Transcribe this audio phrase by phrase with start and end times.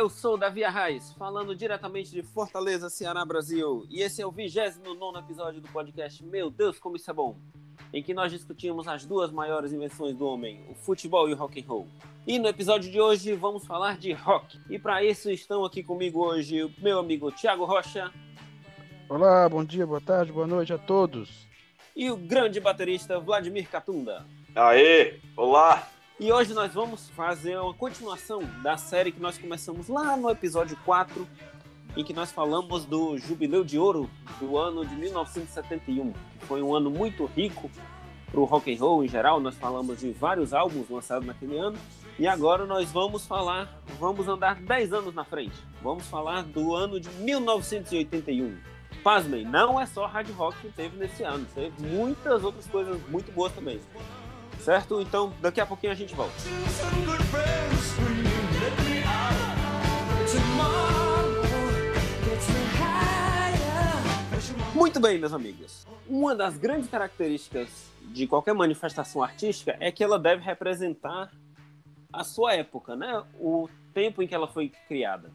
[0.00, 5.18] Eu sou Davi Arraes, falando diretamente de Fortaleza, Ceará, Brasil, e esse é o 29
[5.18, 7.36] episódio do podcast Meu Deus, como isso é bom,
[7.92, 11.60] em que nós discutimos as duas maiores invenções do homem, o futebol e o rock
[11.60, 11.86] and roll.
[12.26, 16.24] E no episódio de hoje vamos falar de rock, e para isso estão aqui comigo
[16.24, 18.10] hoje o meu amigo Thiago Rocha.
[19.06, 21.46] Olá, bom dia, boa tarde, boa noite a todos.
[21.94, 24.24] E o grande baterista Vladimir Catunda.
[24.56, 25.86] Aê, olá!
[26.20, 30.76] E hoje nós vamos fazer uma continuação da série que nós começamos lá no episódio
[30.84, 31.26] 4,
[31.96, 36.74] em que nós falamos do Jubileu de Ouro do ano de 1971, que foi um
[36.74, 37.70] ano muito rico
[38.30, 39.40] para o rock and roll em geral.
[39.40, 41.78] Nós falamos de vários álbuns lançados naquele ano.
[42.18, 45.56] E agora nós vamos falar, vamos andar 10 anos na frente.
[45.80, 48.58] Vamos falar do ano de 1981.
[49.02, 53.32] Pasmem, não é só hard rock que teve nesse ano, teve muitas outras coisas muito
[53.32, 53.80] boas também.
[54.58, 55.00] Certo?
[55.00, 56.34] Então, daqui a pouquinho a gente volta.
[64.74, 65.86] Muito bem, meus amigos.
[66.08, 71.30] Uma das grandes características de qualquer manifestação artística é que ela deve representar
[72.12, 73.22] a sua época, né?
[73.38, 75.30] O tempo em que ela foi criada.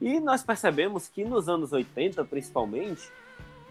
[0.00, 3.10] E nós percebemos que nos anos 80, principalmente,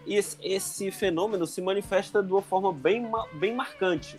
[0.06, 4.18] esse, fenômeno se manifesta de uma forma bem, bem marcante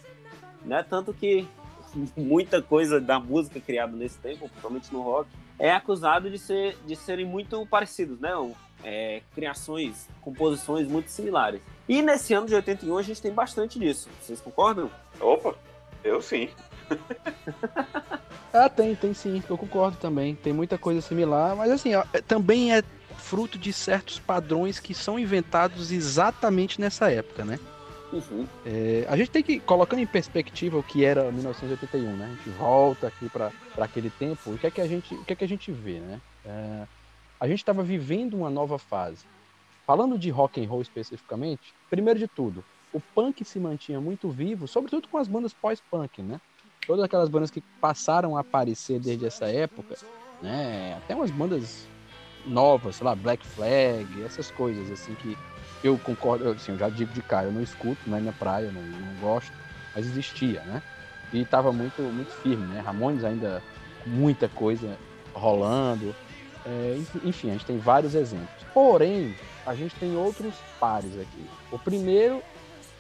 [0.66, 0.86] né?
[0.88, 1.48] Tanto que
[2.16, 6.96] muita coisa da música criada nesse tempo, principalmente no rock, é acusado de, ser, de
[6.96, 8.32] serem muito parecidos, né?
[8.84, 11.62] É, criações, composições muito similares.
[11.90, 14.08] E nesse ano de 81 a gente tem bastante disso.
[14.22, 14.92] Vocês concordam?
[15.20, 15.56] Opa,
[16.04, 16.50] eu sim.
[18.54, 19.42] ah, tem, tem sim.
[19.50, 20.36] Eu concordo também.
[20.36, 22.84] Tem muita coisa similar, mas assim, ó, é, também é
[23.18, 27.60] fruto de certos padrões que são inventados exatamente nessa época, né?
[28.12, 28.48] Uhum.
[28.66, 32.26] É, a gente tem que, colocando em perspectiva o que era 1981, né?
[32.26, 35.34] A gente volta aqui para aquele tempo, o que é que a gente, o que
[35.34, 36.22] é que a gente vê, né?
[36.46, 36.88] É,
[37.40, 39.26] a gente estava vivendo uma nova fase.
[39.86, 42.64] Falando de rock and roll especificamente, primeiro de tudo,
[42.94, 46.40] o punk se mantinha muito vivo, sobretudo com as bandas pós-punk, né?
[46.86, 49.96] Todas aquelas bandas que passaram a aparecer desde essa época,
[50.42, 50.96] né?
[50.98, 51.88] Até umas bandas
[52.46, 55.38] novas, sei lá, Black Flag, essas coisas assim que
[55.84, 58.72] eu concordo, assim, eu já digo de cara, eu não escuto, não é minha praia,
[58.72, 59.52] não, não gosto,
[59.96, 60.82] mas existia, né?
[61.32, 62.80] E estava muito, muito firme, né?
[62.80, 63.62] Ramones ainda
[64.06, 64.98] muita coisa
[65.34, 66.16] rolando,
[66.66, 68.50] é, enfim, a gente tem vários exemplos.
[68.74, 71.50] Porém, a gente tem outros pares aqui.
[71.72, 72.42] O primeiro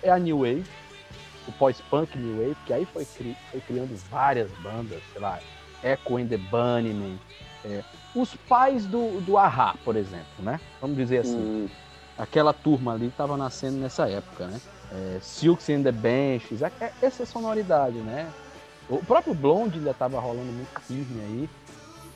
[0.03, 0.65] é a New Wave,
[1.47, 5.39] o pós-punk New Wave, que aí foi, cri foi criando várias bandas, sei lá,
[5.83, 7.19] Echo and the Bunnymen,
[7.65, 7.83] é,
[8.13, 10.59] os pais do, do Ahá, por exemplo, né?
[10.79, 11.37] Vamos dizer assim.
[11.37, 11.69] Hum
[12.17, 14.59] aquela turma ali estava nascendo nessa época, né?
[14.91, 18.29] É, Silks and the Benches, é, essa sonoridade, né?
[18.89, 21.49] O próprio Blonde ainda estava rolando muito firme aí.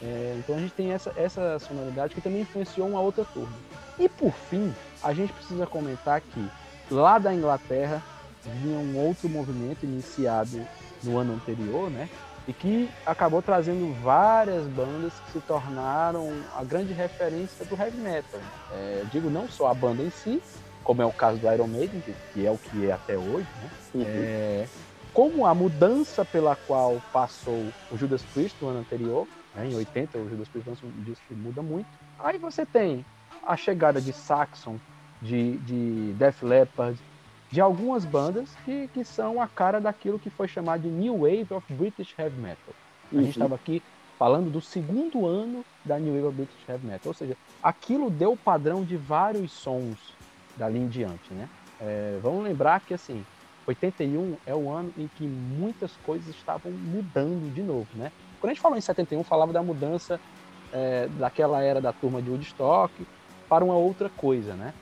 [0.01, 3.53] É, então a gente tem essa, essa sonoridade que também influenciou uma outra turma.
[3.99, 4.73] E por fim,
[5.03, 6.49] a gente precisa comentar que
[6.89, 8.01] lá da Inglaterra
[8.43, 10.65] vinha um outro movimento iniciado
[11.03, 12.09] no ano anterior, né?
[12.47, 18.39] E que acabou trazendo várias bandas que se tornaram a grande referência do heavy metal.
[18.71, 20.41] É, digo não só a banda em si,
[20.83, 22.01] como é o caso do Iron Maiden,
[22.33, 23.69] que, é o que é até hoje, né?
[23.93, 24.03] Uhum.
[24.05, 24.67] É,
[25.13, 29.67] como a mudança pela qual passou o Judas Priest no ano anterior, né?
[29.67, 31.87] em 80 o Judas Priest lança um disco que muda muito.
[32.17, 33.05] Aí você tem
[33.45, 34.77] a chegada de Saxon,
[35.21, 36.97] de, de Def Leppard,
[37.51, 41.47] de algumas bandas que, que são a cara daquilo que foi chamado de New Wave
[41.51, 42.73] of British Heavy Metal.
[43.11, 43.21] A uhum.
[43.23, 43.83] gente estava aqui
[44.17, 48.33] falando do segundo ano da New Wave of British Heavy Metal, ou seja, aquilo deu
[48.33, 49.97] o padrão de vários sons
[50.55, 51.49] dali em diante, né?
[51.79, 53.25] É, vamos lembrar que assim,
[53.65, 58.11] 81 é o ano em que muitas coisas estavam mudando de novo, né?
[58.39, 60.19] Quando a gente falou em 71, falava da mudança
[60.71, 62.93] é, daquela era da turma de Woodstock
[63.49, 64.73] para uma outra coisa, né?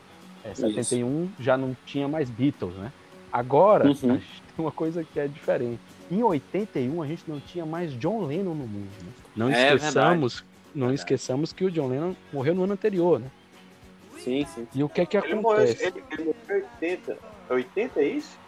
[0.44, 1.34] É, 71 Isso.
[1.40, 2.92] já não tinha mais Beatles, né?
[3.32, 3.92] Agora, uhum.
[3.92, 5.80] a gente tem uma coisa que é diferente.
[6.12, 8.90] Em 81, a gente não tinha mais John Lennon no mundo.
[9.04, 9.12] Né?
[9.36, 10.44] Não é, esqueçamos,
[10.74, 10.96] não verdade.
[10.96, 13.28] esqueçamos que o John Lennon morreu no ano anterior, né?
[14.18, 14.68] Sim, sim.
[14.74, 15.42] E o que é que ele acontece?
[15.42, 17.18] Morreu, ele, ele morreu em 80.
[17.50, 18.40] 80 é isso?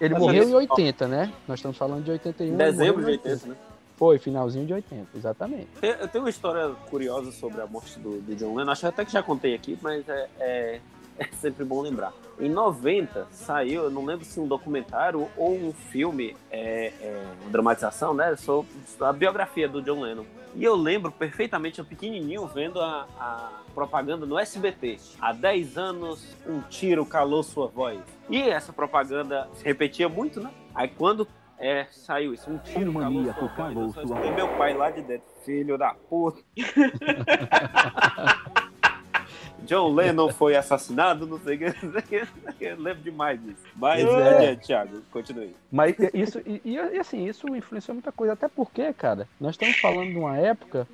[0.00, 1.32] Ele Mas morreu em 80, né?
[1.46, 2.56] Nós estamos falando de 81.
[2.56, 3.56] Dezembro de 80, 80, né?
[4.00, 5.68] Foi, finalzinho de 80, exatamente.
[5.82, 9.12] Eu tenho uma história curiosa sobre a morte do, do John Lennon, acho até que
[9.12, 10.80] já contei aqui, mas é, é,
[11.18, 12.14] é, sempre bom lembrar.
[12.40, 17.50] Em 90 saiu, eu não lembro se um documentário ou um filme, é, é, uma
[17.50, 18.70] dramatização, né, sobre
[19.00, 20.24] a biografia do John Lennon.
[20.54, 24.98] E eu lembro perfeitamente, eu pequenininho, vendo a, a propaganda no SBT.
[25.20, 28.00] Há 10 anos, um tiro calou sua voz.
[28.30, 30.50] E essa propaganda se repetia muito, né?
[30.74, 31.28] Aí quando
[31.60, 32.50] É, saiu isso.
[32.50, 36.42] Um tiro maníaco cagou sua E meu pai lá de dentro, filho da puta.
[39.64, 42.26] John Lennon foi assassinado, não sei o que,
[42.60, 43.62] eu lembro demais disso.
[43.76, 45.54] Mas é, Thiago, continue.
[45.70, 50.08] Mas isso, e, e, assim, isso influenciou muita coisa, até porque, cara, nós estamos falando
[50.08, 50.86] de uma época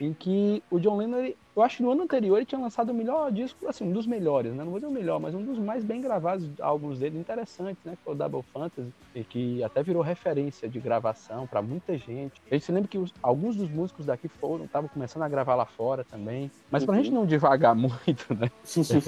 [0.00, 2.90] em que o John Lennon, ele, eu acho que no ano anterior ele tinha lançado
[2.90, 4.64] o melhor disco, assim, um dos melhores, né?
[4.64, 7.92] Não vou dizer o melhor, mas um dos mais bem gravados álbuns dele, interessantes, né?
[7.92, 12.40] Que foi o Double Fantasy, e que até virou referência de gravação para muita gente.
[12.50, 15.56] A gente se lembra que os, alguns dos músicos daqui foram, estavam começando a gravar
[15.56, 16.50] lá fora também.
[16.70, 17.04] Mas pra uhum.
[17.04, 18.50] gente não devagar muito, né?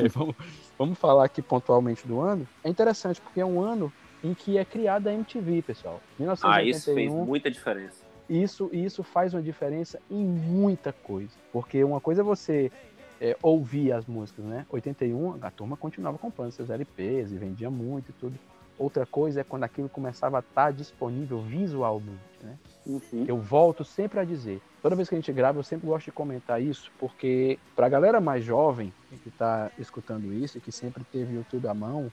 [0.02, 0.36] é, vamos,
[0.78, 2.46] vamos falar aqui pontualmente do ano.
[2.62, 3.90] É interessante, porque é um ano
[4.24, 6.00] em que é criada a MTV, pessoal.
[6.18, 8.02] 1981, ah, isso fez muita diferença.
[8.28, 11.32] Isso, isso faz uma diferença em muita coisa.
[11.52, 12.72] Porque uma coisa é você
[13.20, 14.64] é, ouvir as músicas, né?
[14.70, 18.38] 81, a turma continuava comprando seus LPs e vendia muito e tudo.
[18.78, 22.56] Outra coisa é quando aquilo começava a estar disponível visualmente, né?
[22.86, 23.24] Uhum.
[23.28, 26.12] Eu volto sempre a dizer, toda vez que a gente grava, eu sempre gosto de
[26.12, 28.92] comentar isso, porque para a galera mais jovem
[29.22, 32.10] que está escutando isso e que sempre teve YouTube à mão,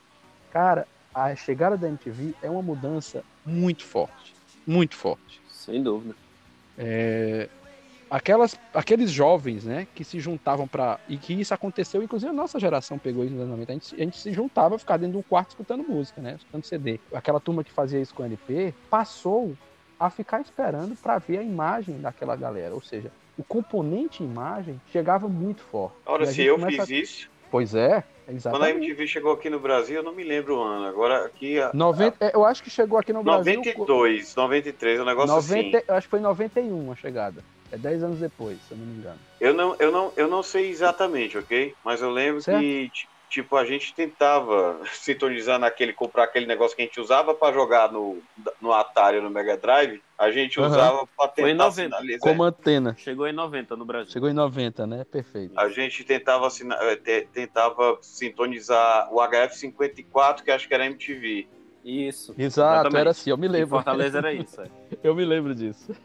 [0.52, 4.34] cara, a chegada da MTV é uma mudança muito forte,
[4.66, 5.42] muito forte.
[5.50, 6.16] Sem dúvida.
[6.78, 7.50] É,
[8.10, 12.60] aquelas, aqueles jovens, né, que se juntavam para e que isso aconteceu, inclusive a nossa
[12.60, 15.20] geração pegou isso nos anos 90, a gente, a gente se juntava, ficar dentro de
[15.20, 17.00] um quarto escutando música, né, escutando CD.
[17.14, 19.56] Aquela turma que fazia isso com LP passou
[20.00, 25.28] a ficar esperando para ver a imagem daquela galera, ou seja, o componente imagem chegava
[25.30, 25.96] muito forte.
[26.06, 26.94] Ora, se eu fiz a...
[26.94, 27.31] isso.
[27.52, 28.04] Pois é,
[28.34, 28.52] Exatamente.
[28.52, 30.86] Quando a MTV chegou aqui no Brasil, eu não me lembro o ano.
[30.86, 31.60] Agora aqui.
[31.60, 32.30] A, 90, a...
[32.30, 33.86] Eu acho que chegou aqui no 92, Brasil.
[33.86, 35.86] 92, 93, um negócio 90, assim.
[35.88, 37.44] Eu acho que foi em 91 a chegada.
[37.72, 39.20] É 10 anos depois, se eu não me engano.
[39.40, 41.74] Eu não, eu não, eu não sei exatamente, ok?
[41.86, 42.60] Mas eu lembro certo?
[42.60, 42.92] que
[43.32, 47.92] tipo, a gente tentava sintonizar naquele, comprar aquele negócio que a gente usava para jogar
[47.92, 48.22] no,
[48.62, 50.68] no Atari no Mega Drive, a gente uhum.
[50.68, 52.20] usava para tentar Foi em 90, sinalizar.
[52.20, 52.96] Como antena.
[53.00, 54.12] Chegou em 90 no Brasil.
[54.12, 55.06] Chegou em 90, né?
[55.06, 55.58] Perfeito.
[55.58, 56.48] A gente tentava,
[57.06, 61.48] eh, tentava sintonizar o HF54, que acho que era MTV.
[61.84, 62.36] Isso.
[62.38, 62.98] Exato, exatamente.
[62.98, 63.68] era assim, eu me lembro.
[63.68, 64.62] Em Fortaleza era isso.
[64.62, 64.68] É.
[65.02, 65.96] eu me lembro disso.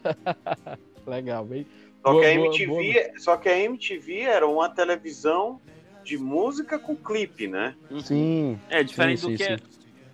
[1.05, 1.67] Legal, bem.
[2.01, 3.19] Só, boa, que a MTV, boa, boa.
[3.19, 5.59] só que a MTV era uma televisão
[6.07, 7.75] de música com clipe, né?
[7.91, 7.99] Uhum.
[7.99, 8.59] Sim.
[8.69, 9.57] É diferente sim, do que, é,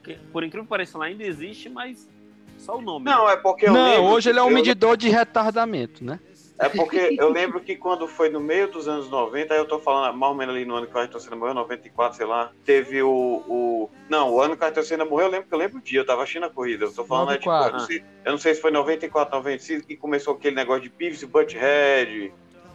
[0.03, 2.09] que, por incrível que pareça, lá ainda existe, mas
[2.57, 3.05] só o nome.
[3.05, 6.19] Não, é porque Não, hoje ele é um medidor de retardamento, né?
[6.59, 9.79] É porque eu lembro que quando foi no meio dos anos 90, aí eu tô
[9.79, 12.51] falando mais ou menos ali no ano que o Ayrton Senna morreu, 94, sei lá,
[12.63, 13.43] teve o.
[13.47, 13.89] o...
[14.07, 15.99] Não, o ano que o Ayrton Senna morreu, eu lembro que eu lembro o dia,
[15.99, 16.85] eu tava assistindo a corrida.
[16.85, 19.87] Eu tô falando, né, tipo, eu, não sei, eu não sei se foi 94, 95
[19.87, 22.33] que começou aquele negócio de Beavis e Butthead,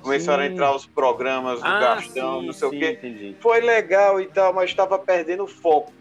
[0.08, 0.48] começaram sim.
[0.48, 2.90] a entrar os programas do ah, Gastão, sim, não sei sim, o quê.
[2.92, 3.36] Entendi.
[3.40, 5.92] Foi legal e tal, mas estava perdendo o foco.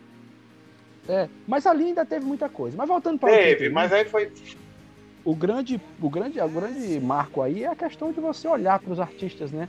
[1.09, 2.75] É, mas ali ainda teve muita coisa.
[2.75, 4.31] Mas voltando para Teve, mas aí foi.
[5.24, 8.92] O grande, o grande, o grande marco aí é a questão de você olhar para
[8.92, 9.68] os artistas, né?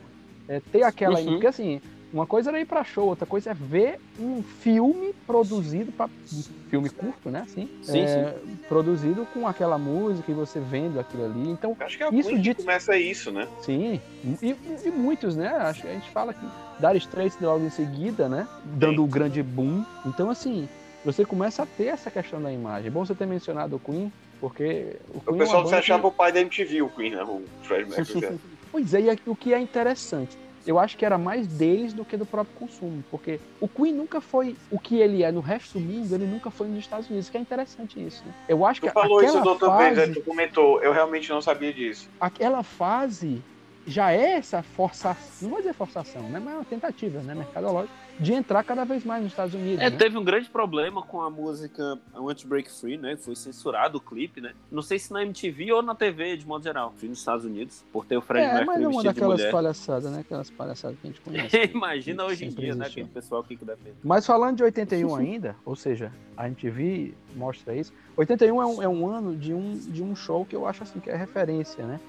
[0.49, 1.19] É, ter aquela.
[1.19, 1.32] Uhum.
[1.32, 1.81] Porque assim,
[2.12, 6.43] uma coisa era ir para show, outra coisa é ver um filme produzido para um
[6.70, 7.43] filme curto, né?
[7.44, 8.56] Assim, sim, é, sim.
[8.67, 11.50] Produzido com aquela música e você vendo aquilo ali.
[11.50, 12.55] Então, acho que é isso de...
[12.55, 13.46] começa isso, né?
[13.60, 14.00] Sim,
[14.43, 15.48] e, e, muitos, né?
[15.48, 16.46] Acho que a gente fala que
[16.81, 18.48] Dar Straits logo em seguida, né?
[18.65, 19.84] Dando o um grande boom.
[20.06, 20.67] Então, assim,
[21.05, 22.88] você começa a ter essa questão da imagem.
[22.88, 24.10] É bom você ter mencionado o Queen,
[24.41, 26.08] porque o, Queen o pessoal é achava que...
[26.08, 27.22] o pai da MTV, o Queen, né?
[27.22, 28.38] O Fred Mercury.
[28.72, 32.15] pois é, e o que é interessante eu acho que era mais deles do que
[32.15, 35.81] do próprio consumo, porque o Queen nunca foi o que ele é no resto do
[35.81, 38.22] mundo, ele nunca foi nos Estados Unidos, que é interessante isso.
[38.27, 38.34] Né?
[38.46, 41.41] Eu acho tu que falou isso da outra fase, vez, tu comentou, eu realmente não
[41.41, 42.10] sabia disso.
[42.20, 43.43] Aquela fase
[43.87, 48.07] já é essa forçação, não vou dizer forçação, né, mas é uma tentativa, né, mercadológica
[48.19, 49.81] de entrar cada vez mais nos Estados Unidos.
[49.81, 49.96] É, né?
[49.96, 53.17] teve um grande problema com a música Want to Break Free, né?
[53.17, 54.53] Foi censurado o clipe, né?
[54.70, 57.84] Não sei se na MTV ou na TV, de modo geral, fui nos Estados Unidos,
[57.93, 60.20] por ter o Fred é, Mercury mas é uma daquelas palhaçadas, né?
[60.20, 61.70] Aquelas palhaçadas que a gente conhece.
[61.72, 62.87] Imagina hoje em dia, né?
[62.87, 63.96] Aquele pessoal que defende.
[64.03, 67.93] Mas falando de 81 ainda, ou seja, a MTV mostra isso.
[68.17, 70.98] 81 é um, é um ano de um, de um show que eu acho assim
[70.98, 72.01] que é referência, né?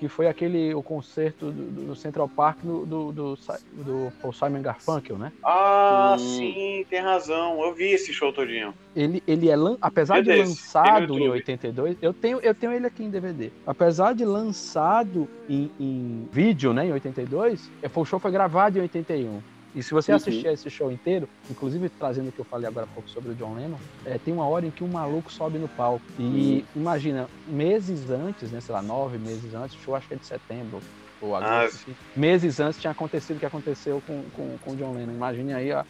[0.00, 5.18] Que foi aquele o concerto do, do Central Park do, do, do, do Simon Garfunkel,
[5.18, 5.30] né?
[5.44, 7.62] Ah, sim, tem razão.
[7.62, 8.72] Eu vi esse show todinho.
[8.96, 13.10] Ele, ele é apesar de lançado em 82, eu tenho, eu tenho ele aqui em
[13.10, 13.50] DVD.
[13.66, 18.80] Apesar de lançado em, em vídeo, né, em 82, é, o show foi gravado em
[18.80, 19.42] 81.
[19.74, 20.16] E se você uhum.
[20.16, 23.34] assistir esse show inteiro, inclusive trazendo o que eu falei agora há pouco sobre o
[23.34, 26.04] John Lennon, é, tem uma hora em que um maluco sobe no palco.
[26.18, 26.82] E uhum.
[26.82, 30.26] imagina, meses antes, né, sei lá, nove meses antes, o show acho que é de
[30.26, 30.80] setembro
[31.20, 34.94] ou agosto, ah, meses antes tinha acontecido o que aconteceu com, com, com o John
[34.94, 35.12] Lennon.
[35.12, 35.84] Imagine aí a,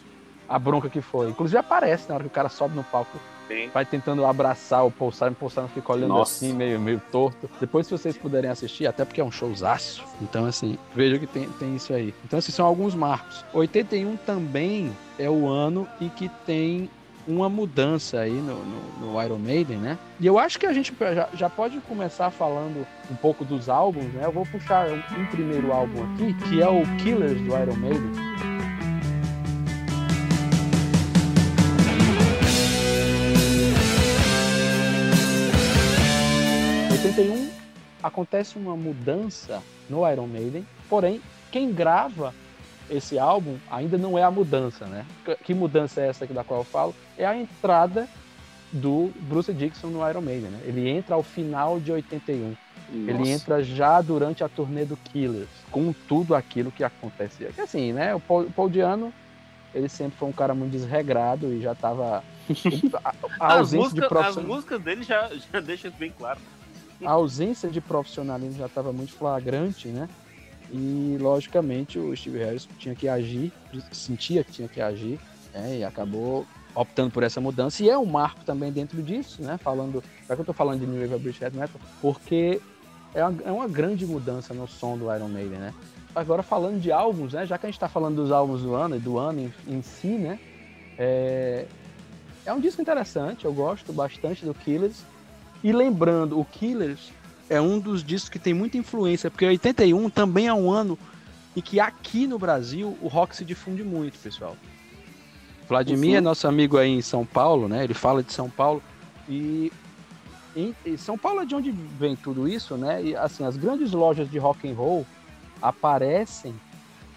[0.50, 1.30] a bronca que foi.
[1.30, 3.16] Inclusive aparece na hora que o cara sobe no palco.
[3.46, 3.70] Sim.
[3.72, 6.44] Vai tentando abraçar o Paul Simon, o Paul Simon fica olhando Nossa.
[6.44, 7.48] assim, meio, meio torto.
[7.60, 10.04] Depois, se vocês puderem assistir, até porque é um showzaço.
[10.20, 12.14] Então, assim, veja que tem, tem isso aí.
[12.24, 13.44] Então, esses são alguns marcos.
[13.52, 16.90] 81 também é o ano em que tem
[17.26, 19.98] uma mudança aí no, no, no, Iron Maiden, né?
[20.18, 24.12] E eu acho que a gente já, já, pode começar falando um pouco dos álbuns,
[24.14, 24.24] né?
[24.24, 28.12] Eu vou puxar um, um primeiro álbum aqui, que é o Killers do Iron Maiden.
[37.20, 37.50] Em 81
[38.02, 41.20] acontece uma mudança no Iron Maiden, porém
[41.52, 42.34] quem grava
[42.88, 45.04] esse álbum ainda não é a mudança, né?
[45.44, 46.94] Que mudança é essa da qual eu falo?
[47.16, 48.08] É a entrada
[48.72, 50.60] do Bruce Dixon no Iron Maiden, né?
[50.64, 52.48] Ele entra ao final de 81.
[52.48, 52.58] Nossa.
[53.10, 57.52] Ele entra já durante a turnê do Killers, com tudo aquilo que acontecia.
[57.52, 58.14] Que assim, né?
[58.14, 59.12] O Paul, Paul Diano,
[59.74, 62.24] ele sempre foi um cara muito desregrado e já tava.
[63.04, 64.40] A, a ausência música, de profissionalismo.
[64.40, 66.40] As músicas dele já, já deixam bem claro.
[67.04, 70.08] A ausência de profissionalismo já estava muito flagrante, né?
[70.72, 73.52] E, logicamente, o Steve Harris tinha que agir,
[73.90, 75.18] sentia que tinha que agir,
[75.52, 77.82] né, e acabou optando por essa mudança.
[77.82, 79.58] E é um marco também dentro disso, né?
[79.58, 82.60] Falando, já que eu estou falando de New Wave British Heavy Metal, porque
[83.14, 85.74] é uma, é uma, grande mudança no som do Iron Maiden, né?
[86.14, 87.46] Agora, falando de álbuns, né?
[87.46, 89.82] Já que a gente está falando dos álbuns do ano e do ano em, em
[89.82, 90.38] si, né?
[90.96, 91.66] É,
[92.44, 95.04] é um disco interessante, eu gosto bastante do Killers.
[95.62, 97.12] E lembrando, o Killers
[97.48, 100.98] é um dos discos que tem muita influência, porque 81 também é um ano
[101.56, 104.56] em que aqui no Brasil o rock se difunde muito, pessoal.
[105.68, 106.16] Vladimir uhum.
[106.16, 107.84] é nosso amigo aí em São Paulo, né?
[107.84, 108.82] Ele fala de São Paulo
[109.28, 109.72] e
[110.56, 113.02] em, em São Paulo é de onde vem tudo isso, né?
[113.02, 115.06] E assim, as grandes lojas de rock and roll
[115.60, 116.54] aparecem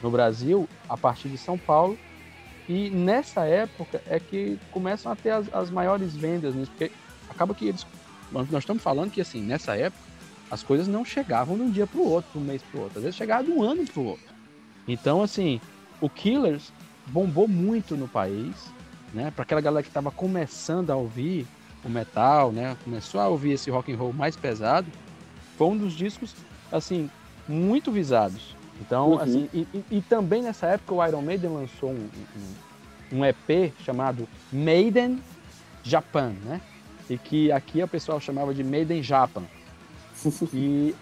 [0.02, 1.98] no Brasil a partir de São Paulo
[2.68, 6.66] e nessa época é que começam a ter as, as maiores vendas, né?
[6.66, 6.92] porque
[7.30, 7.86] acaba que eles
[8.34, 10.14] nós estamos falando que assim nessa época
[10.54, 12.84] as coisas não chegavam de um dia para o outro, de um mês para o
[12.84, 13.00] outro.
[13.00, 14.34] Às vezes chegava de um ano para o outro.
[14.88, 15.60] Então, assim,
[16.00, 16.72] o Killers
[17.08, 18.54] bombou muito no país,
[19.14, 19.32] né?
[19.32, 21.48] Para aquela galera que estava começando a ouvir
[21.84, 22.78] o metal, né?
[22.84, 24.88] Começou a ouvir esse rock and roll mais pesado.
[25.58, 26.36] Foi um dos discos,
[26.72, 27.10] assim,
[27.48, 28.56] muito visados.
[28.80, 29.20] Então, uhum.
[29.20, 32.10] assim, e, e, e, também nessa época o Iron Maiden lançou um,
[33.12, 35.20] um, um EP chamado Maiden
[35.84, 36.62] Japan, né?
[37.10, 39.44] E que aqui o pessoal chamava de Maiden Japan
[40.54, 40.96] e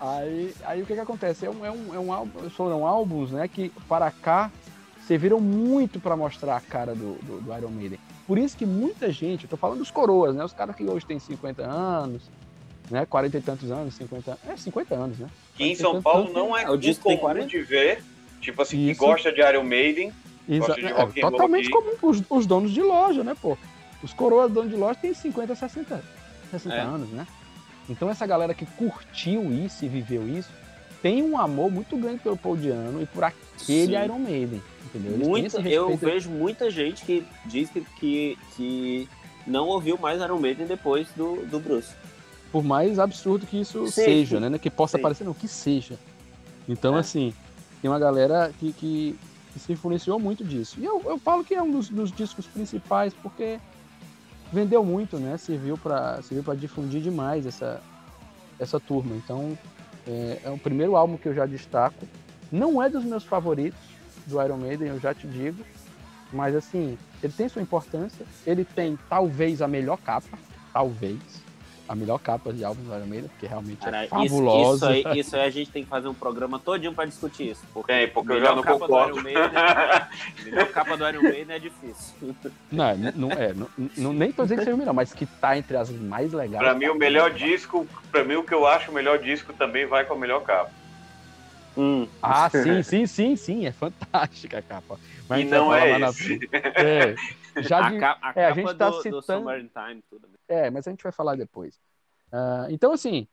[0.00, 1.46] aí, aí o que que acontece?
[1.46, 4.50] É um, é um, é um álbum, foram álbuns, né, que para cá
[5.06, 7.98] serviram muito para mostrar a cara do, do, do, Iron Maiden.
[8.26, 11.04] Por isso que muita gente, eu tô falando dos coroas, né, os caras que hoje
[11.04, 12.22] têm 50 anos,
[12.90, 15.28] né, 40 e tantos anos, 50, é 50 anos, né?
[15.56, 17.48] Que em São Paulo não é, é o disco comum 40?
[17.48, 18.02] de ver,
[18.40, 19.00] tipo assim, isso.
[19.00, 20.12] que gosta de Iron Maiden,
[20.48, 23.56] Exa de é, totalmente comum os, os donos de loja, né, pô?
[24.02, 26.02] Os coroas donos de loja têm 50, 60,
[26.50, 26.80] 60 é.
[26.80, 27.26] anos, né?
[27.88, 30.50] Então essa galera que curtiu isso e viveu isso
[31.02, 34.04] tem um amor muito grande pelo Paul Diano e por aquele Sim.
[34.04, 35.18] Iron Maiden, entendeu?
[35.18, 39.08] Muito, eu vejo muita gente que diz que, que, que,
[39.44, 41.92] não ouviu mais Iron Maiden depois do, do Bruce.
[42.52, 44.04] Por mais absurdo que isso Sim.
[44.04, 44.56] seja, né?
[44.58, 45.02] Que possa Sim.
[45.02, 45.98] parecer, não, que seja.
[46.68, 47.00] Então, é.
[47.00, 47.34] assim,
[47.80, 49.18] tem uma galera que, que,
[49.52, 50.78] que, se influenciou muito disso.
[50.78, 53.58] E eu, eu falo que é um dos, dos discos principais, porque
[54.52, 55.36] vendeu muito, né?
[55.36, 57.80] Serviu para serviu difundir demais essa
[58.60, 59.16] essa turma.
[59.16, 59.58] Então
[60.06, 62.06] é, é, o primeiro álbum que eu já destaco.
[62.50, 63.80] Não é dos meus favoritos
[64.26, 65.64] do Iron Maiden, eu já te digo,
[66.30, 68.26] mas assim ele tem sua importância.
[68.46, 70.38] Ele tem talvez a melhor capa,
[70.72, 71.41] talvez
[71.92, 74.86] a melhor capa de álbum do Iron Maiden, porque realmente é Cara, é fabulosa.
[74.92, 77.50] Isso, isso, aí, isso aí a gente tem que fazer um programa todinho para discutir
[77.50, 77.62] isso.
[77.74, 79.16] Porque, é, porque eu já não concordo.
[79.16, 80.08] Do Maiden, a
[80.42, 82.14] melhor capa do Iron Maiden é difícil.
[82.70, 83.52] Não, não é.
[83.52, 83.68] Não,
[83.98, 86.64] não, nem tô dizendo que seja o melhor, mas que tá entre as mais legais.
[86.64, 89.84] Para mim, o melhor disco, para mim, o que eu acho o melhor disco também
[89.84, 90.70] vai com a melhor capa.
[91.76, 92.08] Hum.
[92.22, 93.66] Ah, sim, sim, sim, sim.
[93.66, 94.98] É fantástica a capa.
[95.28, 96.38] Mas e não é esse.
[96.50, 96.58] Na...
[96.74, 97.14] É,
[97.58, 98.02] já de...
[98.02, 99.44] a, a é, a gente tá do, citando...
[99.44, 100.28] do Time, tudo.
[100.48, 101.76] É, mas a gente vai falar depois.
[102.32, 103.26] Uh, então, assim,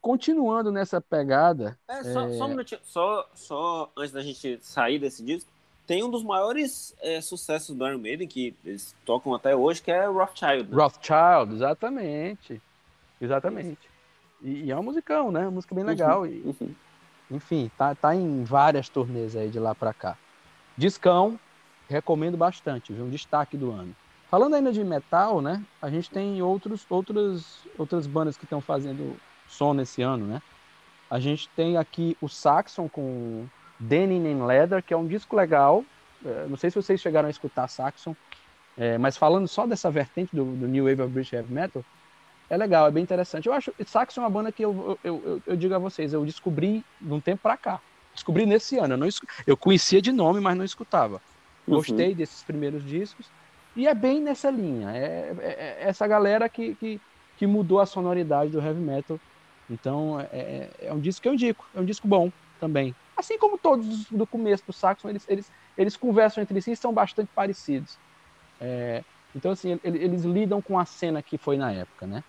[0.00, 1.78] continuando nessa pegada.
[1.88, 2.32] É, só, é...
[2.38, 5.50] só um minutinho, só, só antes da gente sair desse disco,
[5.86, 9.90] tem um dos maiores é, sucessos do Iron Maiden, que eles tocam até hoje, que
[9.90, 10.70] é Rothschild.
[10.70, 10.76] Né?
[10.76, 12.60] Rothschild, exatamente.
[13.20, 13.88] Exatamente.
[14.42, 15.40] E, e, é um musicão, né?
[15.40, 16.22] Uma música bem legal.
[16.22, 16.74] Uhum, e, uhum.
[17.30, 20.16] Enfim, tá, tá em várias turnês aí de lá pra cá.
[20.76, 21.38] Discão,
[21.88, 23.04] recomendo bastante, viu?
[23.04, 23.94] Um destaque do ano.
[24.28, 25.62] Falando ainda de metal, né?
[25.80, 29.16] A gente tem outros, outras, outras bandas que estão fazendo
[29.48, 30.42] som nesse ano, né?
[31.08, 33.46] A gente tem aqui o Saxon com
[33.78, 35.84] Denim and Leather, que é um disco legal,
[36.24, 38.16] É, não sei se vocês chegaram a escutar Saxon,
[38.76, 41.84] é, mas falando só dessa vertente do, do New Wave of British Heavy Metal,
[42.48, 43.46] é legal, é bem interessante.
[43.46, 46.24] Eu acho Saxon é uma banda que eu, eu, eu, eu digo a vocês, eu
[46.24, 47.80] descobri de um tempo para cá.
[48.14, 48.94] Descobri nesse ano.
[48.94, 49.08] Eu, não,
[49.46, 51.20] eu conhecia de nome, mas não escutava.
[51.66, 51.76] Uhum.
[51.76, 52.14] Gostei uhum.
[52.14, 53.26] desses primeiros discos.
[53.74, 54.90] E é bem nessa linha.
[54.90, 57.00] É, é, é, essa galera que, que,
[57.36, 59.20] que, mudou a sonoridade do heavy metal.
[59.68, 61.66] Então é, é, é um disco que eu indico.
[61.74, 62.94] É um disco bom também.
[63.16, 66.92] Assim como todos do começo do Saxon, eles, eles, eles conversam entre si e são
[66.92, 67.98] bastante parecidos.
[68.60, 69.02] É,
[69.34, 72.24] então, assim, eles, eles, lidam com a cena que foi na época, né?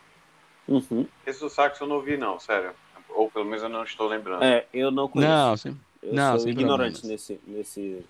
[0.67, 1.07] Uhum.
[1.25, 2.71] Esse do Saxon eu não vi, não, sério.
[3.09, 4.43] Ou pelo menos eu não estou lembrando.
[4.43, 5.31] É, eu não conheço.
[5.31, 5.77] Não, sim.
[6.03, 8.05] Eu não, sou ignorante nesse, nesse,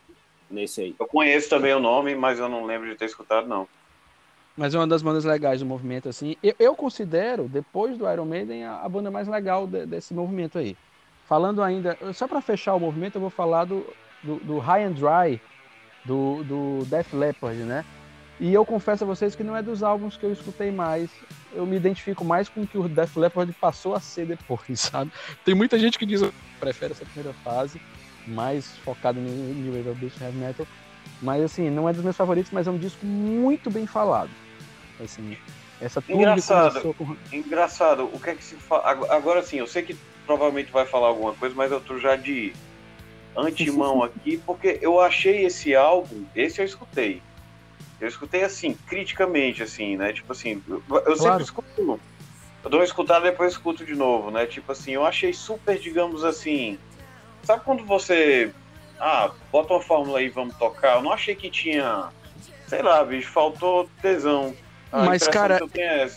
[0.50, 0.96] nesse aí.
[1.00, 3.68] Eu conheço também o nome, mas eu não lembro de ter escutado, não.
[4.56, 6.36] Mas é uma das bandas legais do movimento, assim.
[6.42, 10.58] Eu, eu considero, depois do Iron Maiden, a, a banda mais legal de, desse movimento
[10.58, 10.76] aí.
[11.28, 13.86] Falando ainda, só para fechar o movimento, eu vou falar do,
[14.24, 15.42] do, do High and Dry,
[16.06, 17.86] do, do Def Leppard, né?
[18.40, 21.10] E eu confesso a vocês que não é dos álbuns que eu escutei mais.
[21.54, 25.12] Eu me identifico mais com o que o Def Leppard passou a ser depois, sabe?
[25.44, 27.82] Tem muita gente que diz que prefere essa primeira fase,
[28.28, 30.68] mais focado no New Wave of British Heavy Metal.
[31.22, 34.30] Mas assim, não é dos meus favoritos, mas é um disco muito bem falado.
[35.04, 35.38] Assim,
[35.82, 37.16] essa engraçado, com...
[37.32, 38.06] engraçado.
[38.06, 38.90] O que é que se fala?
[39.10, 42.54] Agora sim, eu sei que provavelmente vai falar alguma coisa, mas eu tô já de
[43.36, 47.22] antemão aqui, porque eu achei esse álbum, esse eu escutei.
[48.00, 50.14] Eu escutei assim, criticamente, assim, né?
[50.14, 51.18] Tipo assim, eu, eu claro.
[51.18, 52.00] sempre escuto.
[52.64, 54.46] Eu dou uma escutada e depois escuto de novo, né?
[54.46, 56.78] Tipo assim, eu achei super, digamos assim.
[57.44, 58.52] Sabe quando você.
[59.00, 60.96] Ah, bota uma fórmula aí, vamos tocar.
[60.96, 62.10] Eu não achei que tinha.
[62.68, 64.54] Sei lá, bicho, faltou tesão.
[64.92, 65.60] A Mas, cara.
[65.76, 66.10] É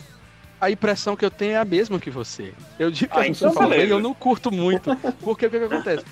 [0.61, 2.52] a impressão que eu tenho é a mesma que você.
[2.78, 4.94] Eu digo ah, então eu não curto muito.
[5.20, 6.04] Porque o que, que acontece?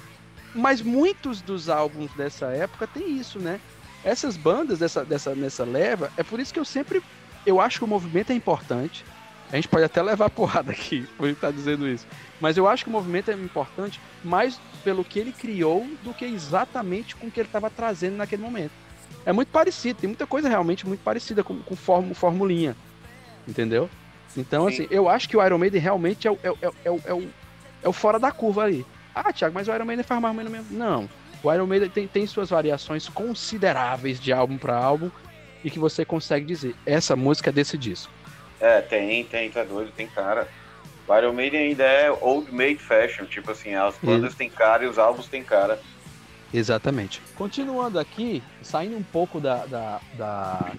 [0.54, 3.60] Mas muitos dos álbuns dessa época tem isso, né?
[4.02, 7.02] Essas bandas dessa, dessa, nessa leva, é por isso que eu sempre.
[7.44, 9.04] Eu acho que o movimento é importante.
[9.50, 12.06] A gente pode até levar porrada aqui por estar dizendo isso.
[12.40, 16.24] Mas eu acho que o movimento é importante mais pelo que ele criou do que
[16.24, 18.72] exatamente com o que ele estava trazendo naquele momento.
[19.24, 22.76] É muito parecido, tem muita coisa realmente muito parecida com, com form, formulinha.
[23.46, 23.88] Entendeu?
[24.36, 24.84] Então, Sim.
[24.84, 27.14] assim, eu acho que o Iron Maiden realmente é o, é, é, é, o, é,
[27.14, 27.28] o,
[27.84, 28.86] é o fora da curva ali.
[29.14, 30.78] Ah, Thiago, mas o Iron Maiden faz mais ou menos mesmo.
[30.78, 31.08] Não.
[31.42, 35.10] O Iron Maiden tem, tem suas variações consideráveis de álbum para álbum
[35.64, 38.12] e que você consegue dizer, essa música é desse disco.
[38.60, 40.48] É, tem, tem, tá doido, tem cara.
[41.06, 44.86] O Iron Maiden ainda é old made fashion, tipo assim, as bandas têm cara e
[44.86, 45.80] os álbuns têm cara.
[46.52, 47.22] Exatamente.
[47.34, 50.72] Continuando aqui, saindo um pouco da, da, da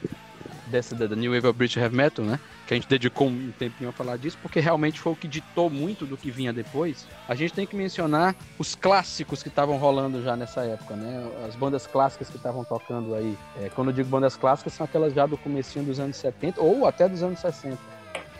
[0.67, 2.39] dessa da, New Wave of British Heavy Metal, né?
[2.69, 5.71] Que a gente dedicou um tempinho a falar disso, porque realmente foi o que ditou
[5.71, 7.07] muito do que vinha depois.
[7.27, 11.31] A gente tem que mencionar os clássicos que estavam rolando já nessa época, né?
[11.47, 13.35] As bandas clássicas que estavam tocando aí.
[13.59, 16.85] É, quando eu digo bandas clássicas, são aquelas já do comecinho dos anos 70 ou
[16.85, 17.75] até dos anos 60.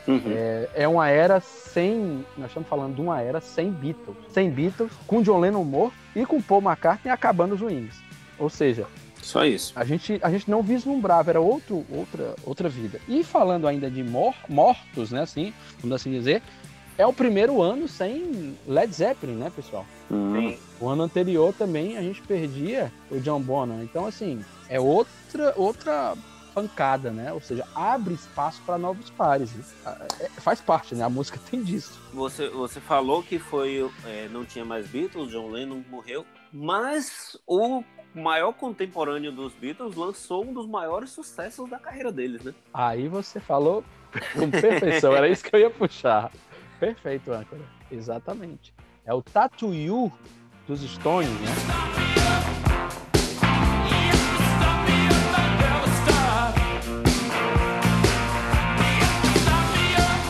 [0.08, 0.22] Uhum.
[0.28, 2.24] É, é, uma era sem.
[2.38, 4.16] Nós estamos falando de uma era sem Beatles.
[4.32, 7.96] Sem Beatles, com John Lennon morto e com Paul McCartney acabando os Wings.
[8.38, 8.86] Ou seja,
[9.30, 9.72] só isso.
[9.76, 13.00] A gente, a gente não vislumbrava, era outro, outra, outra vida.
[13.08, 16.42] E falando ainda de mor mortos, né, assim, vamos assim dizer,
[16.98, 19.86] é o primeiro ano sem Led Zeppelin, né, pessoal?
[20.12, 20.58] Hum.
[20.82, 23.84] O ano anterior também a gente perdia o John Bonham.
[23.84, 26.16] Então, assim, é outra, outra
[26.54, 27.32] pancada, né?
[27.32, 29.54] Ou seja, abre espaço para novos pares.
[29.54, 29.64] Né?
[30.20, 31.04] É, faz parte, né?
[31.06, 32.00] A música tem disso.
[32.14, 37.84] Você, você falou que foi é, não tinha mais Beatles, John Lennon morreu, mas o
[38.20, 42.54] maior contemporâneo dos Beatles lançou um dos maiores sucessos da carreira deles, né?
[42.74, 43.84] Aí você falou
[44.34, 46.32] com perfeição, era isso que eu ia puxar.
[46.80, 47.62] Perfeito, âncora.
[47.92, 48.74] Exatamente.
[49.06, 50.12] É o Tattoo You
[50.68, 51.48] dos Stones, né?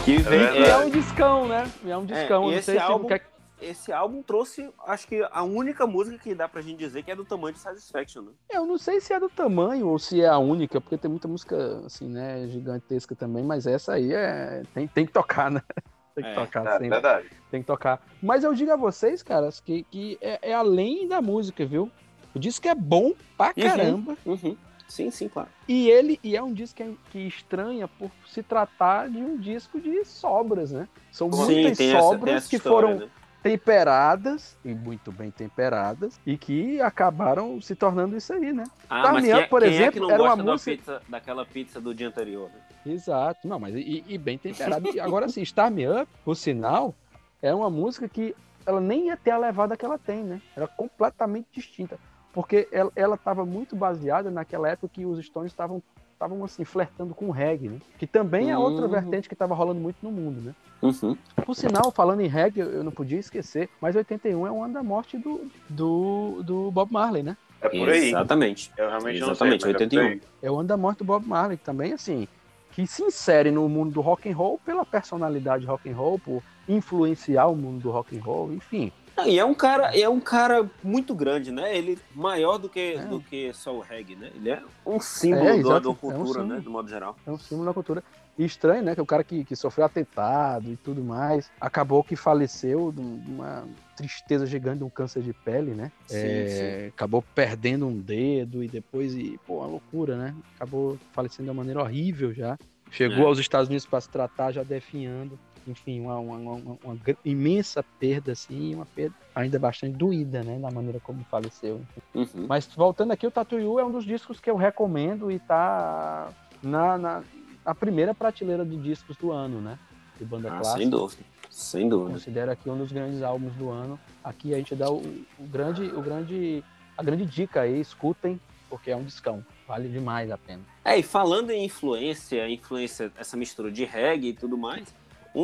[0.05, 1.69] Que vem, é, é um discão, né?
[1.85, 2.51] É um discão.
[2.51, 3.21] É, esse álbum, se
[3.61, 7.15] esse álbum trouxe, acho que a única música que dá pra gente dizer que é
[7.15, 8.31] do tamanho de Satisfaction, né?
[8.49, 11.27] Eu não sei se é do tamanho ou se é a única, porque tem muita
[11.27, 14.63] música, assim, né, gigantesca também, mas essa aí é.
[14.73, 15.61] Tem, tem que tocar, né?
[16.15, 16.89] Tem que é, tocar, é, sempre.
[16.89, 17.29] verdade.
[17.49, 18.01] Tem que tocar.
[18.21, 21.89] Mas eu digo a vocês, caras, que, que é, é além da música, viu?
[22.35, 24.17] O disco é bom pra uhum, caramba.
[24.25, 24.57] Uhum, uhum.
[24.89, 25.49] Sim, sim, claro.
[25.67, 29.37] E ele e é um disco que, é, que estranha por se tratar de um
[29.37, 30.89] disco de sobras, né?
[31.11, 33.09] São muitas sim, sobras essa, essa que história, foram né?
[33.41, 38.63] Temperadas, e muito bem temperadas, e que acabaram se tornando isso aí, né?
[38.89, 40.71] Ah, Tarmian, quem, por quem exemplo, é que não era uma música...
[40.71, 42.93] Pizza, daquela pizza do dia anterior, né?
[42.93, 44.89] Exato, não, mas e, e bem temperada.
[45.01, 46.93] Agora sim, Star Me Up, por sinal,
[47.41, 50.41] é uma música que ela nem ia ter a levada que ela tem, né?
[50.55, 51.97] Era completamente distinta.
[52.33, 55.81] porque ela estava muito baseada naquela época que os Stones estavam
[56.19, 57.79] estavam assim flertando com o reggae, né?
[57.97, 58.91] Que também é outra uhum.
[58.91, 60.53] vertente que estava rolando muito no mundo, né?
[60.81, 61.17] Uhum.
[61.45, 64.83] Por sinal, falando em reggae, eu não podia esquecer, mas 81 é o ano da
[64.83, 67.37] morte do, do, do Bob Marley, né?
[67.61, 68.09] É por aí.
[68.09, 68.71] Exatamente.
[68.77, 70.19] Eu realmente Exatamente, não sei, 81.
[70.41, 72.27] É, o ano da morte do Bob Marley também, assim,
[72.71, 76.43] que se insere no mundo do rock and roll pela personalidade rock and roll, por
[76.67, 78.91] influenciar o mundo do rock and roll, enfim.
[79.27, 81.75] E é um cara, é um cara muito grande, né?
[81.75, 83.05] Ele maior do que, é.
[83.05, 84.31] do que só o reggae, né?
[84.35, 86.59] Ele é um símbolo é, da, da, cultura, é um né?
[86.59, 87.15] Do modo geral.
[87.25, 88.03] É um símbolo da cultura.
[88.37, 88.95] E estranho, né?
[88.95, 93.65] Que o cara que, que sofreu atentado e tudo mais, acabou que faleceu de uma
[93.95, 95.91] tristeza gigante de um câncer de pele, né?
[96.07, 96.87] Sim, é, sim.
[96.87, 100.35] Acabou perdendo um dedo e depois, e, pô, uma loucura, né?
[100.55, 102.57] Acabou falecendo de uma maneira horrível já.
[102.91, 103.27] Chegou é.
[103.27, 105.37] aos Estados Unidos para se tratar já definhando
[105.69, 110.71] enfim, uma, uma, uma, uma, imensa perda, assim, uma perda ainda bastante doída, né, da
[110.71, 111.81] maneira como faleceu.
[112.13, 112.47] Uhum.
[112.47, 116.29] Mas voltando aqui, o Tatuyu é um dos discos que eu recomendo e tá
[116.61, 117.23] na, na
[117.65, 119.77] a primeira prateleira de discos do ano, né,
[120.17, 120.77] de banda ah, clássica.
[120.77, 122.11] Sem dúvida, sem dúvida.
[122.13, 123.99] Considero aqui um dos grandes álbuns do ano.
[124.23, 124.97] Aqui a gente dá o,
[125.37, 126.63] o grande, o grande,
[126.97, 129.45] a grande dica aí, escutem, porque é um discão.
[129.67, 130.63] Vale demais a pena.
[130.83, 134.91] É, e falando em influência, influência, essa mistura de reggae e tudo mais,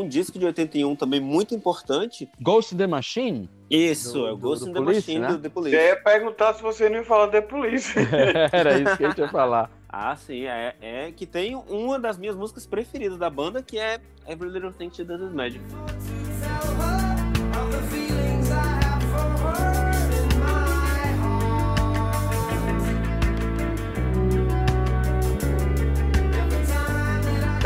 [0.01, 2.29] um disco de 81 também muito importante.
[2.41, 3.49] Ghost in the Machine?
[3.69, 5.27] Isso, do, é o Ghost do, in the Police, Machine né?
[5.27, 5.75] do The Police.
[5.75, 7.93] Você ia perguntar se você não ia falar The Police.
[8.51, 9.71] Era isso que a gente ia falar.
[9.89, 13.99] Ah, sim, é, é que tem uma das minhas músicas preferidas da banda, que é
[14.27, 15.63] Every Little Thing She Does Is Magic.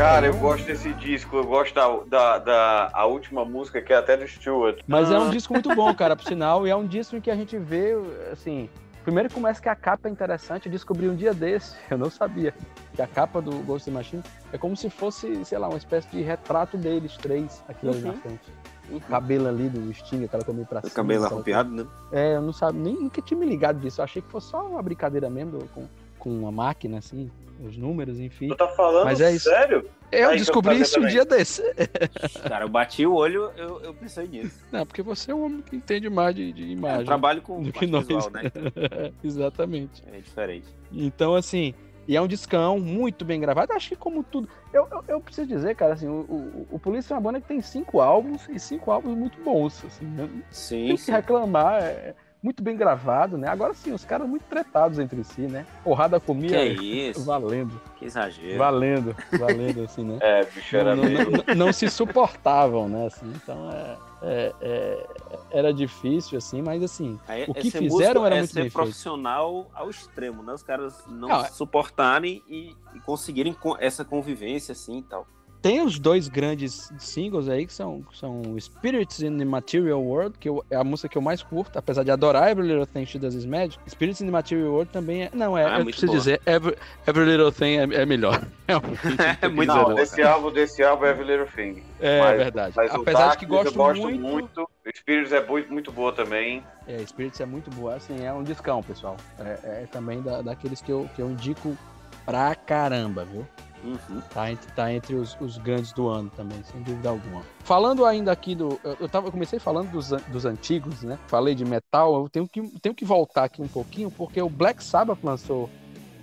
[0.00, 3.96] Cara, eu gosto desse disco, eu gosto da, da, da a última música, que é
[3.96, 4.80] até do Stewart.
[4.86, 5.16] Mas ah.
[5.16, 7.36] é um disco muito bom, cara, por sinal, e é um disco em que a
[7.36, 7.92] gente vê,
[8.32, 8.70] assim,
[9.04, 12.54] primeiro começa que a capa é interessante, eu descobri um dia desse, eu não sabia,
[12.94, 16.22] que a capa do Ghost Machine é como se fosse, sei lá, uma espécie de
[16.22, 17.92] retrato deles três aqui uhum.
[17.92, 18.52] ali na frente.
[18.88, 19.00] Uhum.
[19.00, 20.94] Cabelo ali do Sting, aquela coisa pra cima.
[20.94, 21.86] Cabelo arrupiado, né?
[22.10, 24.66] É, eu não sabia, nem nunca tinha me ligado disso, eu achei que fosse só
[24.66, 25.86] uma brincadeira mesmo com,
[26.20, 27.28] com uma máquina, assim,
[27.64, 28.48] os números, enfim.
[28.48, 29.48] Tu tá falando Mas é isso.
[29.48, 29.84] sério?
[30.12, 31.62] Eu Aí descobri isso um dia desse.
[32.46, 34.64] Cara, eu bati o olho, eu, eu pensei nisso.
[34.70, 37.00] Não, porque você é um homem que entende mais de, de imagem.
[37.00, 38.06] Eu trabalho com do que nós.
[38.06, 38.42] Visual, né?
[39.22, 40.02] Exatamente.
[40.12, 40.66] É diferente.
[40.92, 41.74] Então, assim,
[42.08, 43.72] e é um discão muito bem gravado.
[43.72, 44.48] Acho que como tudo.
[44.72, 47.46] Eu, eu, eu preciso dizer, cara, assim, o, o, o Polícia é uma banda que
[47.46, 49.84] tem cinco álbuns e cinco álbuns muito bons.
[49.84, 50.28] Assim, né?
[50.50, 50.88] Sim.
[50.88, 51.82] Tem que reclamar.
[51.82, 53.48] É muito bem gravado, né?
[53.48, 55.66] Agora sim, os caras muito tretados entre si, né?
[55.84, 56.74] Porrada comia.
[56.74, 57.24] Que isso?
[57.24, 57.80] Valendo.
[57.96, 58.58] Que exagero.
[58.58, 60.18] Valendo, valendo, assim, né?
[60.30, 63.06] É, bicho, era não, não, não, não, se suportavam, né?
[63.06, 65.06] Assim, então é, é, é,
[65.50, 69.76] era difícil, assim, mas assim, Aí, o que fizeram era é muito ser profissional feito.
[69.76, 70.52] ao extremo, né?
[70.52, 75.26] Os caras não, se suportarem e, e conseguirem essa convivência, assim e tal.
[75.62, 80.48] Tem os dois grandes singles aí, que são, são Spirits in the Material World, que
[80.48, 83.18] eu, é a música que eu mais curto, apesar de adorar Every Little Thing She
[83.18, 83.78] Does Is Magic.
[83.86, 85.30] Spirits in the Material World também é.
[85.34, 86.18] Não, é, ah, eu preciso boa.
[86.18, 88.40] dizer, Every, Every Little Thing é, é melhor.
[89.42, 91.82] É, muito Não, desse álbum, desse álbum é Every Little Thing.
[92.00, 92.72] É, mas, verdade.
[92.76, 94.20] Mas apesar de que gosto, eu gosto muito...
[94.20, 94.70] muito.
[94.96, 96.62] Spirits é muito, muito boa também.
[96.86, 99.16] É, Spirits é muito boa, assim, é um discão, pessoal.
[99.40, 101.76] É, é também da, daqueles que eu, que eu indico
[102.24, 103.44] pra caramba, viu?
[103.82, 104.20] Uhum.
[104.32, 107.42] Tá entre, tá entre os, os, grandes do ano também, sem dúvida alguma.
[107.60, 108.78] Falando ainda aqui do.
[109.00, 111.18] Eu, tava, eu comecei falando dos, dos antigos, né?
[111.26, 114.84] Falei de metal, eu tenho que, tenho que voltar aqui um pouquinho, porque o Black
[114.84, 115.70] Sabbath lançou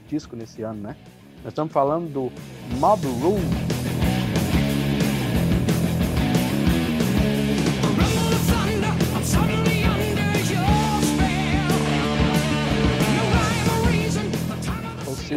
[0.08, 0.96] disco nesse ano, né?
[1.44, 2.32] Nós estamos falando do
[2.78, 3.97] Mob Rule.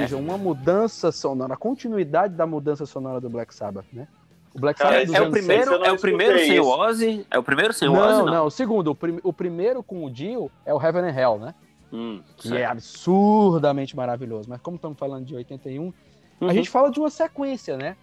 [0.02, 4.06] Seja, uma mudança sonora, a continuidade da mudança sonora do Black Sabbath, né?
[4.54, 7.26] O Black Sabbath é, é, o primeiro, é o primeiro sem o Ozzy?
[7.30, 8.18] É o primeiro sem o Ozzy?
[8.18, 8.90] Não, não, o segundo.
[8.90, 11.54] O, prim, o primeiro com o Dio é o Heaven and Hell, né?
[11.92, 12.60] Hum, que certo.
[12.60, 14.48] é absurdamente maravilhoso.
[14.48, 16.48] Mas como estamos falando de 81, uhum.
[16.48, 17.96] a gente fala de uma sequência, né?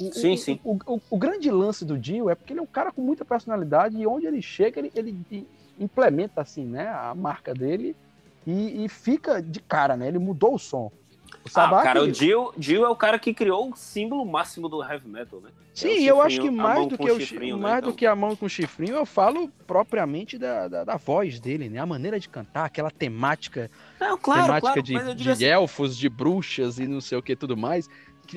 [0.00, 0.60] O, sim, o, sim.
[0.64, 3.24] O, o, o, grande lance do Dio é porque ele é um cara com muita
[3.24, 5.46] personalidade e onde ele chega, ele, ele
[5.78, 7.94] implementa assim, né, a marca dele
[8.46, 10.08] e, e, fica de cara, né?
[10.08, 10.90] Ele mudou o som.
[11.44, 14.68] O Sabá ah, cara, o Dio, Dio é o cara que criou o símbolo máximo
[14.68, 15.50] do heavy metal, né?
[15.74, 18.06] Sim, é eu acho que mais do que o chifrinho, né, mais né, do que
[18.06, 21.80] a mão com chifrinho, eu falo propriamente da, da, da, voz dele, né?
[21.80, 25.44] A maneira de cantar, aquela temática, não, claro, temática claro, de, de assim...
[25.44, 27.88] elfos, de bruxas e não sei o que tudo mais.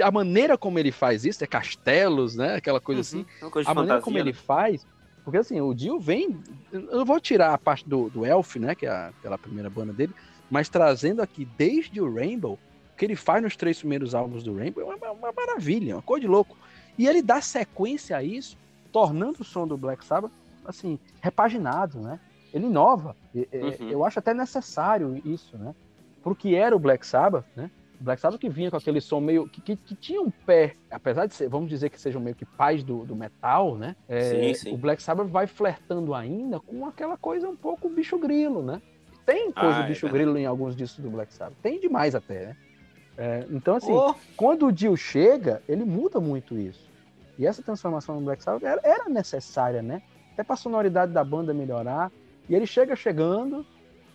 [0.02, 2.56] A maneira como ele faz isso, é castelos, né?
[2.56, 3.26] Aquela coisa uhum, assim.
[3.46, 4.22] É coisa a maneira como né?
[4.22, 4.86] ele faz
[5.24, 6.40] Porque assim, o Dio vem.
[6.72, 8.74] Eu não vou tirar a parte do, do Elf, né?
[8.74, 10.14] Que é aquela primeira banda dele,
[10.50, 12.58] mas trazendo aqui desde o Rainbow,
[12.96, 16.02] o que ele faz nos três primeiros álbuns do Rainbow é uma, uma maravilha, uma
[16.02, 16.58] coisa de louco.
[16.98, 18.58] E ele dá sequência a isso,
[18.90, 20.32] tornando o som do Black Sabbath,
[20.64, 22.18] assim, repaginado, né?
[22.54, 23.14] Ele inova.
[23.36, 23.90] Uhum.
[23.90, 25.76] Eu acho até necessário isso, né?
[26.24, 27.70] Porque era o Black Sabbath, né?
[28.00, 29.50] O Black Sabbath que vinha com aquele som meio.
[29.50, 32.46] Que, que, que, tinha um pé, apesar de ser, vamos dizer que sejam meio que
[32.46, 33.94] pais do, do metal, né?
[34.08, 34.74] É, sim, sim.
[34.74, 38.82] O Black Sabbath vai flertando ainda com aquela coisa um pouco bicho grilo, né?
[39.26, 41.58] Tem coisa ah, é bicho é grilo em alguns discos do Black Sabbath.
[41.62, 42.58] Tem demais até, né?
[43.18, 44.14] É, então, assim, oh.
[44.36, 46.90] quando o Dio chega, ele muda muito isso.
[47.38, 50.02] E essa transformação no Black Sabbath era, era necessária, né?
[50.34, 52.12] Até para a sonoridade da banda melhorar.
[52.50, 53.66] E ele chega chegando.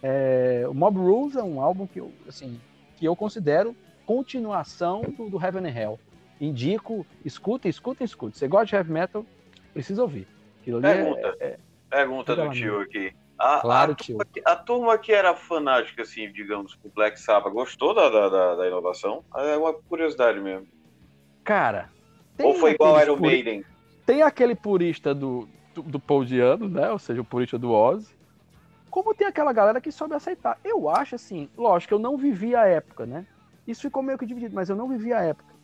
[0.03, 2.59] É, o Mob Rules é um álbum que eu, assim,
[2.97, 6.01] que eu considero continuação do, do Heaven and Hell.
[6.41, 8.37] Indico, escuta, escuta, escuta.
[8.37, 9.27] Você gosta de heavy metal,
[9.75, 10.27] precisa ouvir.
[10.67, 11.59] É, pergunta, é, é,
[11.91, 13.13] pergunta do tio aqui.
[13.41, 14.17] A, claro, a, tio.
[14.19, 18.55] Turma que, a turma que era fanática, assim, digamos, pro Black Sabbath, gostou da, da,
[18.57, 19.25] da inovação?
[19.35, 20.69] É uma curiosidade mesmo.
[21.43, 21.91] Cara.
[22.43, 23.65] Ou foi igual era o Maiden?
[24.05, 26.91] Tem aquele purista do, do, do Paul Diano, né?
[26.91, 28.21] Ou seja, o purista do Ozzy
[28.91, 30.59] como tem aquela galera que soube aceitar.
[30.65, 33.25] Eu acho assim, lógico, eu não vivi a época, né?
[33.67, 35.55] Isso ficou meio que dividido, mas eu não vivi a época.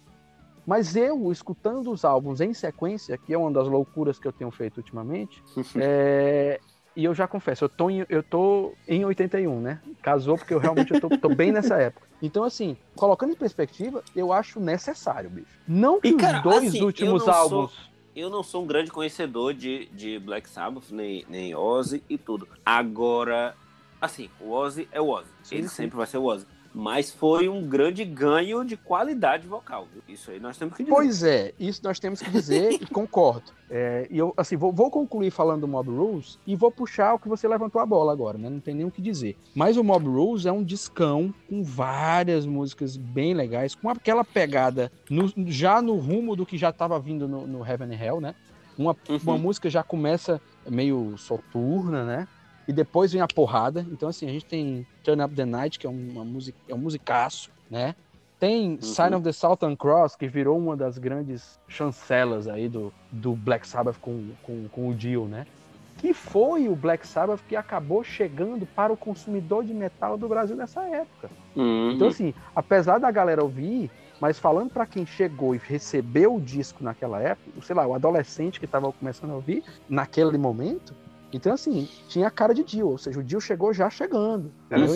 [0.64, 4.50] Mas eu, escutando os álbuns em sequência, que é uma das loucuras que eu tenho
[4.50, 5.42] feito ultimamente,
[5.76, 6.60] é...
[6.96, 9.80] e eu já confesso, eu tô, em, eu tô em 81, né?
[10.00, 12.08] Casou porque eu realmente eu tô, tô bem nessa época.
[12.22, 15.60] Então, assim, colocando em perspectiva, eu acho necessário, bicho.
[15.68, 17.70] Não que e, cara, os dois assim, últimos álbuns.
[17.70, 22.16] Sou eu não sou um grande conhecedor de, de Black Sabbath, nem, nem Ozzy e
[22.16, 22.48] tudo.
[22.64, 23.54] Agora,
[24.00, 25.28] assim, o Ozzy é o Ozzy.
[25.42, 25.74] Sim, Ele sim.
[25.74, 26.46] sempre vai ser o Ozzy
[26.78, 29.88] mas foi um grande ganho de qualidade vocal.
[30.06, 30.94] Isso aí nós temos que dizer.
[30.94, 33.50] Pois é, isso nós temos que dizer e concordo.
[33.68, 37.18] É, e eu, assim, vou, vou, concluir falando do Mob Rules e vou puxar o
[37.18, 38.48] que você levantou a bola agora, né?
[38.48, 39.36] Não tem nem o que dizer.
[39.56, 44.92] Mas o Mob Rules é um discão com várias músicas bem legais, com aquela pegada
[45.10, 48.36] no, já no rumo do que já estava vindo no, no Heaven and Hell, né?
[48.78, 49.18] Uma, uhum.
[49.20, 52.28] uma música já começa meio soturna, né?
[52.66, 53.86] E depois vem a porrada.
[53.90, 56.78] Então, assim, a gente tem Turn Up the Night, que é, uma música, é um
[56.78, 57.94] musicaço, né?
[58.38, 58.82] Tem uhum.
[58.82, 63.66] Sign of the Southern Cross, que virou uma das grandes chancelas aí do, do Black
[63.66, 65.46] Sabbath com, com, com o Dio, né?
[65.98, 70.54] Que foi o Black Sabbath que acabou chegando para o consumidor de metal do Brasil
[70.54, 71.30] nessa época.
[71.54, 71.92] Uhum.
[71.92, 76.84] Então, assim, apesar da galera ouvir, mas falando para quem chegou e recebeu o disco
[76.84, 80.94] naquela época, sei lá, o adolescente que estava começando a ouvir, naquele momento,
[81.32, 84.52] então, assim, tinha a cara de Dio, ou seja, o Dio chegou já chegando.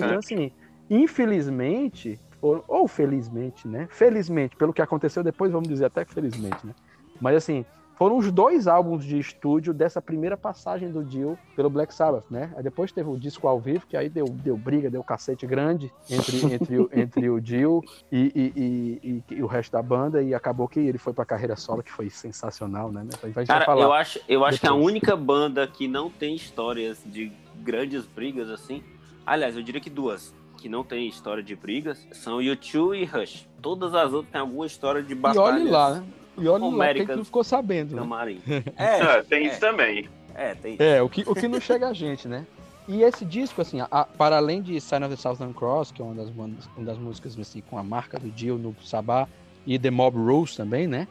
[0.07, 0.53] Então, assim,
[0.89, 3.87] infelizmente, ou, ou, felizmente, né?
[3.91, 6.75] Felizmente, pelo que aconteceu depois, vamos dizer até que felizmente, né?
[7.21, 7.65] Mas assim,
[8.01, 12.51] foram os dois álbuns de estúdio dessa primeira passagem do Dio pelo Black Sabbath, né?
[12.57, 15.93] Aí depois teve o disco ao vivo, que aí deu, deu briga, deu cacete grande
[16.09, 20.33] entre, entre, o, entre o Dio e, e, e, e, o resto da banda, e
[20.33, 23.07] acabou que ele foi pra carreira solo, que foi sensacional, né?
[23.23, 27.31] Então, Cara, eu acho, eu acho que a única banda que não tem histórias de
[27.57, 28.83] grandes brigas assim,
[29.27, 33.47] aliás, eu diria que duas, que não tem história de brigas são U2 e Rush.
[33.61, 35.59] Todas as outras têm alguma história de batalha.
[35.59, 36.07] E olhe lá, né?
[36.41, 37.95] E olha lá quem que não ficou sabendo.
[37.95, 38.39] Né?
[38.77, 40.09] É, é, tem é, isso também.
[40.35, 42.47] É, tem É, o que, o que não chega a gente, né?
[42.89, 46.05] E esse disco, assim, a, para além de Sign of the Southern Cross, que é
[46.05, 49.29] uma das, uma das músicas assim, com a marca do Dio no Sabá,
[49.67, 51.07] e The Mob Rules também, né?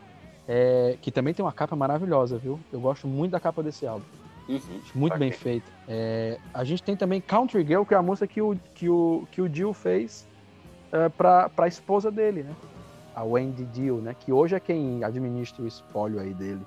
[0.47, 2.59] É, que também tem uma capa maravilhosa, viu?
[2.73, 4.05] Eu gosto muito da capa desse álbum.
[4.49, 4.59] Uhum,
[4.95, 5.29] muito okay.
[5.29, 5.71] bem feita.
[5.87, 9.27] É, a gente tem também Country Girl, que é a música que o, que o,
[9.31, 10.27] que o Dio fez
[10.91, 12.55] é, para a esposa dele, né?
[13.19, 14.15] A Wendy Deal, né?
[14.17, 16.61] Que hoje é quem administra o espólio aí dele.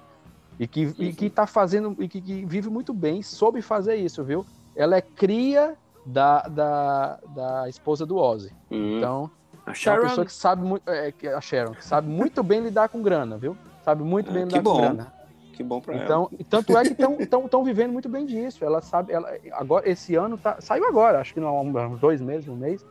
[0.61, 4.23] E que, e que tá fazendo, e que, que, vive muito bem, soube fazer isso,
[4.23, 4.45] viu?
[4.77, 8.53] Ela é cria da, da, da esposa do Ozzy.
[8.71, 8.99] Uhum.
[8.99, 9.31] Então,
[9.65, 9.97] a Sharon...
[9.97, 10.87] é uma pessoa que sabe muito.
[10.87, 13.57] É, a Sharon, que sabe muito bem lidar com grana, viu?
[13.83, 15.13] Sabe muito bem lidar com grana.
[15.55, 16.45] Que bom pra então, ela.
[16.51, 18.63] Tanto é que estão vivendo muito bem disso.
[18.63, 22.21] Ela sabe, ela, agora, esse ano tá, saiu agora, acho que não há uns dois
[22.21, 22.85] meses, um mês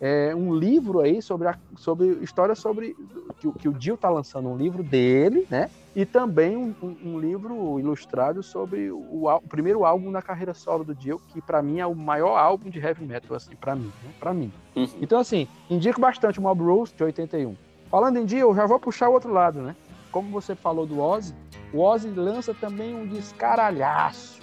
[0.00, 2.96] é, um livro aí sobre, a, sobre história sobre
[3.38, 5.70] que, que o Dio está lançando um livro dele, né?
[5.94, 10.94] E também um, um, livro ilustrado sobre o, o, primeiro álbum da carreira solo do
[10.94, 14.10] Dio, que para mim é o maior álbum de heavy metal, assim, para mim, né?
[14.20, 14.52] para mim.
[14.74, 14.88] Uhum.
[15.00, 17.56] Então assim, indico bastante o Mob Rules de 81.
[17.90, 19.74] Falando em Dio, eu já vou puxar o outro lado, né?
[20.12, 21.34] Como você falou do Ozzy,
[21.72, 24.42] o Ozzy lança também um descaralhaço,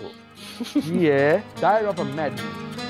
[0.72, 2.83] que é Diary of a Madman.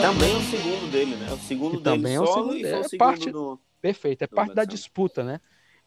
[0.00, 1.32] Também o segundo dele, né?
[1.32, 3.60] O segundo dele também é o segundo, e é o parte, do...
[3.80, 5.40] Perfeito, é do parte da disputa, né?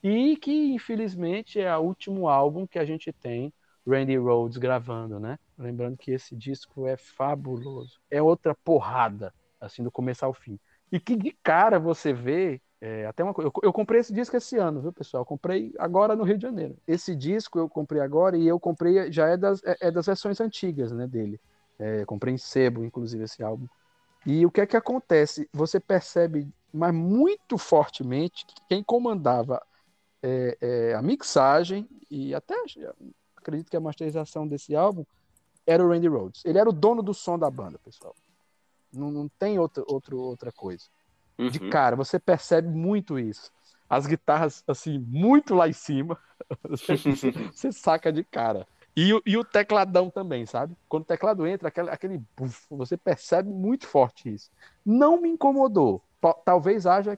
[0.04, 3.54] E que, infelizmente, é o último álbum que a gente tem
[3.88, 5.39] Randy Rhodes gravando, né?
[5.58, 7.99] Lembrando que esse disco é fabuloso.
[8.10, 10.60] É outra porrada, assim, do começo ao fim.
[10.91, 12.62] E que de cara você vê.
[12.80, 13.49] é, até uma coisa.
[13.49, 15.21] Eu, eu comprei esse disco esse ano, viu, pessoal?
[15.21, 16.78] Eu comprei agora no Rio de Janeiro.
[16.88, 19.12] Esse disco eu comprei agora e eu comprei.
[19.12, 21.39] Já é das, é, é das versões antigas, né, dele.
[21.80, 23.67] É, comprei em sebo, inclusive, esse álbum.
[24.26, 25.50] E o que é que acontece?
[25.54, 29.62] Você percebe, mas muito fortemente, que quem comandava
[30.22, 32.56] é, é, a mixagem e até
[33.36, 35.06] acredito que a masterização desse álbum
[35.68, 36.44] era o Randy Rhodes.
[36.46, 38.16] Ele era o dono do som da banda, pessoal.
[38.92, 40.86] Não, não tem outra, outro, outra coisa.
[41.38, 41.70] De Uhum.
[41.70, 43.52] cara, você percebe muito isso.
[43.90, 46.18] As guitarras, assim, muito lá em cima.
[46.70, 46.98] Você,
[47.54, 48.68] você saca de cara.
[48.95, 50.75] E, o- e o tecladão também, sabe?
[50.88, 54.51] Quando o teclado entra, aquele, aquele buf, você percebe muito forte isso.
[54.86, 56.01] Não me incomodou.
[56.45, 57.17] Talvez haja,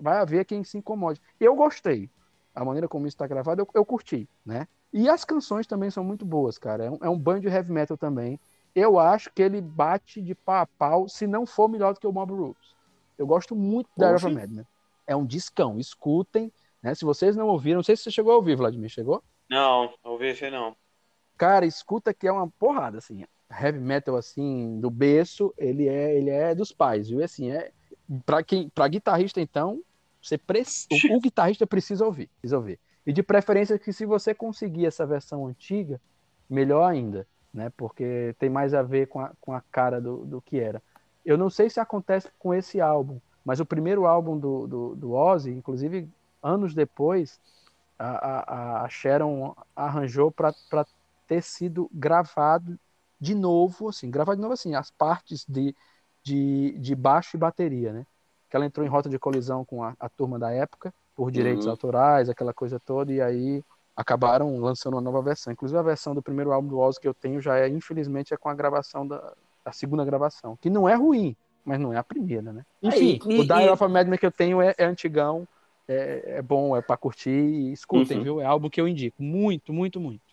[0.00, 1.20] vai haver quem se incomode.
[1.38, 2.10] Eu gostei.
[2.54, 4.66] A maneira como isso está gravado, eu, eu curti, né?
[4.92, 6.84] E as canções também são muito boas, cara.
[6.84, 8.38] É um, é um band de heavy metal também.
[8.74, 12.06] Eu acho que ele bate de pau a pau, se não for melhor do que
[12.06, 12.74] o Mob Rules.
[13.16, 14.10] Eu gosto muito da.
[14.10, 14.66] Iron Madman.
[15.06, 16.52] É um discão, escutem.
[16.82, 16.94] Né?
[16.94, 19.22] Se vocês não ouviram, não sei se você chegou a ouvir, Vladimir, chegou?
[19.48, 20.74] Não, não vi esse não.
[21.36, 23.24] Cara, escuta que é uma porrada, assim.
[23.50, 27.22] Heavy metal, assim, do berço, ele é, ele é dos pais, viu?
[27.22, 27.70] Assim, é...
[28.24, 29.80] Pra, quem, pra guitarrista, então,
[30.20, 30.86] você preci...
[31.10, 32.78] o, o guitarrista precisa ouvir, precisa ouvir.
[33.06, 36.00] E de preferência que se você conseguir essa versão antiga,
[36.48, 37.70] melhor ainda, né?
[37.76, 40.80] Porque tem mais a ver com a, com a cara do, do que era.
[41.24, 45.12] Eu não sei se acontece com esse álbum, mas o primeiro álbum do, do, do
[45.12, 46.08] Ozzy, inclusive
[46.42, 47.40] anos depois,
[47.98, 50.54] a, a, a Sharon arranjou para
[51.32, 52.78] ter sido gravado
[53.20, 55.74] de novo, assim, gravado de novo assim, as partes de,
[56.24, 58.06] de, de baixo e bateria, né?
[58.50, 61.66] Que ela entrou em rota de colisão com a, a turma da época, por direitos
[61.66, 61.66] Uhum.
[61.66, 63.62] autorais, aquela coisa toda, e aí
[63.96, 65.52] acabaram lançando uma nova versão.
[65.52, 68.36] Inclusive a versão do primeiro álbum do Ozzy que eu tenho já é, infelizmente, é
[68.36, 72.02] com a gravação da a segunda gravação, que não é ruim, mas não é a
[72.02, 72.64] primeira, né?
[72.82, 75.46] Enfim, É, e- o Dial e- of a Madman que eu tenho é, é antigão,
[75.86, 78.22] é, é bom, é pra curtir, e escutem, Uhum.
[78.22, 78.40] viu?
[78.40, 80.31] É álbum que eu indico, muito, muito, muito.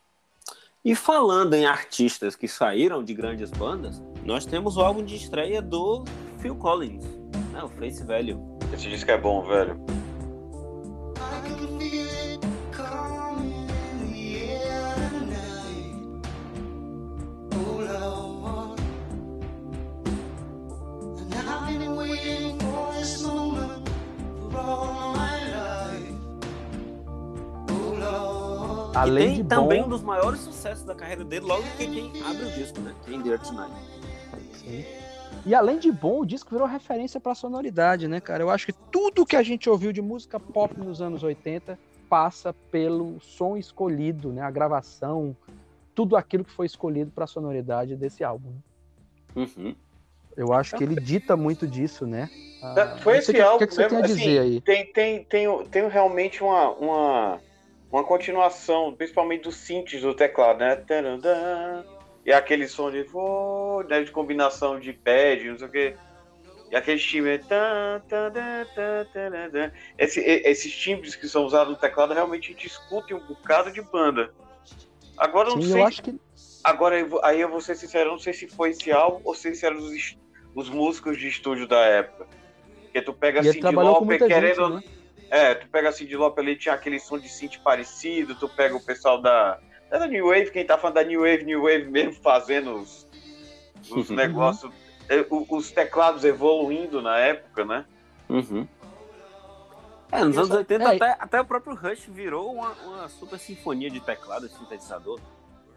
[0.89, 5.61] E falando em artistas que saíram de grandes bandas, nós temos o álbum de estreia
[5.61, 6.03] do
[6.39, 7.05] Phil Collins,
[7.53, 8.41] né, o Face Velho.
[8.73, 9.79] Esse disco é bom, velho.
[28.93, 31.87] Além e tem de também bom, um dos maiores sucessos da carreira dele, logo que
[31.87, 32.93] quem abre o disco, né?
[33.05, 33.71] Quem There Tonight.
[34.53, 34.85] Sim.
[35.45, 38.43] E além de bom, o disco virou referência pra sonoridade, né, cara?
[38.43, 41.77] Eu acho que tudo que a gente ouviu de música pop nos anos 80
[42.09, 44.41] passa pelo som escolhido, né?
[44.41, 45.35] A gravação,
[45.95, 48.49] tudo aquilo que foi escolhido pra sonoridade desse álbum.
[49.35, 49.43] né?
[49.57, 49.75] Uhum.
[50.35, 52.29] Eu acho que ele dita muito disso, né?
[52.63, 54.61] Ah, Foi esse que- álbum O que, que você mesmo, tem a assim, dizer aí?
[54.61, 57.39] Tem, tem, tem, tem realmente uma, uma,
[57.91, 60.83] uma continuação, principalmente dos synths do teclado, né?
[62.25, 63.05] E aquele som de
[63.89, 65.95] né, de combinação de pad, não sei o quê.
[66.71, 67.39] E aquele timbre.
[67.39, 68.31] tá, tá.
[69.97, 74.31] Esse, esses timbres que são usados no teclado realmente discutem um bocado de banda.
[75.17, 75.81] Agora eu não Sim, sei.
[75.81, 76.19] eu que
[76.63, 79.77] Agora, aí eu vou ser sincero, não sei se foi esse álbum ou se eram
[79.77, 80.17] os,
[80.53, 82.27] os músicos de estúdio da época.
[82.83, 84.75] Porque tu pega e assim de muita gente, querendo.
[84.75, 84.83] né?
[85.29, 88.75] É, tu pega assim de Lauper ali, tinha aquele som de synth parecido, tu pega
[88.75, 89.59] o pessoal da.
[89.91, 93.07] é da New Wave, quem tá falando da New Wave, New Wave mesmo fazendo os,
[93.91, 94.15] os Uhum.
[94.15, 94.71] negócios.
[95.07, 97.85] é, Os teclados evoluindo na época, né?
[98.29, 98.67] Uhum.
[100.11, 103.37] É, nos anos só- 80 É, até, até o próprio Rush virou uma, uma super
[103.39, 105.19] sinfonia de teclado e sintetizador.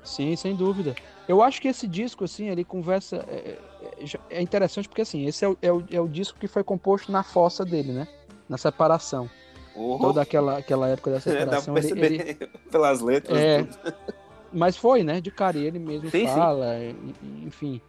[0.02, 0.94] Sim, sem dúvida.
[1.28, 3.24] Eu acho que esse disco, assim, ele conversa.
[3.28, 3.58] É,
[4.00, 6.64] é- é interessante porque, assim, esse é o, é, o, é o disco que foi
[6.64, 8.08] composto na fossa dele, né?
[8.48, 9.30] Na separação.
[9.74, 11.76] Oh, Toda aquela, aquela época da é, dá pra separação.
[11.76, 13.38] ele- perceber ele- pelas letras.
[13.38, 13.62] É.
[13.64, 13.94] tudo.
[14.52, 15.20] mas foi, né?
[15.20, 16.34] De cara, ele mesmo Sim, sim.
[16.34, 16.94] fala, e-
[17.46, 17.80] enfim.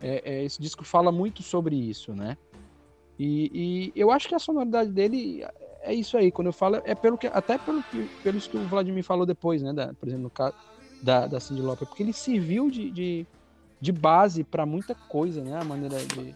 [0.00, 2.36] É, é, esse disco fala muito sobre isso, né?
[3.18, 5.44] E, e eu acho que a sonoridade dele
[5.82, 6.32] é isso aí.
[6.32, 7.26] Quando eu falo, é pelo que.
[7.26, 9.72] Até pelo que, pelo que o Vladimir falou depois, né?
[9.74, 10.54] Da, por exemplo, no caso
[11.02, 13.26] da, da Cyndi Lauper, porque ele serviu de, de,
[13.78, 15.58] de base para muita coisa, né?
[15.60, 16.34] A maneira de.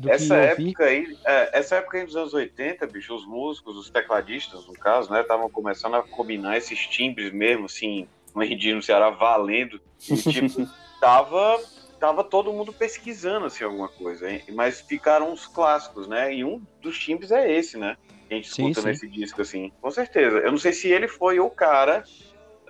[0.00, 3.90] Do Essa época aí, é, essa época aí dos anos 80, bicho, os músicos, os
[3.90, 8.82] tecladistas, no caso, né, estavam começando a combinar esses timbres mesmo, assim, no Rio no
[8.82, 9.78] Ceará, valendo.
[10.08, 10.66] E, tipo,
[10.98, 11.60] tava,
[11.98, 14.42] tava todo mundo pesquisando assim alguma coisa, hein?
[14.54, 16.34] mas ficaram uns clássicos, né?
[16.34, 17.98] E um dos timbres é esse, né?
[18.26, 18.86] Que a gente Sim, escuta sim.
[18.86, 19.70] nesse disco assim.
[19.82, 20.38] Com certeza.
[20.38, 22.04] Eu não sei se ele foi o cara,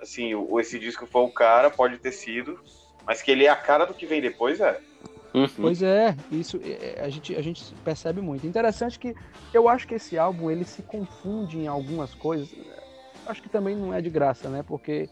[0.01, 2.59] assim, ou esse disco foi o cara, pode ter sido,
[3.05, 4.81] mas que ele é a cara do que vem depois, é.
[5.33, 5.47] Uhum.
[5.55, 8.45] Pois é, isso é, a gente, a gente percebe muito.
[8.45, 9.15] Interessante que
[9.53, 12.53] eu acho que esse álbum ele se confunde em algumas coisas.
[13.25, 14.63] Acho que também não é de graça, né?
[14.63, 15.09] Porque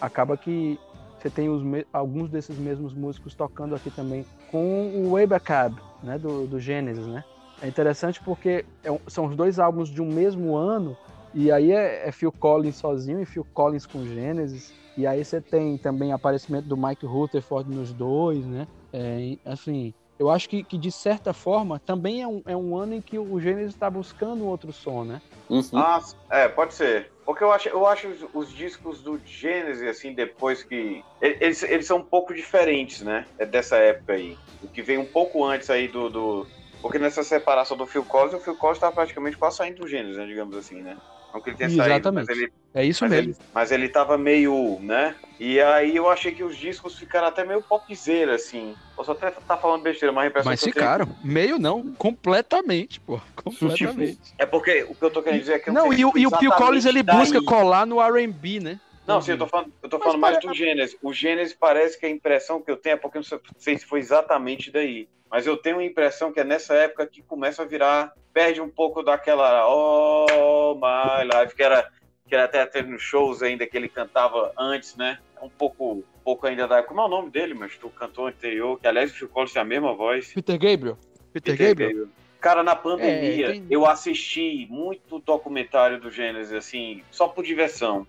[0.00, 0.78] acaba que
[1.18, 6.18] você tem os alguns desses mesmos músicos tocando aqui também com o Webacab, né?
[6.18, 7.22] Do, do Genesis, né?
[7.60, 10.96] É interessante porque é são os dois álbuns de um mesmo ano
[11.34, 14.72] e aí é, é Phil Collins sozinho e Phil Collins com Genesis.
[14.96, 18.66] E aí você tem também aparecimento do Mike Rutherford nos dois, né?
[18.92, 22.94] É, assim, eu acho que, que de certa forma também é um, é um ano
[22.94, 25.20] em que o Gênesis está buscando outro som, né?
[25.48, 25.68] Uhum.
[25.74, 26.00] Ah,
[26.32, 27.12] é, pode ser.
[27.24, 31.04] Porque eu acho, eu acho os, os discos do Genesis, assim, depois que.
[31.20, 33.26] Eles, eles são um pouco diferentes, né?
[33.38, 34.38] É dessa época aí.
[34.60, 36.08] O que vem um pouco antes aí do.
[36.10, 36.50] do-
[36.82, 40.16] porque nessa separação do Phil Collins, o Phil Collins tá praticamente quase saindo do Genesis,
[40.16, 40.26] né?
[40.26, 40.96] Digamos assim, né?
[41.32, 42.26] Não que ele tenha saído, Exatamente.
[42.28, 43.30] mas ele, É isso mas, mesmo.
[43.30, 45.16] ele, mas ele tava meio, né?
[45.38, 48.74] E aí eu achei que os discos ficaram até meio popzera, assim.
[48.96, 51.16] Posso até estar falando besteira, mas a impressão Mas que eu tenho- ficaram.
[51.22, 53.20] Meio não, completamente, pô.
[53.44, 54.20] Completamente.
[54.38, 56.26] É porque o que eu tô querendo dizer é que eu não, e o, e
[56.26, 57.16] o Phil Collins ele daí.
[57.16, 58.80] busca colar no R&B, né?
[59.06, 60.96] Não, sim, eu tô falando, eu tô Mas falando mais pare- do Gênesis.
[61.02, 63.86] O Gênesis parece que a impressão que eu tenho é porque eu não sei se
[63.86, 65.08] foi exatamente daí.
[65.30, 68.68] Mas eu tenho a impressão que é nessa época que começa a virar, perde um
[68.68, 71.88] pouco daquela Oh My Life, que era,
[72.28, 75.18] que era até tendo shows ainda que ele cantava antes, né?
[75.42, 76.82] Um pouco, um pouco ainda da.
[76.82, 79.62] Como é o nome dele, mas tu cantou anterior, que aliás o Phil Collins tem
[79.62, 80.32] a mesma voz.
[80.32, 80.98] Peter Gabriel.
[81.32, 81.90] Peter, Peter Gabriel.
[81.90, 82.08] Gabriel.
[82.40, 88.06] Cara, na pandemia, É, tem- eu assisti muito documentário do Gênesis, assim, só por diversão.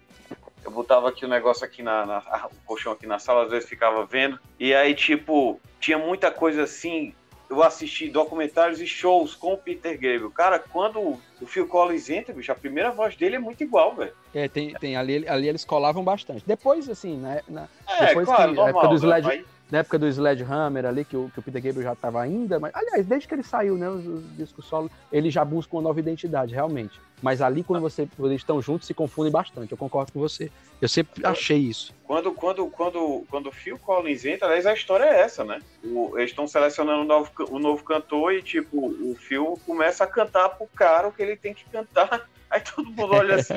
[0.64, 3.68] Eu botava aqui o negócio aqui na, na- o colchão aqui na sala, às vezes
[3.68, 4.40] ficava vendo.
[4.60, 7.14] E aí, tipo, tinha muita coisa assim.
[7.52, 10.32] Eu assisti documentários e shows com o Peter Gabriel.
[10.32, 14.14] Cara, quando o Phil Collins entra, bicho, a primeira voz dele é muito igual, velho.
[14.34, 16.46] É, tem, tem ali, ali eles colavam bastante.
[16.48, 18.98] Depois, assim, né, na, É, Depois claro, que- época normal.
[18.98, 19.20] do né?
[19.20, 22.60] Sled- na época do Sledgehammer ali, que o, que o Peter Gabriel já estava ainda,
[22.60, 25.82] mas, aliás, desde que ele saiu, né, os, os discos solo, ele já busca uma
[25.82, 27.00] nova identidade, realmente.
[27.22, 30.52] Mas ali, quando, você, quando eles estão juntos, se confundem bastante, eu concordo com você.
[30.82, 31.94] Eu sempre achei isso.
[32.04, 35.60] Quando, quando, quando, quando o Phil Collins entra, aliás, a história é essa, né?
[35.84, 40.08] O- eles estão selecionando o novo, o novo cantor e, tipo, o Phil começa a
[40.08, 42.28] cantar pro cara o que ele tem que cantar.
[42.52, 43.54] Aí todo mundo olha assim,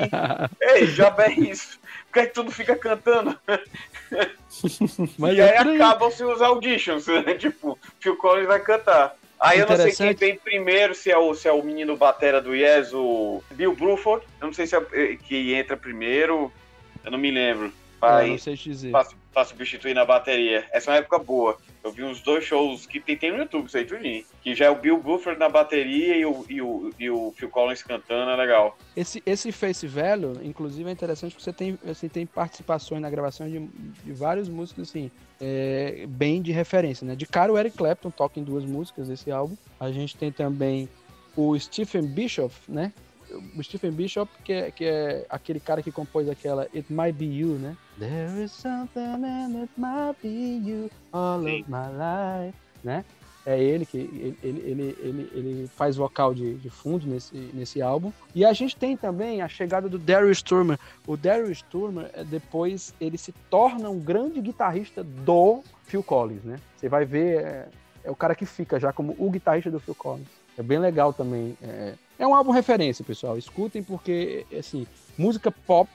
[0.61, 1.77] ei, já bem isso.
[2.07, 3.37] Por que é que tudo fica cantando?
[5.19, 5.75] Mas e aí é aí.
[5.75, 7.33] acabam-se os auditions, né?
[7.35, 9.15] Tipo, Phil Collins vai cantar.
[9.37, 12.41] Aí eu não sei quem vem primeiro, se é, o, se é o menino batera
[12.41, 14.25] do Yes, o Bill Bruford.
[14.39, 16.51] Eu não sei se é eh, que entra primeiro,
[17.03, 17.65] eu não me lembro.
[18.01, 18.91] Eu Aí, não sei dizer.
[18.91, 19.05] pra,
[19.35, 20.65] pra substituir na bateria.
[20.71, 21.57] Essa é uma época boa.
[21.83, 24.25] Eu vi uns dois shows que tem, tem no YouTube, isso aí.
[24.41, 27.49] Que já é o Bill Buffer na bateria e o, e o, e o Phil
[27.49, 28.77] Collins cantando, é legal.
[28.95, 33.49] Esse, esse Face Value, inclusive, é interessante porque você tem, assim, tem participações na gravação
[33.49, 35.11] de, de vários músicos, assim,
[35.41, 37.13] é, bem de referência, né?
[37.13, 39.57] De cara, o Eric Clapton toca em duas músicas desse álbum.
[39.77, 40.87] A gente tem também
[41.35, 42.93] o Stephen Bishop, né?
[43.57, 47.25] O Stephen Bishop, que é, que é aquele cara que compôs aquela It Might Be
[47.25, 47.75] You, né?
[47.99, 51.61] There is something and it might be you all Sim.
[51.61, 53.05] of my life, né?
[53.45, 58.11] É ele que ele, ele, ele, ele, faz vocal de, de fundo nesse, nesse álbum.
[58.33, 60.79] E a gente tem também a chegada do Daryl Sturmer.
[61.05, 66.59] O Daryl Sturmer, é, depois, ele se torna um grande guitarrista do Phil Collins, né?
[66.75, 67.67] Você vai ver, é,
[68.05, 70.27] é o cara que fica já como o guitarrista do Phil Collins.
[70.57, 71.55] É bem legal também.
[71.61, 73.37] É, é um álbum referência, pessoal.
[73.37, 74.87] Escutem porque, assim,
[75.17, 75.89] música pop,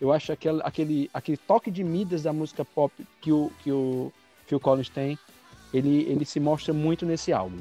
[0.00, 4.12] eu acho aquele, aquele, aquele toque de Midas da música pop que o, que o
[4.46, 5.18] Phil Collins tem,
[5.72, 7.58] ele, ele se mostra muito nesse álbum.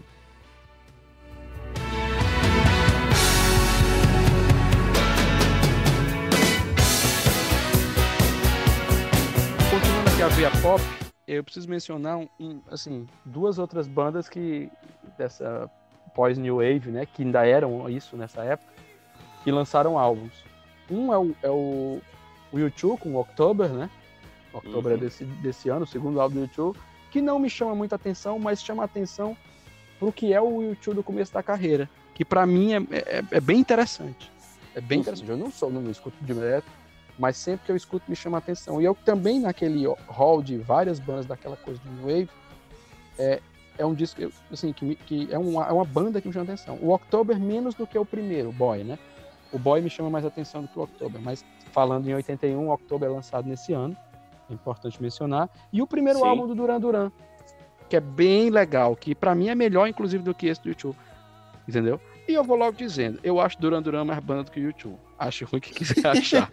[9.70, 10.82] Continuando aqui a via pop,
[11.28, 14.68] eu preciso mencionar um, assim, duas outras bandas que
[15.16, 15.70] dessa
[16.20, 18.74] pós New Wave, né, que ainda eram isso nessa época,
[19.42, 20.34] que lançaram álbuns.
[20.92, 22.02] Um é o, é o,
[22.52, 23.90] o U2 com o October, né?
[24.52, 24.98] October Uhum.
[24.98, 26.76] é desse, desse ano, o segundo álbum do U2,
[27.10, 29.38] que não me chama muita atenção, mas chama atenção
[29.98, 33.40] pro que é o U2 do começo da carreira, que pra mim é, é, é
[33.40, 34.30] bem interessante.
[34.76, 35.30] É bem interessante.
[35.30, 36.68] Eu não sou, não escuto direto,
[37.18, 38.82] mas sempre que eu escuto me chama atenção.
[38.82, 42.30] E eu também, naquele hall de várias bandas daquela coisa do New Wave,
[43.18, 43.40] é,
[43.80, 44.22] é um disco,
[44.52, 46.78] assim, que, que é, uma, é uma banda que me chama atenção.
[46.82, 49.00] O October menos do que o primeiro, o Boy, né?
[49.54, 52.74] O Boy me chama mais atenção do que o October, mas falando em 81, o
[52.74, 53.96] October é lançado nesse ano,
[54.50, 55.50] é importante mencionar.
[55.72, 56.26] E o primeiro Sim.
[56.26, 57.10] álbum do Duran Duran,
[57.88, 60.98] que é bem legal, que para mim é melhor, inclusive, do que esse do YouTube.
[61.66, 62.02] Entendeu?
[62.28, 64.98] E eu vou logo dizendo, eu acho Duran Duran mais banda do que o YouTube.
[65.18, 66.50] Acho ruim que quiser achar.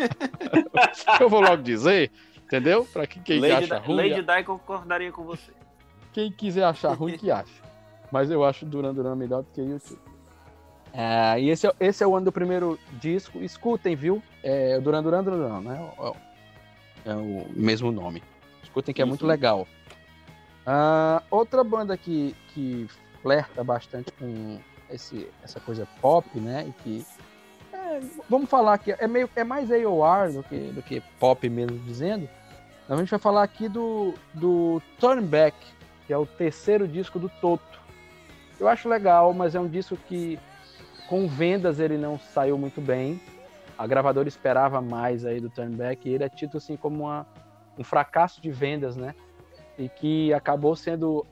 [1.20, 2.12] eu vou logo dizer,
[2.45, 2.87] entendeu?
[2.93, 5.53] Pra quem, quem Lady, acha ruim, Lady Di concordaria com você.
[6.16, 7.62] Quem quiser achar ruim que acha.
[8.10, 10.00] Mas eu acho Duran Duran melhor do que YouTube.
[10.94, 13.38] É, e esse é, esse é o ano do primeiro disco.
[13.40, 14.22] Escutem, viu?
[14.42, 15.90] É Duran Duran Duran, né?
[15.98, 16.16] É o-
[17.04, 18.22] É o mesmo nome.
[18.62, 19.68] Escutem que é muito legal.
[20.66, 22.88] Ah, outra banda que, que
[23.22, 24.58] flerta bastante com
[24.90, 26.66] esse, essa coisa pop, né?
[26.66, 27.06] E que
[27.74, 31.78] é, vamos falar que é meio é mais AOR do que, do que pop mesmo
[31.80, 32.26] dizendo.
[32.88, 35.56] A gente vai falar aqui do, do Turn Back,
[36.07, 37.80] que é o terceiro disco do Toto.
[38.59, 40.38] Eu acho legal, mas é um disco que
[41.09, 43.20] com vendas ele não saiu muito bem.
[43.76, 47.26] A gravadora esperava mais aí do Turn Back e ele é tido assim como uma,
[47.78, 49.14] um fracasso de vendas, né?
[49.78, 51.26] E que acabou sendo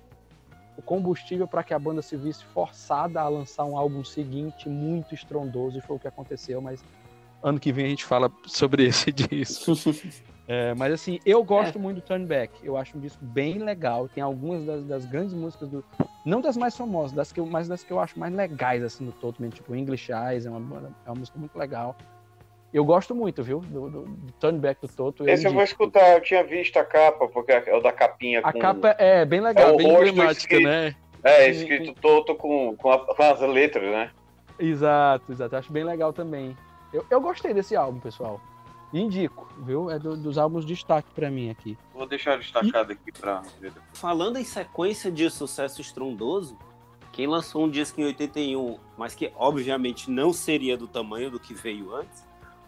[0.76, 5.14] o combustível para que a banda se visse forçada a lançar um álbum seguinte muito
[5.14, 6.84] estrondoso, e foi o que aconteceu, mas
[7.42, 9.72] ano que vem a gente fala sobre esse disco.
[10.46, 12.52] É, mas assim, eu gosto muito do Turn Back.
[12.62, 14.08] Eu acho um disco bem legal.
[14.08, 15.82] Tem algumas das, das grandes músicas do.
[16.24, 19.06] Não das mais famosas, das que eu, mas das que eu acho mais legais, assim,
[19.06, 21.96] do Toto, mesmo, tipo English Eyes, é uma, é uma música muito legal.
[22.72, 23.60] Eu gosto muito, viu?
[23.60, 25.28] Do, do- do Turn Back do Toto.
[25.28, 25.82] Esse eu vou indico.
[25.82, 28.58] escutar, eu tinha visto a capa, porque é o da capinha A com...
[28.58, 30.64] capa é bem legal, É o bem emblemática, escrito.
[30.68, 30.94] né?
[31.22, 34.10] É, escrito Toto com, com, a- com as letras, né?
[34.58, 35.56] Exato, exato.
[35.56, 36.56] Acho bem legal também.
[36.92, 38.40] Eu, eu gostei desse álbum, pessoal.
[38.98, 39.90] Indico, viu?
[39.90, 41.76] É do- dos álbuns de destaque pra mim aqui.
[41.92, 43.72] Vou deixar destacado aqui pra ver.
[43.92, 46.56] Falando em sequência de sucesso estrondoso,
[47.12, 51.52] quem lançou um disco em 81, mas que obviamente não seria do tamanho do que
[51.54, 52.24] veio antes,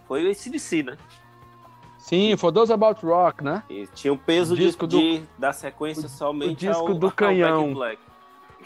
[0.09, 0.97] foi o ACDC, né?
[1.99, 3.63] Sim, For Those About Rock, né?
[3.69, 7.07] E tinha o peso O de, disco do- de- da sequência somente disco ao, do
[7.07, 7.73] ao canhão.
[7.75, 8.01] Black.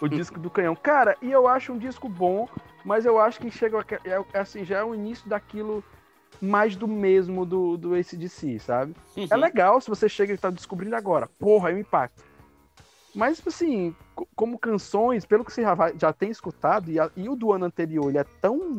[0.01, 0.75] O disco do canhão.
[0.75, 2.49] Cara, e eu acho um disco bom,
[2.85, 3.85] mas eu acho que chega a-
[4.33, 5.85] é assim, já é o início daquilo
[6.41, 8.95] mais do mesmo do, do ACDC, sabe?
[9.17, 9.41] É Uhum.
[9.41, 11.29] legal se você chega e tá descobrindo agora.
[11.39, 12.23] Porra, é um impacto.
[13.15, 17.11] Mas, assim, co- como canções, pelo que você já, vai- já tem escutado, e, a-
[17.17, 18.79] e o do ano anterior, ele é tão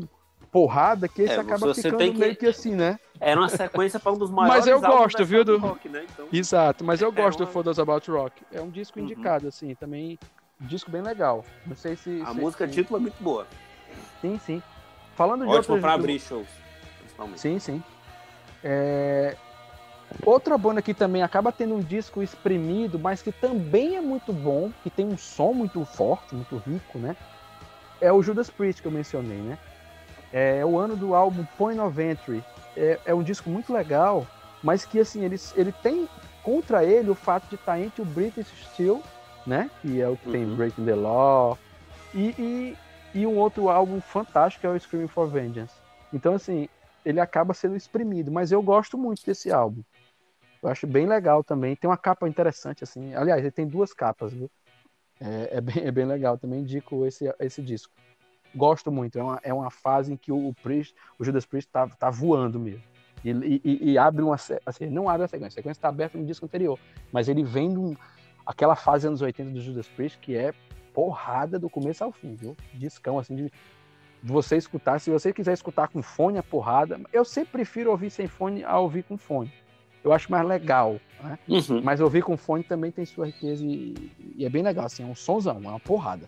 [0.52, 2.98] porrada que esse É, acaba ficando que- meio que assim, né?
[3.20, 6.06] Era uma sequência para um dos maiores Mas eu gosto, viu, do- rock, né?
[6.12, 8.42] Então, Exato, mas eu É gosto do uma- For Those About Rock.
[8.52, 9.06] É um disco Uhum.
[9.06, 10.18] indicado, assim, também.
[10.62, 11.44] Um disco bem legal.
[11.66, 12.22] Não sei se.
[12.22, 13.46] a se- música título é muito boa.
[14.22, 14.64] Sim, sim.
[15.16, 16.48] Falando de Ótimo outras- para abrir shows,
[17.38, 17.84] Sim, sim.
[18.64, 19.36] É,
[20.26, 24.72] Outra banda que também acaba tendo um disco exprimido, mas que também é muito bom,
[24.84, 27.16] que tem um som muito forte, muito rico, né?
[28.00, 29.58] É o Judas Priest que eu mencionei, né?
[30.32, 32.44] É o ano do álbum Point of Entry.
[32.78, 34.28] É, é um disco muito legal,
[34.64, 36.08] mas que assim, ele, ele tem
[36.44, 39.02] contra ele o fato de estar entre o British Steel,
[39.46, 39.72] né?
[39.82, 40.56] Que é o que tem Uhum.
[40.56, 41.58] Breaking the Law,
[42.14, 45.74] e, e, e um outro álbum fantástico que é o Screaming for Vengeance.
[46.14, 46.68] Então, assim,
[47.06, 49.82] ele acaba sendo exprimido, mas eu gosto muito desse álbum.
[50.62, 51.76] Eu acho bem legal também.
[51.76, 53.16] Tem uma capa interessante, assim.
[53.16, 54.50] Aliás, ele tem duas capas, viu?
[55.20, 56.38] É, é bem, é bem legal.
[56.38, 57.92] Também indico esse, esse disco.
[58.56, 59.18] Gosto muito.
[59.18, 62.60] É uma, é uma fase em que o, Priest, o Judas Priest tá, tá voando
[62.60, 62.84] mesmo.
[63.24, 63.30] E,
[63.64, 64.36] e- e abre uma.
[64.66, 65.60] Assim, não abre a sequência.
[65.60, 66.78] A sequência está aberta no disco anterior.
[67.12, 67.96] Mas ele vem de um-
[68.46, 70.54] aquela fase anos 80 do Judas Priest que é
[70.94, 72.56] porrada do começo ao fim, viu?
[72.74, 73.52] Discão, assim, de
[74.24, 75.00] você escutar.
[75.00, 77.00] Se você quiser escutar com fone, a porrada.
[77.12, 79.52] Eu sempre prefiro ouvir sem fone a ouvir com fone.
[80.04, 81.38] Eu acho mais legal, né?
[81.48, 81.82] Uhum.
[81.84, 85.06] Mas ouvir com fone também tem sua riqueza e, e é bem legal, assim, é
[85.06, 86.28] um sonzão, é uma porrada.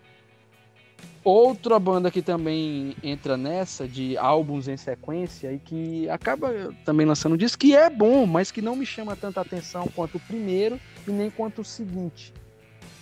[1.24, 6.52] Outra banda que também entra nessa de álbuns em sequência e que acaba
[6.84, 10.18] também lançando um disco que é bom, mas que não me chama tanta atenção quanto
[10.18, 10.78] o primeiro
[11.08, 12.32] e nem quanto o seguinte,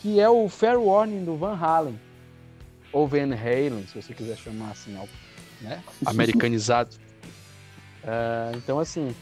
[0.00, 1.98] que é o Fair Warning do Van Halen,
[2.92, 4.94] ou Van Halen, se você quiser chamar assim,
[5.60, 5.82] né?
[6.06, 6.94] americanizado.
[8.04, 9.14] Ah, então, assim,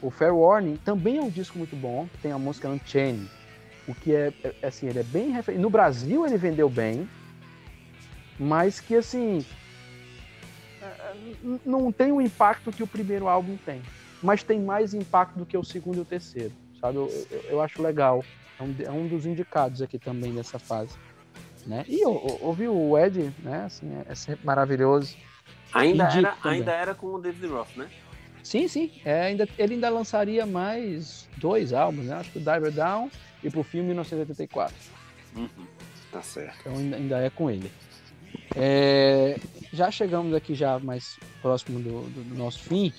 [0.00, 3.30] o Fair Warning também é um disco muito bom, tem a música Unchained,
[3.86, 7.08] o que é, é, assim, ele é bem refer- No Brasil ele vendeu bem,
[8.38, 9.44] mas que assim
[10.80, 11.14] é,
[11.64, 13.82] não tem o impacto que o primeiro álbum tem,
[14.22, 16.96] mas tem mais impacto do que o segundo e o terceiro, sabe?
[16.98, 18.24] Eu, eu- eu acho legal,
[18.58, 20.96] é um, é um dos indicados aqui também nessa fase,
[21.66, 21.84] né?
[21.88, 23.64] E eu, eu- ouvi o Ed, né?
[23.66, 25.16] Assim, é, é sempre maravilhoso.
[25.72, 26.58] Ainda, Indico era, também.
[26.58, 27.88] ainda era com o David Roth, né?
[28.42, 28.90] Sim, sim.
[29.04, 32.14] É, ainda, ele ainda lançaria mais dois álbuns, né?
[32.16, 33.10] Acho que o Diver Down
[33.44, 34.74] e pro filme 1984.
[35.36, 35.48] Uhum.
[36.10, 36.56] Tá certo.
[36.60, 37.70] Então ainda, ainda é com ele.
[38.56, 39.38] É,
[39.72, 42.92] já chegamos aqui já mais próximo do, do- do nosso fim.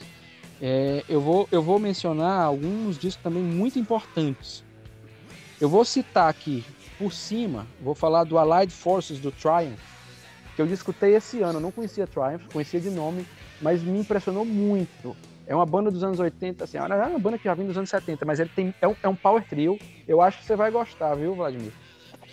[0.62, 4.64] É, eu, vou, eu vou mencionar alguns discos também muito importantes.
[5.60, 6.64] Eu vou citar aqui
[7.02, 9.80] por cima, vou falar do Allied Forces do Triumph,
[10.56, 11.58] que eu escutei esse ano.
[11.58, 13.26] Eu não conhecia Triumph, conhecia de nome,
[13.60, 15.18] mas me impressionou muito.
[15.48, 17.90] É uma banda dos anos 80, assim, é uma banda que já vem dos anos
[17.90, 19.80] 70, mas ele tem, é, um, é um power trio.
[20.08, 21.74] Eu acho que você vai gostar, viu, Vladimir?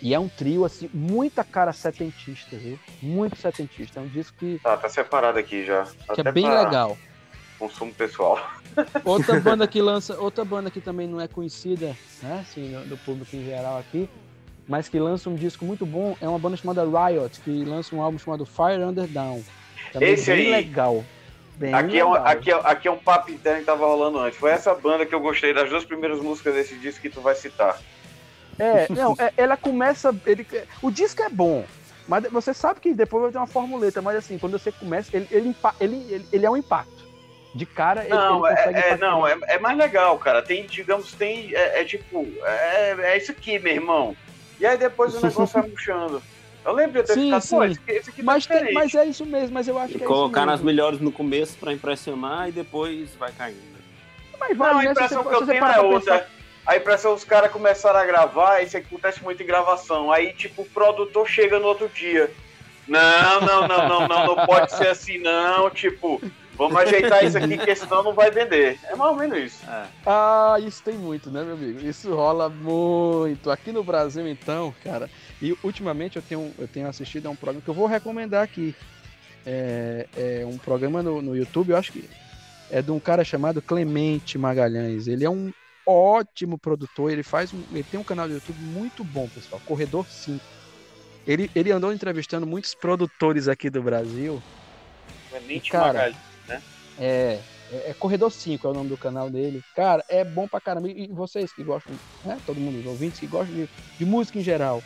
[0.03, 2.79] E é um trio, assim, muita cara setentista, viu?
[3.01, 3.99] Muito setentista.
[3.99, 4.59] É um disco que.
[4.61, 5.85] Tá, tá separado aqui já.
[6.13, 6.95] Que Até é bem pra legal.
[7.57, 8.39] Consumo pessoal.
[9.03, 13.35] Outra banda que lança, outra banda que também não é conhecida, né, assim, do público
[13.35, 14.07] em geral aqui,
[14.69, 18.01] mas que lança um disco muito bom, é uma banda chamada Riot, que lança um
[18.03, 19.43] álbum chamado Fire Under Down.
[19.91, 20.51] Também Esse bem aí.
[20.51, 21.03] legal.
[21.57, 22.27] Bem Aqui é, um, legal.
[22.27, 24.37] aqui, é, aqui é um papo interno que tava rolando antes.
[24.37, 27.33] Foi essa banda que eu gostei das duas primeiras músicas desse disco que tu vai
[27.33, 27.79] citar.
[28.59, 30.15] É, não, é- ela começa.
[30.23, 30.45] Ele,
[30.83, 31.65] o disco é bom,
[32.07, 35.27] mas você sabe que depois vai ter uma formuleta, mas assim, quando você começa, ele,
[35.31, 37.09] ele, ele, ele, ele é um impacto.
[37.55, 38.97] De cara, ele, Não, ele é, consegue é- impactar.
[39.09, 40.43] não é, é mais legal, cara.
[40.43, 41.55] Tem, digamos, tem.
[41.55, 44.15] É, é tipo, é, é isso aqui, meu irmão.
[44.59, 46.21] E aí depois o negócio vai murchando.
[46.65, 47.71] Eu lembro de eu ter Sim, ficado, pô, sim.
[47.71, 50.03] esse, aqui- esse aqui tá Mas, tem- mas é isso mesmo, mas eu acho que
[50.03, 53.55] é Colocar nas melhores no começo pra impressionar e depois vai caindo.
[53.57, 53.79] né?
[54.39, 56.13] Mas vale, Não, a né, impressão você- que eu tenho é outra.
[56.19, 56.29] pensar-
[56.65, 60.11] A impressão os caras começaram a gravar, isso acontece muito em gravação.
[60.11, 62.29] Aí, tipo, o produtor chega no outro dia.
[62.87, 65.69] Não, não, não, não, não, não pode ser assim, não.
[65.71, 66.21] Tipo,
[66.59, 68.77] vamos ajeitar isso aqui, porque senão não vai vender.
[68.83, 69.65] É mais ou menos isso.
[69.65, 69.87] É.
[70.05, 71.79] Ah, isso tem muito, né, meu amigo?
[71.79, 73.49] Isso rola muito.
[73.49, 75.09] Aqui no Brasil, então, cara.
[75.41, 78.75] E ultimamente eu tenho, eu tenho assistido a um programa que eu vou recomendar aqui.
[79.45, 82.07] É, é um programa no, no YouTube, eu acho que
[82.69, 85.07] é de um cara chamado Clemente Magalhães.
[85.07, 85.51] Ele é um
[85.87, 90.05] ótimo produtor, ele faz um, ele tem um canal do YouTube muito bom, pessoal, Corredor
[90.05, 90.43] 5.
[91.25, 94.41] Ele, ele andou entrevistando muitos produtores aqui do Brasil
[95.29, 96.28] Clemente Cara, Magalhães.
[96.99, 97.39] É,
[97.71, 99.63] é, é Corredor 5 é o nome do canal dele.
[99.75, 100.89] Cara, é bom pra caramba.
[100.89, 101.95] E vocês que gostam,
[102.25, 102.39] né?
[102.45, 104.83] Todo mundo, os ouvintes que gostam de, de música em geral.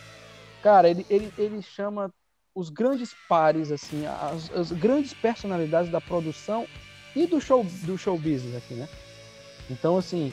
[0.61, 2.13] Cara, ele, ele, ele chama
[2.55, 6.67] os grandes pares, assim, as, as grandes personalidades da produção
[7.15, 8.87] e do show, do show business aqui, né?
[9.69, 10.31] Então, assim,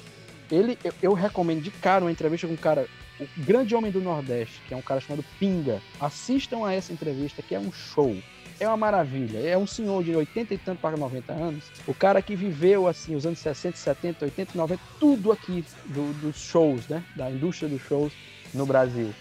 [0.51, 2.87] ele, eu, eu recomendo de cara uma entrevista com um cara,
[3.18, 5.81] o grande homem do Nordeste, que é um cara chamado Pinga.
[5.99, 8.14] Assistam a essa entrevista, que é um show
[8.61, 9.38] é uma maravilha.
[9.38, 11.64] É um senhor de 80 e tanto para 90 anos.
[11.86, 16.36] O cara que viveu, assim, os anos 60, 70, 80, 90, tudo aqui do- dos
[16.36, 17.02] shows, né?
[17.16, 18.12] Da indústria dos shows
[18.54, 19.12] no Brasil.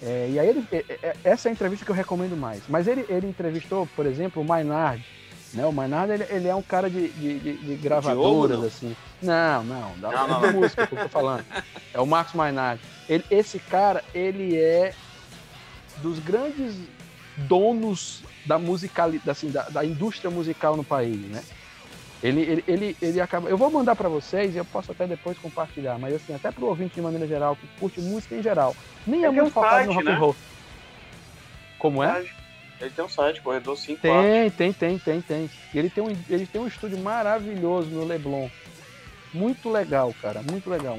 [0.00, 2.62] É, e aí, ele, é- é- essa é a entrevista que eu recomendo mais.
[2.68, 5.04] Mas ele, ele entrevistou, por exemplo, o Maynard.
[5.52, 5.66] Né?
[5.66, 8.94] O Maynard, ele, ele é um cara de, de, de- de gravadoras, assim.
[9.20, 11.44] Não, não, da, Não, não, música que eu tô falando.
[11.92, 12.80] É o Marcos Maynard.
[13.08, 14.94] Ele, esse cara, ele é
[16.02, 16.76] dos grandes
[17.38, 21.44] donos da musicalidade, assim, da, da indústria musical no país, né?
[22.22, 23.48] Ele, ele, ele, ele acaba.
[23.48, 26.66] Eu vou mandar para vocês e eu posso até depois compartilhar, mas assim, até pro
[26.66, 28.74] ouvinte de maneira geral, que curte música em geral.
[29.06, 30.18] Nem é tem muito focado no rock and né?
[30.18, 30.36] roll.
[31.78, 32.24] Como é?
[32.80, 35.50] Ele tem um site, Corredor 5 Tem, tem, tem, tem, tem.
[35.74, 38.48] Ele tem um, ele tem um estúdio maravilhoso no Leblon.
[39.32, 40.98] Muito legal, cara, muito legal.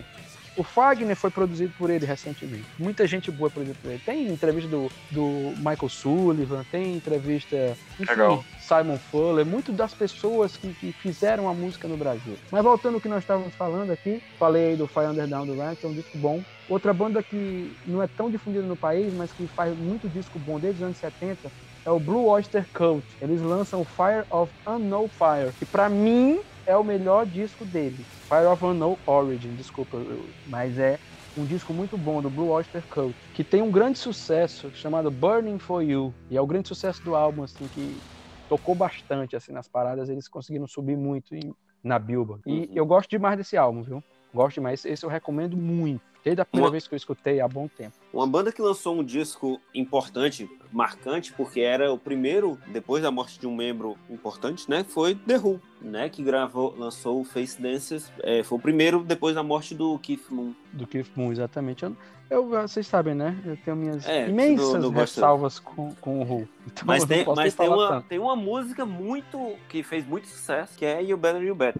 [0.59, 2.65] O Fagner foi produzido por ele recentemente.
[2.77, 4.01] Muita gente boa produzida por ele.
[4.05, 8.43] Tem entrevista do, do Michael Sullivan, tem entrevista, enfim, Legal.
[8.59, 12.37] Simon Fuller, muito das pessoas que, que fizeram a música no Brasil.
[12.51, 15.87] Mas voltando ao que nós estávamos falando aqui, falei do Fire Underdown do Rank, é
[15.87, 16.43] um disco bom.
[16.67, 20.59] Outra banda que não é tão difundida no país, mas que faz muito disco bom
[20.59, 21.49] desde os anos 70,
[21.85, 23.05] é o Blue Oyster Cult.
[23.21, 28.05] Eles lançam o Fire of Unknown Fire, que pra mim é o melhor disco dele.
[28.27, 29.97] Fire of Unknown Origin, desculpa,
[30.45, 30.99] mas é
[31.35, 35.57] um disco muito bom do Blue Oyster Cult, que tem um grande sucesso chamado Burning
[35.57, 38.03] for You, e é o grande sucesso do álbum assim que
[38.47, 41.53] tocou bastante assim nas paradas, eles conseguiram subir muito em-
[41.83, 42.43] na Billboard.
[42.45, 42.67] E Uhum.
[42.75, 44.03] eu gosto demais desse álbum, viu?
[44.31, 46.03] Gosto demais, esse eu recomendo muito.
[46.23, 47.93] Desde a primeira Uma- vez que eu escutei há bom tempo.
[48.13, 53.39] Uma banda que lançou um disco importante, marcante, porque era o primeiro, depois da morte
[53.39, 54.83] de um membro importante, né?
[54.83, 56.09] Foi The Who, né?
[56.09, 58.11] Que gravou, lançou o Face Dances.
[58.21, 60.53] é, foi o primeiro depois da morte do Keith Moon.
[60.73, 61.83] Do Keith Moon, exatamente.
[61.85, 61.93] Eu,
[62.29, 63.35] eu- vocês sabem, né?
[63.45, 66.47] Eu tenho minhas É, imensas ressalvas com, com o Who.
[66.67, 68.07] Então Mas tem, mas tem, uma, tanto.
[68.07, 69.55] tem uma música muito.
[69.67, 71.77] que fez muito sucesso, que é You Better You Bet.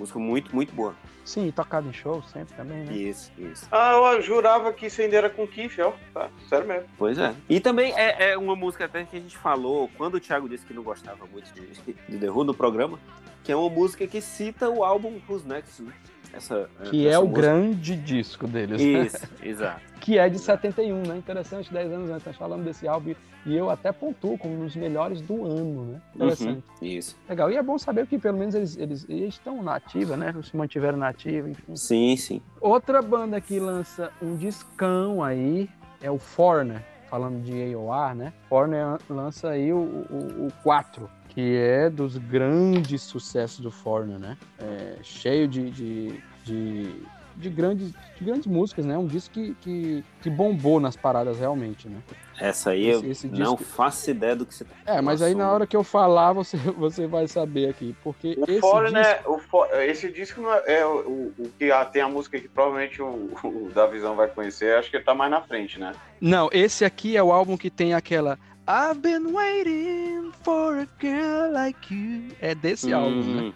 [0.00, 0.96] Música muito, muito boa.
[1.26, 2.92] Sim, tocado em show sempre também, né?
[2.94, 3.68] Isso, isso.
[3.70, 5.92] Ah, eu jurava que isso ainda era com Kiff, ó.
[6.14, 6.88] Tá, sério mesmo.
[6.96, 7.34] Pois é.
[7.50, 10.64] E também é, é uma música até que a gente falou quando o Thiago disse
[10.64, 11.66] que não gostava muito de,
[12.08, 12.98] de The Who no programa,
[13.44, 15.92] que é uma música que cita o álbum Who's Next, né?
[16.32, 17.40] Essa, Que é essa o música.
[17.42, 18.80] grande disco deles.
[18.80, 19.02] né?
[19.06, 19.80] Isso, exato.
[20.00, 21.18] Que é de 71, né?
[21.18, 23.14] Interessante, 10 anos antes nós falamos desse álbum
[23.44, 26.00] e eu até pontuo como um dos melhores do ano, né?
[26.14, 26.64] Interessante.
[26.80, 27.18] Uhum, isso.
[27.28, 27.50] Legal.
[27.50, 30.34] E é bom saber que pelo menos eles, eles, eles estão na ativa, né?
[30.42, 31.76] Se mantiveram na ativa, enfim.
[31.76, 32.40] Sim, sim.
[32.62, 35.68] Outra banda que lança um discão aí,
[36.00, 38.32] é o Foreigner, falando de AOR, né?
[38.48, 44.36] Foreigner lança aí o, o, o 4, que é dos grandes sucessos do Foreigner, né?
[44.58, 46.94] É, cheio de, de, de,
[47.36, 48.98] de, grandes, de grandes músicas, né?
[48.98, 51.98] Um disco que, que, que bombou nas paradas realmente, né?
[52.38, 55.20] Essa aí Esse- eu esse não disco- faço ideia do que você tá É, mas
[55.20, 59.16] aí na hora que eu falar, você, você vai saber aqui, porque O esse Foreigner,
[59.16, 59.32] disco...
[59.34, 62.48] o Fo- esse disco não é, é o, o- que ah, tem a música que
[62.48, 65.92] provavelmente o, o Davizão vai conhecer, acho que tá mais na frente, né?
[66.20, 68.38] Não, esse aqui é o álbum que tem aquela
[68.72, 72.28] I've been waiting for a girl like you.
[72.40, 73.42] É desse álbum, né?
[73.42, 73.52] Hum,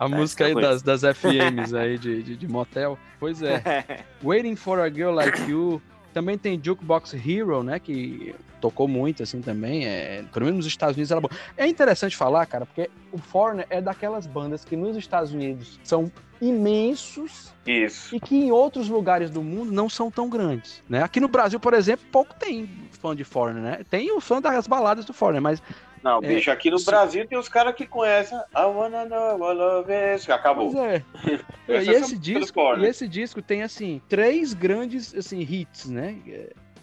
[0.00, 2.98] A essa música aí das, das FMs aí de, de, de motel.
[3.20, 4.04] Pois é.
[4.24, 5.82] Waiting for a Girl Like You.
[6.14, 7.78] Também tem Jukebox Hero, né?
[7.78, 9.84] Que tocou muito, assim, também.
[9.84, 11.28] É, pelo menos nos Estados Unidos era bom.
[11.56, 16.10] É interessante falar, cara, porque o Foreigner é daquelas bandas que nos Estados Unidos são
[16.40, 18.14] imensos Isso.
[18.14, 21.02] e que em outros lugares do mundo não são tão grandes, né?
[21.02, 23.80] Aqui no Brasil, por exemplo, pouco tem fã de Foreigner, né?
[23.88, 25.62] Tem o fã das baladas do Foreigner, mas
[26.04, 26.76] Não, É, bicho, aqui no.
[26.84, 30.28] Brasil tem os caras que conhecem I wanna know what love is.
[30.28, 30.70] Acabou.
[30.70, 31.02] Pois é.
[31.66, 36.14] E, é esse disco, e esse disco tem, assim, três grandes assim, hits, né?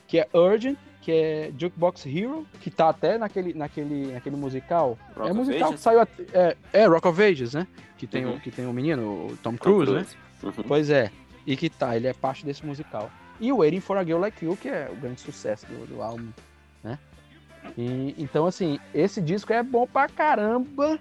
[0.08, 4.98] Que é Urgent, que é Jukebox Hero, que tá até naquele, naquele, naquele musical.
[5.16, 5.76] Rock é musical Ages?
[5.76, 7.68] que saiu até, é, é Rock of Ages, né?
[7.96, 8.38] Que tem, Uhum.
[8.38, 10.06] o, que tem o menino, o Tom Tom Cruise, né?
[10.42, 10.52] Uhum.
[10.68, 11.12] Pois é.
[11.46, 13.12] E que tá, ele é parte desse musical.
[13.40, 16.02] E o Waiting for a Girl Like You, que é o grande sucesso do, do
[16.02, 16.30] álbum?
[17.78, 21.00] E, então, assim, esse disco é bom pra caramba.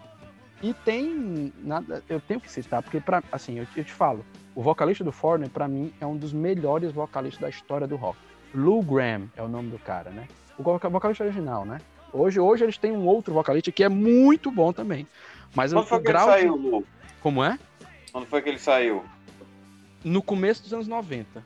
[0.63, 4.63] E tem nada, eu tenho que citar, porque pra, assim, eu, eu te falo, o
[4.63, 8.19] vocalista do Foreigner, pra mim, é um dos melhores vocalistas da história do rock.
[8.55, 10.29] Lou Graham é o nome do cara, né?
[10.59, 11.79] O voca- vocalista original, né?
[12.13, 15.07] Hoje, hoje eles têm um outro vocalista que é muito bom também.
[15.55, 16.85] Mas o, Quando foi o que ele de- saiu, Lu?
[17.23, 17.59] Como é?
[18.13, 19.03] Quando foi que ele saiu?
[20.05, 21.43] No começo dos anos 90.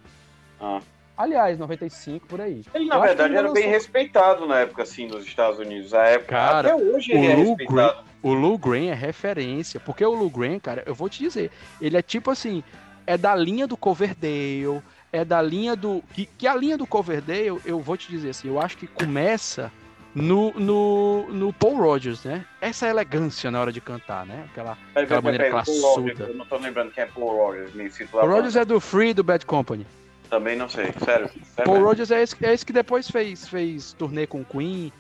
[0.61, 0.81] Ah.
[1.17, 2.63] Aliás, 95 por aí.
[2.75, 5.95] Ele, na Eu verdade, ele era bem respeitado na época, assim, nos Estados Unidos.
[5.95, 8.05] A época, Cara, até hoje ele o é respeitado.
[8.23, 11.51] O Lou Graham é referência, porque o Lou Graham, cara, eu vou te dizer,
[11.81, 12.65] ele é tipo assim,
[13.07, 16.03] é da linha do Coverdale, é da linha do...
[16.13, 19.71] Que, que a linha do Coverdale, eu vou te dizer assim, eu acho que começa
[20.15, 22.45] no, no, no Paul Rogers, né?
[22.61, 24.47] Essa elegância na hora de cantar, né?
[24.51, 24.79] Aquela...
[24.95, 26.25] Aquela maneira Paul Rogers, classuda.
[26.25, 27.89] Eu não tô lembrando quem é Paul Rogers, me.
[28.11, 29.87] Paul Rogers é do Free do Bad Company.
[30.31, 31.29] Também não sei, sério.
[31.55, 31.83] sério Paul.
[31.85, 34.93] Rogers é esse, é esse que depois fez, fez turnê com o Queen.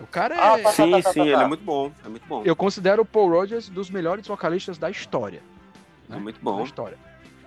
[0.00, 0.38] O cara é...
[0.38, 1.92] Ah, tá, Sim, tá, tá, sim, tá, ele é muito bom.
[2.04, 2.42] É muito bom.
[2.44, 5.42] Eu considero o Paul Rogers dos melhores vocalistas da história.
[6.10, 6.62] É muito da bom.
[6.64, 6.98] história.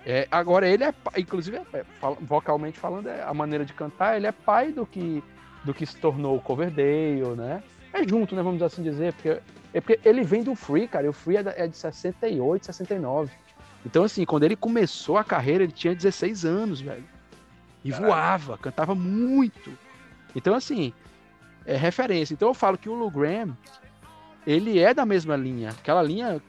[0.04, 1.84] É, agora ele é, inclusive, é, é,
[2.22, 5.22] vocalmente falando, é, a maneira de cantar, ele é pai do que
[5.62, 7.62] do que se tornou o Coverdale, né?
[7.92, 8.42] É junto, né?
[8.42, 9.40] Vamos assim dizer, porque,
[9.74, 11.04] é porque ele vem do Free, cara.
[11.04, 13.30] E o Free é, da- é de 68, 69.
[13.84, 17.04] Então, assim, quando ele começou a carreira, ele tinha 16 anos, velho.
[17.84, 18.06] E Caralho.
[18.06, 19.72] voava, cantava muito.
[20.34, 20.92] Então, assim,
[21.64, 22.34] é referência.
[22.34, 23.56] Então eu falo que o Lou Graham,
[24.46, 25.70] ele é da mesma linha.
[25.70, 26.40] Aquela linha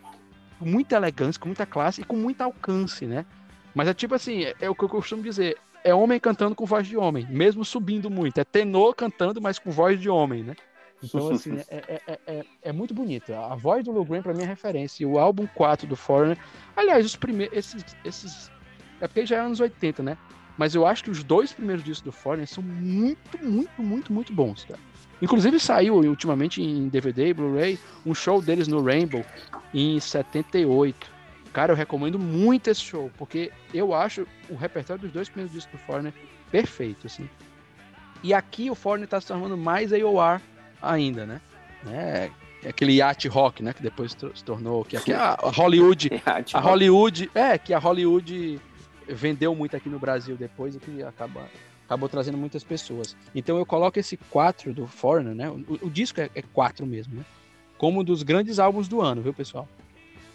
[0.59, 3.25] com muita elegância, com muita classe e com muito alcance, né?
[3.73, 6.65] Mas é tipo assim, é, é o que eu costumo dizer, é homem cantando com
[6.65, 8.39] voz de homem, mesmo subindo muito.
[8.39, 10.55] É tenor cantando, mas com voz de homem, né?
[11.03, 13.33] Então, assim, é, é, é, é, é muito bonito.
[13.33, 15.03] A voz do Lou Graham, pra mim, é referência.
[15.03, 16.37] E o álbum 4 do Foreigner...
[16.75, 17.57] Aliás, os primeiros...
[17.57, 18.51] Esses, esses...
[18.99, 20.17] É porque já é anos 80, né?
[20.57, 24.33] Mas eu acho que os dois primeiros discos do Foreigner são muito, muito, muito, muito
[24.33, 24.79] bons, cara.
[25.21, 29.23] Inclusive saiu ultimamente em DVD e Blu-ray um show deles no Rainbow
[29.73, 31.11] em 78.
[31.53, 35.79] Cara, eu recomendo muito esse show, porque eu acho o repertório dos dois primeiros discos
[35.79, 36.13] do Foreigner
[36.49, 37.29] perfeito, assim.
[38.23, 40.41] E aqui o Foreigner tá se tornando mais AOR
[40.81, 41.41] ainda, né?
[41.87, 42.29] É,
[42.63, 43.73] é aquele yacht rock, né?
[43.73, 44.85] Que depois se tornou.
[44.85, 45.01] Que a
[45.43, 46.09] a Hollywood.
[46.53, 47.31] A Hollywood.
[47.33, 48.59] É, que a Hollywood
[49.07, 51.49] vendeu muito aqui no Brasil depois e que acaba,
[51.85, 53.15] acabou trazendo muitas pessoas.
[53.33, 55.49] Então eu coloco esse 4 do Foreigner, né?
[55.49, 57.25] O, o disco é, é 4 mesmo, né?
[57.77, 59.67] Como um dos grandes álbuns do ano, viu, pessoal?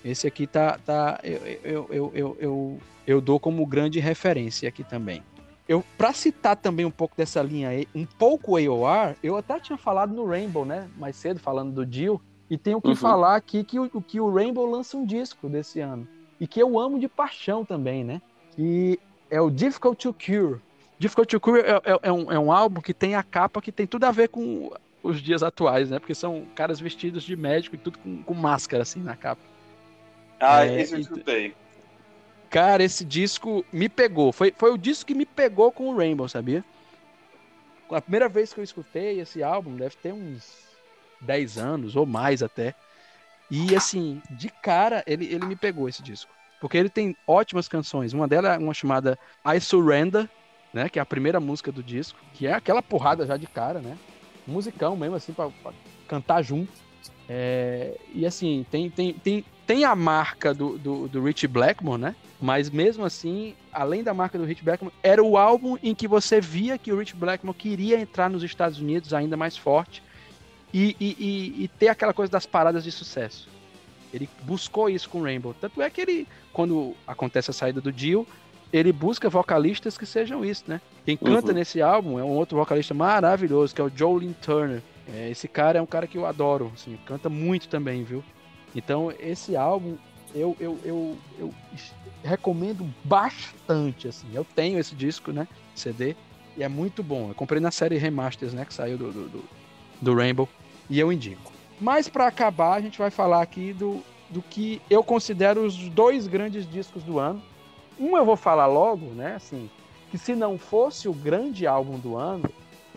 [0.05, 0.79] Esse aqui tá.
[0.85, 5.23] tá eu, eu, eu, eu, eu, eu dou como grande referência aqui também.
[5.69, 9.77] Eu, pra citar também um pouco dessa linha aí, um pouco AOR, eu até tinha
[9.77, 10.89] falado no Rainbow, né?
[10.97, 12.21] Mais cedo, falando do Dio.
[12.49, 12.97] E tenho que Uhum.
[12.97, 16.07] falar aqui que o, que o Rainbow lança um disco desse ano.
[16.39, 18.23] E que eu amo de paixão também, né?
[18.55, 20.61] Que é o Difficult to Cure.
[20.99, 23.73] Difficult to Cure é, é- é um, é um álbum que tem a capa que
[23.73, 24.71] tem tudo a ver com
[25.03, 25.99] os dias atuais, né?
[25.99, 29.43] Porque são caras vestidos de médico e tudo com, com máscara, assim, na capa.
[30.39, 31.55] Ah, É, esse eu e- escutei.
[32.51, 34.33] Cara, esse disco me pegou.
[34.33, 36.65] Foi, foi o disco que me pegou com o Rainbow, sabia?
[37.91, 40.67] A primeira vez que eu escutei esse álbum, deve ter uns
[41.21, 42.75] 10 anos ou mais até.
[43.51, 46.31] E assim, de cara, ele, ele me pegou esse disco.
[46.61, 48.13] Porque ele tem ótimas canções.
[48.13, 50.29] Uma delas é uma chamada I Surrender,
[50.73, 50.89] né?
[50.89, 53.97] Que é a primeira música do disco, que é aquela porrada já de cara, né?
[54.47, 55.51] Musicão mesmo, assim, pra,
[56.09, 56.73] cantar junto.
[57.29, 62.15] É, e assim, tem, tem, tem, tem a marca do, do, do Rich Blackmore, né?
[62.41, 66.41] Mas mesmo assim, além da marca do Rich Blackmore, era o álbum em que você
[66.41, 70.03] via que o Rich Blackmore queria entrar nos Estados Unidos ainda mais forte
[70.73, 73.49] e, e, e, e ter aquela coisa das paradas de sucesso.
[74.13, 75.55] Ele buscou isso com Rainbow.
[75.61, 78.27] Tanto é que ele, quando acontece a saída do Dio,
[78.73, 80.81] ele busca vocalistas que sejam isso, né?
[81.05, 81.55] Quem canta Uhum.
[81.55, 84.83] nesse álbum é um outro vocalista maravilhoso, que é o Jolene Turner.
[85.13, 88.23] É, esse cara é um cara que eu adoro, assim, canta muito também, viu?
[88.77, 89.97] Então, esse álbum
[90.35, 91.55] eu, eu, eu, eu
[92.23, 94.27] recomendo bastante, assim.
[94.35, 95.49] Eu tenho esse disco, né?
[95.75, 96.15] CD,
[96.57, 97.29] e é muito bom.
[97.29, 98.67] Eu comprei na série Remasters, né?
[98.67, 99.45] Que saiu do, do, do,
[100.01, 100.47] do Rainbow,
[100.91, 101.53] e eu indico.
[101.81, 106.27] Mas para acabar, a gente vai falar aqui do, do que eu considero os dois
[106.27, 107.43] grandes discos do ano.
[107.99, 109.37] Um eu vou falar logo, né?
[109.37, 109.71] Assim,
[110.11, 112.45] que se não fosse o grande álbum do ano,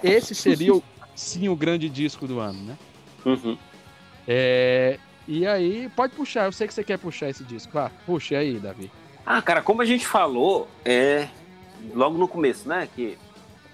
[0.03, 0.73] esse seria
[1.15, 2.77] sim o grande disco do ano, né?
[3.25, 3.57] Uhum.
[4.27, 4.98] É,
[5.31, 7.71] e aí, pode puxar, eu sei que você quer puxar esse disco.
[7.71, 8.91] Vá, puxa aí, Davi.
[9.23, 11.27] Ah, cara, como a gente falou, é
[11.93, 12.89] logo no começo, né?
[12.95, 13.15] Que,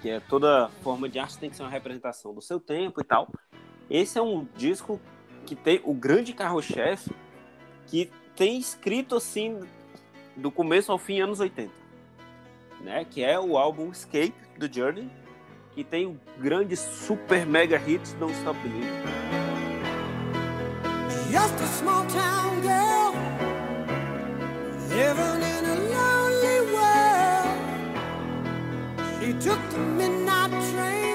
[0.02, 3.04] que é toda forma de arte tem que ser uma representação do seu tempo e
[3.04, 3.32] tal.
[3.88, 5.00] Esse é um disco
[5.46, 7.10] que tem o grande carro-chefe
[7.86, 9.58] que tem escrito assim
[10.36, 11.72] do começo ao fim anos 80,
[12.82, 13.06] né?
[13.10, 15.10] Que é o álbum Escape do Journey,
[15.74, 19.25] que tem o grande super mega hit Don't Stop Believing.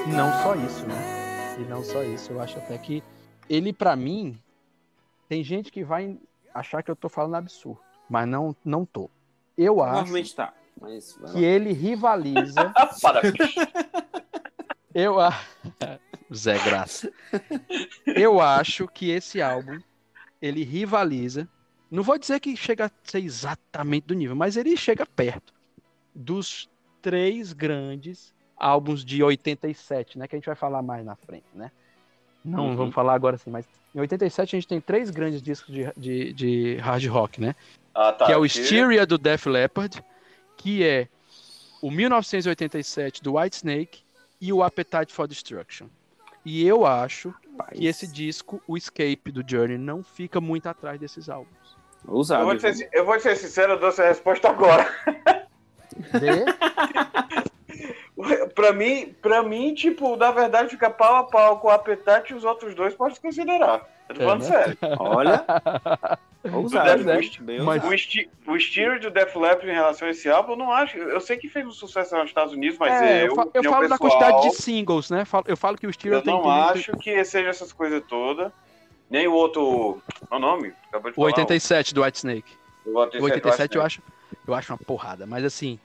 [0.07, 1.57] Não só isso, né?
[1.59, 3.03] E não só isso, eu acho até que
[3.49, 4.39] ele, pra mim,
[5.27, 6.17] tem gente que vai
[6.53, 7.79] achar que eu tô falando absurdo,
[8.09, 9.09] mas não, não tô.
[9.57, 12.73] Eu acho tá, mas que ele rivaliza.
[13.01, 13.55] Parabéns.
[14.93, 15.33] eu a...
[16.33, 17.11] Zé Graça.
[18.05, 19.79] Eu acho que esse álbum
[20.41, 21.47] ele rivaliza.
[21.89, 25.53] Não vou dizer que chega a ser exatamente do nível, mas ele chega perto
[26.15, 26.69] dos
[27.01, 30.27] três grandes álbuns de 87, né?
[30.27, 31.71] Que a gente vai falar mais na frente, né?
[32.43, 32.75] Não Uhum.
[32.75, 36.33] vamos falar agora assim, mas em 87 a gente tem três grandes discos de, de,
[36.33, 37.55] de hard rock, né?
[37.93, 38.25] Ah, tá.
[38.25, 38.45] que é o.
[38.45, 40.01] Hysteria do Def Leppard,
[40.57, 41.07] que é
[41.81, 43.99] o 1987 do Whitesnake
[44.39, 45.87] e o Appetite for Destruction.
[46.43, 47.33] E eu acho
[47.73, 51.77] que esse disco, o Escape do Journey, não fica muito atrás desses álbuns.
[52.07, 52.45] Eu Ousado.
[52.45, 52.73] vou, viu?
[52.73, 54.89] ser, eu vou ser sincero, eu dou essa resposta agora.
[55.95, 57.41] De...
[58.55, 62.35] pra mim, pra mim, tipo, na verdade, fica pau a pau com o Appetite e
[62.35, 63.87] os outros dois pode se considerar.
[64.09, 64.47] Eu tô É, falando né?
[64.47, 64.77] sério.
[64.99, 65.45] Olha,
[66.53, 67.19] ousado, né?
[67.63, 67.83] Mas-.
[67.83, 70.97] O, esti o estilo do Def Leppard em relação a esse álbum, eu não acho.
[70.97, 73.97] Eu sei que fez um sucesso nos Estados Unidos, mas É, eu, eu, falo da
[73.97, 75.23] pessoal, quantidade de singles, né?
[75.47, 78.51] Eu falo que o Styria Eu tem, não tem- acho que seja essas coisas todas.
[79.09, 80.01] Nem o outro.
[80.27, 80.73] Qual é o nome?
[80.89, 81.27] Acabou de o falar.
[81.27, 82.53] 87 do Whitesnake.
[82.85, 84.01] O 87, O 87 eu acho,
[84.47, 85.77] eu acho uma porrada, mas assim,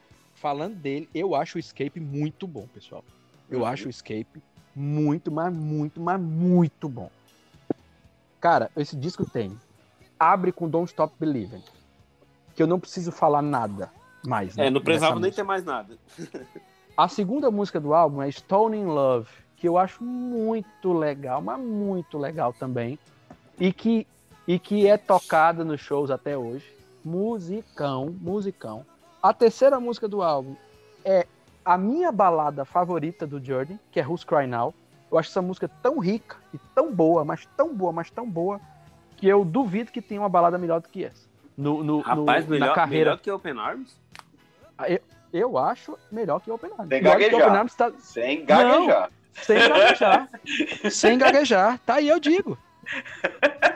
[0.47, 3.03] falando dele, eu acho o Escape muito bom, pessoal.
[3.51, 3.67] Eu Uhum.
[3.67, 4.41] acho o Escape
[4.77, 7.11] muito, mas muito, mas muito bom.
[8.41, 9.59] Cara, esse disco tem
[10.21, 11.65] abre com Don't Stop Believing,
[12.55, 13.91] que eu não preciso falar nada
[14.25, 14.55] mais.
[14.57, 15.99] né, É, não precisava nem ter mais nada.
[16.97, 21.61] A segunda música do álbum é Stone in Love, que eu acho muito legal, mas
[21.61, 22.99] muito legal também.
[23.59, 24.07] E que,
[24.47, 26.65] e que é tocada nos shows até hoje.
[27.05, 28.87] Musicão, musicão.
[29.29, 30.55] A terceira música do álbum
[31.05, 31.27] é
[31.65, 34.73] a minha balada favorita do Journey, que é Who's Cry Now.
[35.11, 38.61] Eu acho essa música tão rica e tão boa, mas tão boa, mas tão boa,
[39.17, 41.27] que eu duvido que tenha uma balada melhor do que essa.
[41.57, 43.11] No, no- no- Rapaz, melhor, na carreira.
[43.11, 43.99] melhor que Open Arms?
[45.33, 46.89] Eu acho melhor que Open Arms.
[46.89, 47.41] Sem Melhor gaguejar.
[47.49, 49.11] Open Arms tá, Sem gaguejar.
[49.33, 50.29] sem gaguejar.
[50.93, 51.79] sem gaguejar.
[51.85, 52.57] Tá aí, eu digo.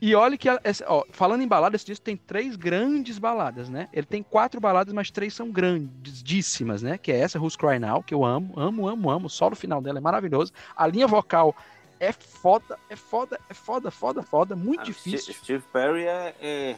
[0.00, 0.48] E olha que,
[0.86, 3.88] ó, falando em balada, esse disco tem três grandes baladas, né?
[3.92, 6.96] Ele tem quatro baladas, mas três são grandíssimas, né?
[6.98, 9.26] Que é essa, Who's Cry Now, que eu amo, amo, amo, amo.
[9.26, 10.52] O solo final dela é maravilhoso.
[10.76, 11.54] A linha vocal
[11.98, 14.54] é foda, é foda, é foda, foda, foda.
[14.54, 15.34] Muito Ah, difícil.
[15.34, 16.34] Steve- Perry é.
[16.40, 16.76] é...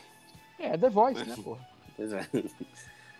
[0.59, 1.61] É, The Voice, né, porra?
[1.97, 2.27] Pois é.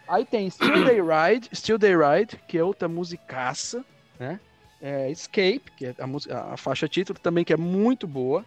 [0.09, 3.85] Aí tem Still They Ride, Still They Ride, que é outra musicaça,
[4.19, 4.41] né?
[4.81, 8.47] É Escape, que é a, música, a faixa título também, que é muito boa.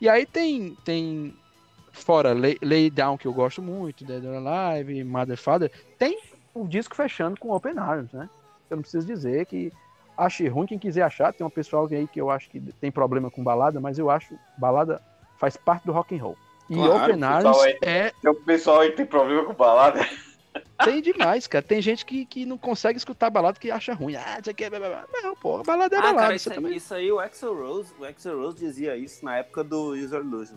[0.00, 1.34] E aí tem, tem
[1.92, 6.18] fora Lay, Lay Down, que eu gosto muito, Dead or Alive, Mother Father, tem
[6.54, 8.28] o disco fechando com Open Arms, né?
[8.70, 9.72] Eu não preciso dizer que
[10.16, 13.30] ache ruim quem quiser achar, tem um pessoal aí que eu acho que tem problema
[13.30, 15.00] com balada, mas eu acho balada
[15.38, 16.36] faz parte do rock and roll.
[16.68, 20.00] E Claro, Open Arms aí- é o pessoal aí tem problema com balada.
[20.84, 21.62] Tem demais, cara.
[21.64, 24.14] Tem gente que, que não consegue escutar balada que acha ruim.
[24.16, 24.70] Ah, isso aqui é.
[25.22, 26.18] Não, pô, a balada é Ah, balada.
[26.22, 26.76] cara, isso, aí- também...
[26.76, 30.56] isso aí o Axel Rose, o Axel Rose dizia isso na época do User Illusion.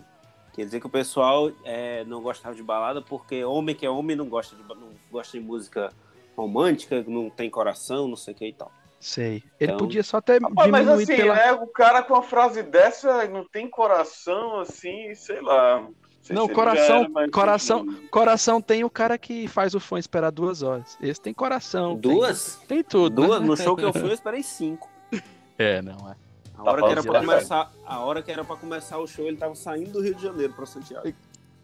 [0.54, 4.14] Quer dizer que o pessoal é, não gostava de balada porque homem que é homem
[4.14, 5.92] não gosta de, não gosta de música
[6.36, 8.70] romântica, não tem coração, não sei o que e tal.
[9.00, 9.42] Sei.
[9.58, 11.34] Ele Então- podia só Rapaz, mas assim, pela.
[11.34, 11.52] né?
[11.52, 15.84] O cara com uma frase dessa não tem coração, assim, sei lá.
[16.22, 18.08] Não, sei Não, coração- era coração- sentido.
[18.08, 20.96] Coração tem o cara que faz o fã esperar duas horas.
[21.00, 21.98] Esse tem coração.
[21.98, 22.60] tem- Duas?
[22.68, 23.22] Tem, tudo.
[23.26, 23.40] Duas?
[23.40, 23.46] né?
[23.46, 24.88] No show que eu fui, eu esperei cinco.
[25.58, 26.16] É, não é.
[26.58, 29.26] A Tá hora, que era pra começar, a hora que era pra começar o show,
[29.26, 31.12] ele tava saindo do Rio de Janeiro pra Santiago.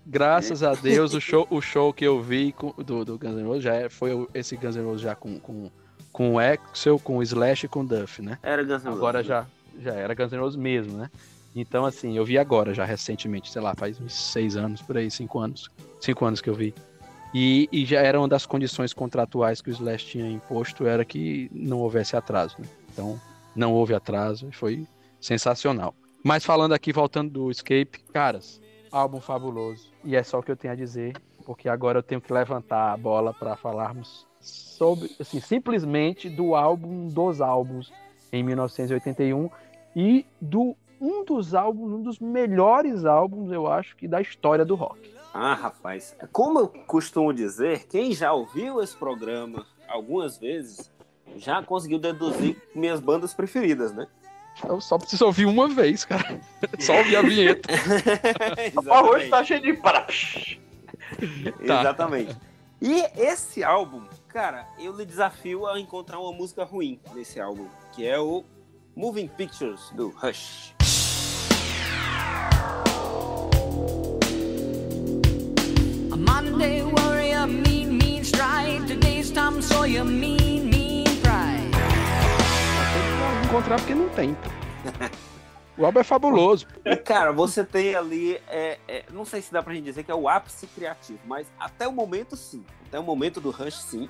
[0.06, 3.44] Graças a Deus, o show, o show que eu vi com- do, do Guns N'
[3.46, 5.70] Roses já é- foi esse Guns N' Roses já com, com,
[6.12, 8.38] com o Axel, com o Slash e com o Duff, né?
[8.42, 8.98] Era Guns N' Roses.
[8.98, 9.46] Agora já,
[9.80, 11.10] já era Guns N' Roses mesmo, né?
[11.60, 15.10] Então, assim, eu vi agora, já recentemente, sei lá, faz uns seis anos, por aí,
[15.10, 15.68] cinco anos.
[16.00, 16.72] Cinco anos que eu vi.
[17.34, 21.50] E, e já era uma das condições contratuais que o Slash tinha imposto, era que
[21.52, 22.66] não houvesse atraso, né?
[22.92, 23.20] Então,
[23.56, 24.86] não houve atraso, e foi
[25.20, 25.94] sensacional.
[26.22, 29.90] Mas falando aqui, voltando do Escape, caras, álbum fabuloso.
[30.04, 32.92] E é só o que eu tenho a dizer, porque agora eu tenho que levantar
[32.92, 37.92] a bola para falarmos sobre, assim, simplesmente do álbum dos álbuns
[38.32, 39.50] em 1981
[39.96, 44.74] e do um dos álbuns, um dos melhores álbuns, eu acho, que da história do
[44.74, 45.12] rock.
[45.32, 50.90] Ah, rapaz, como eu costumo dizer, quem já ouviu esse programa algumas vezes
[51.36, 54.06] já conseguiu deduzir minhas bandas preferidas, né?
[54.66, 56.40] Eu só preciso ouvir uma vez, cara.
[56.80, 57.68] Só ouvir a vinheta.
[58.84, 59.74] O arroz tá cheio de.
[59.74, 60.00] para-
[61.66, 61.80] Tá.
[61.80, 62.36] Exatamente.
[62.82, 68.04] E esse álbum, cara, eu lhe desafio a encontrar uma música ruim nesse álbum, que
[68.06, 68.42] é o
[68.96, 70.74] Moving Pictures do Rush.
[76.18, 78.88] Monday warrior, mean, mean stride.
[78.88, 81.70] Today's Tom Sawyer, mean, mean pride.
[82.92, 84.36] Tem que encontrar porque não tem.
[85.76, 86.66] O álbum é fabuloso.
[86.84, 90.10] E, cara, você tem ali, é, é, não sei se dá pra gente dizer que
[90.10, 92.64] é o ápice criativo, mas até o momento sim.
[92.88, 94.08] Até o momento do Rush, sim.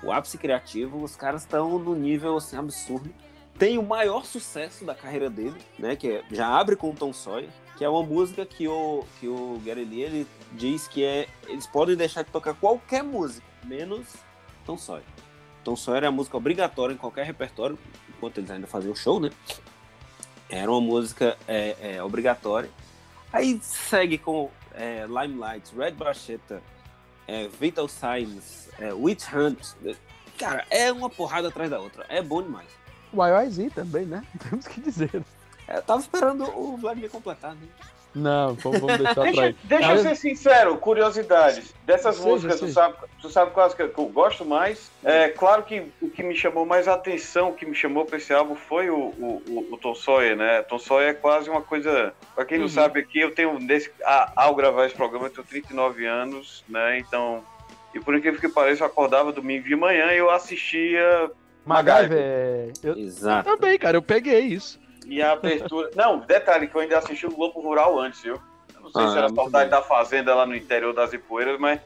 [0.00, 3.10] O ápice criativo, os caras estão no nível assim, absurdo.
[3.58, 5.96] Tem o maior sucesso da carreira dele, né?
[5.96, 9.26] Que é- já abre com o Tom Sawyer, que é uma música que o, que
[9.26, 11.28] o Gary Lee ele diz que é.
[11.46, 14.06] Eles podem deixar de tocar qualquer música, menos
[14.64, 15.04] Tom Sawyer.
[15.64, 17.78] Tom Sawyer é a música obrigatória em qualquer repertório,
[18.08, 19.30] enquanto eles ainda faziam show, né?
[20.48, 22.70] Era uma música é, é, obrigatória.
[23.32, 26.62] Aí segue com é, Limelight, Red Barchetta,
[27.26, 29.58] é, Vital Signs, é, Witch Hunt.
[30.38, 32.06] Cara, é uma porrada atrás da outra.
[32.08, 32.68] É bom demais.
[33.12, 34.24] O YYZ também, né?
[34.48, 35.22] Temos que dizer.
[35.66, 37.68] É, Eu tava esperando o Vladimir completar, né?
[38.14, 41.74] Não, vamos deixar pra Deixa, deixa Ah, eu ser sincero, curiosidades.
[41.84, 42.72] Dessas Seja, músicas, tu seja.
[42.72, 44.90] sabe, tu sabe quais que eu, eu gosto mais?
[45.04, 48.32] É claro que o que me chamou mais atenção, o que me chamou pra esse
[48.32, 50.62] álbum foi o, o, o- o Tom Sawyer, né?
[50.62, 52.12] Tom Sawyer é quase uma coisa.
[52.34, 52.70] Pra quem não Uhum.
[52.72, 53.58] sabe aqui, eu tenho.
[53.60, 56.98] Desse, a- ao gravar esse programa, eu tenho 39 anos, né?
[56.98, 57.44] Então.
[57.94, 61.30] E por incrível que pareça, eu acordava domingo de manhã e eu assistia.
[61.64, 62.72] MacGyver.
[62.82, 63.48] Eu Exato.
[63.48, 64.80] também, cara, eu peguei isso.
[65.08, 65.90] E a abertura.
[65.96, 68.38] não, detalhe que eu ainda assisti o Globo Rural antes, viu?
[68.74, 69.80] Eu não sei Ah, se era muito saudade bem.
[69.80, 71.80] da fazenda lá no interior das Ipueiras, mas.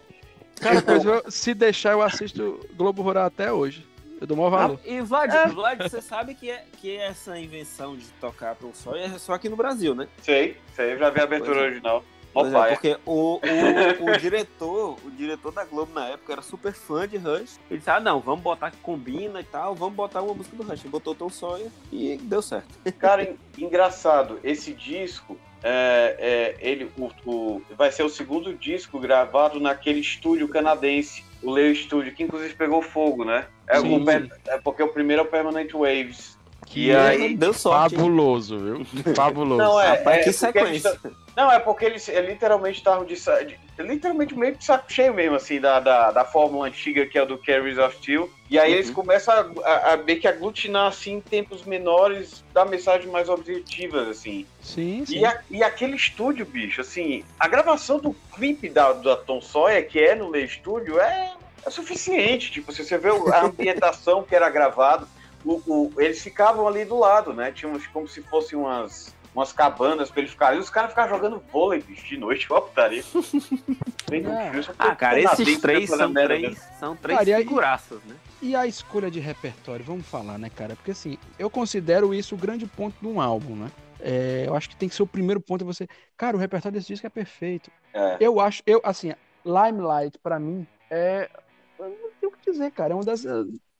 [0.60, 3.86] Cara, pois eu- se deixar, eu assisto Globo Rural até hoje.
[4.20, 4.78] Eu dou maior valor.
[4.84, 5.46] Ah, e Vlad, É.
[5.48, 9.48] Vlad, você sabe que, é, que essa invenção de tocar Tom Sawyer é só aqui
[9.48, 10.06] no Brasil, né?
[10.22, 11.66] Sei, sei, eu já vi a abertura Pois é.
[11.70, 12.04] original.
[12.32, 16.72] Pois é, porque o, o, o diretor, o diretor da Globo na época era super
[16.72, 17.58] fã de Rush.
[17.70, 20.62] Ele disse, ah, não, vamos botar que combina e tal, vamos botar uma música do
[20.62, 20.80] Rush.
[20.80, 22.68] Ele botou Tom Sawyer e deu certo.
[22.98, 28.98] Cara, en- engraçado, esse disco, é, é, ele o, o- vai ser o segundo disco
[28.98, 33.46] gravado naquele estúdio canadense, o Leo Studio, que inclusive pegou fogo, né?
[33.66, 34.10] É, o
[34.46, 36.38] é porque o primeiro é o Permanent Waves.
[36.72, 37.94] Que E é aí- deu sorte.
[37.94, 38.00] hein?
[38.00, 38.86] fabuloso, viu?
[39.14, 39.58] Fabuloso.
[39.62, 41.00] Não, é, Rapaz, é que porque eles sequência.
[41.36, 45.36] Não, é porque eles é, literalmente estavam de, de- literalmente meio de saco cheio mesmo,
[45.36, 48.30] assim, da, da, da fórmula antiga que é o do Carries of Steel.
[48.50, 48.76] E aí Uhum.
[48.76, 53.28] eles começam a, a, a meio que aglutinar, assim, em tempos menores, dar mensagens mais
[53.28, 54.46] objetivas, assim.
[54.62, 55.18] Sim, sim.
[55.18, 59.86] E, a- e aquele estúdio, bicho, assim, a gravação do clipe da, da Tom Sawyer,
[59.86, 61.32] que é no Lay Studio, é,
[61.66, 62.50] é suficiente.
[62.50, 65.06] Tipo, se você vê a ambientação que era gravado,
[65.45, 67.53] o- o- eles ficavam ali do lado, né?
[67.53, 70.59] Tinha uns, como se fossem umas, umas cabanas pra eles ficarem.
[70.59, 73.03] E os caras ficavam jogando vôlei, bicho, de noite, ó, putaria.
[74.12, 74.51] É.
[74.78, 78.14] Ah, cara, esses três são três, são três Cara, e figuraças, né?
[78.43, 80.76] E a escolha de repertório, vamos falar, né, cara?
[80.76, 83.70] Porque assim, eu considero isso o grande ponto de um álbum, né?
[84.01, 85.88] É, eu acho que tem que ser o primeiro ponto é você.
[86.14, 87.70] Cara, o repertório desse disco é perfeito.
[87.95, 88.18] É.
[88.20, 89.14] Eu acho, eu, assim,
[89.47, 91.30] Limelight, pra mim, é
[91.78, 92.93] eu não tenho o que dizer, cara.
[92.93, 93.24] É uma das.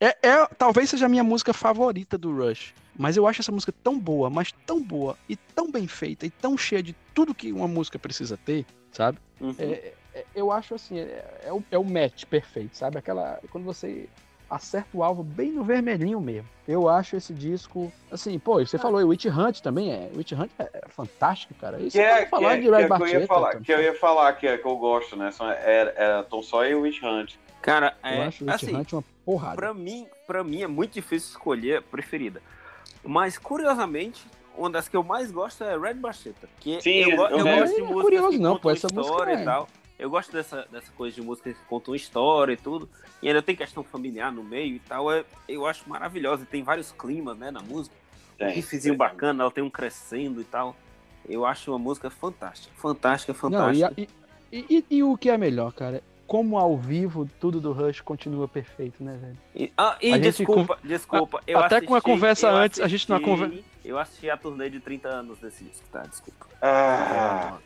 [0.03, 2.75] É, é, talvez seja a minha música favorita do Rush.
[2.99, 6.31] Mas eu acho essa música tão boa, mas tão boa, e tão bem feita, e
[6.31, 9.19] tão cheia de tudo que uma música precisa ter, sabe?
[9.41, 9.55] Uhum.
[9.61, 12.99] É, é, eu acho assim, é, é o, é o match perfeito, sabe?
[12.99, 13.39] Aquela.
[13.51, 14.09] Quando você
[14.51, 16.49] acerta o alvo bem no vermelhinho mesmo.
[16.69, 20.11] Eu acho esse disco, assim, pô, você falou, e Witch Hunt também é.
[20.15, 21.81] Witch Hunt é, é fantástico, cara.
[21.81, 23.27] Isso Que é, pode que, falar é, de que, Red é que eu ia Barchetta,
[23.27, 23.63] falar, então.
[23.63, 25.31] que eu ia falar que, é, que eu gosto, né?
[25.31, 27.35] São, é, é Tom Sawyer e Witch Hunt.
[27.63, 29.57] Cara, Eu é, acho o Witch assim, Hunt uma porrada.
[29.57, 32.43] pra mim, pra mim é muito difícil escolher a preferida.
[33.05, 34.25] Mas, curiosamente,
[34.57, 36.49] uma das que eu mais gosto é Red Barchetta.
[36.61, 37.37] Que Sim, eu, eu eu gosto.
[37.39, 39.69] de Não é músicas curioso que não, pô, essa música história é- e tal.
[39.99, 42.89] Eu gosto dessa, dessa coisa de músicas que contam história e tudo.
[43.23, 45.13] E ainda tem questão familiar no meio e tal.
[45.13, 46.43] É, eu acho maravilhosa.
[46.43, 47.95] E tem vários climas, né, na música.
[48.35, 48.97] Um Tem, riffzinho tem.
[48.97, 50.75] bacana, ela tem um crescendo e tal.
[51.29, 52.75] Eu acho uma música fantástica.
[52.77, 53.41] Fantástica, Não, e,
[53.81, 53.95] fantástica.
[53.97, 54.07] a-
[54.53, 56.03] e, e- e o que é melhor, cara?
[56.27, 59.37] Como ao vivo tudo do Rush continua perfeito, né, velho?
[59.55, 61.43] E, ah, e A gente desculpa, desculpa.
[61.47, 64.31] eu até com a assisti- conversa eu antes, a gente numa assisti- conver- Eu assisti
[64.31, 66.03] a turnê de 30 anos desse disco, tá?
[66.03, 66.47] Desculpa.
[66.63, 67.59] Ah,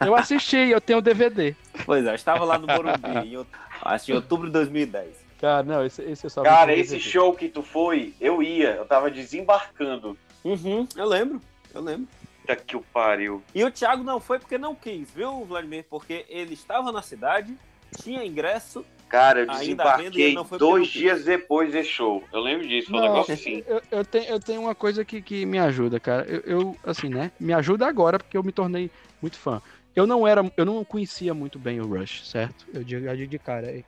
[0.00, 1.54] Eu assisti, eu tenho o DVD.
[1.86, 3.46] Pois é, eu estava lá no Morumbi, em,
[3.82, 5.24] acho em outubro de 2010.
[5.40, 8.84] Cara, não, esse, esse eu só cara, esse show que tu foi, eu ia, eu
[8.84, 10.18] tava desembarcando.
[10.44, 11.40] Uhum, eu lembro,
[11.72, 12.06] eu lembro.
[12.44, 13.42] Puta que o pariu.
[13.54, 15.86] E o Thiago não foi porque não quis, viu, Vladimir?
[15.88, 17.56] Porque ele estava na cidade,
[18.02, 18.84] tinha ingresso.
[19.08, 22.22] Cara, eu Ainda vendo, e ele desembarquei não foi dois dias depois desse show.
[22.32, 23.64] Eu lembro disso, foi um negócio assim.
[23.66, 26.24] Eu, eu tenho, eu tenho uma coisa que, que me ajuda, cara.
[26.24, 27.30] Eu, eu, assim, né?
[27.38, 28.90] Me ajuda agora porque eu me tornei
[29.22, 29.62] muito fã.
[29.94, 32.66] Eu não era, eu não conhecia muito bem o Rush, certo?
[32.74, 33.82] Eu digo, de cara,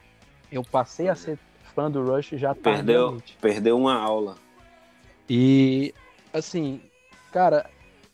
[0.51, 1.39] eu passei a ser
[1.75, 3.37] fã do Rush já Perdeu, tardiamente.
[3.41, 4.37] perdeu uma aula.
[5.29, 5.93] E
[6.33, 6.81] assim,
[7.33, 7.69] cara,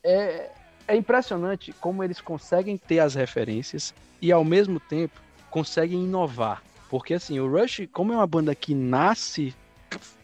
[0.05, 0.51] é,
[0.89, 6.63] é impressionante como eles conseguem ter as referências e ao mesmo tempo conseguem inovar.
[6.89, 9.55] Porque assim, o Rush, como é uma banda que nasce,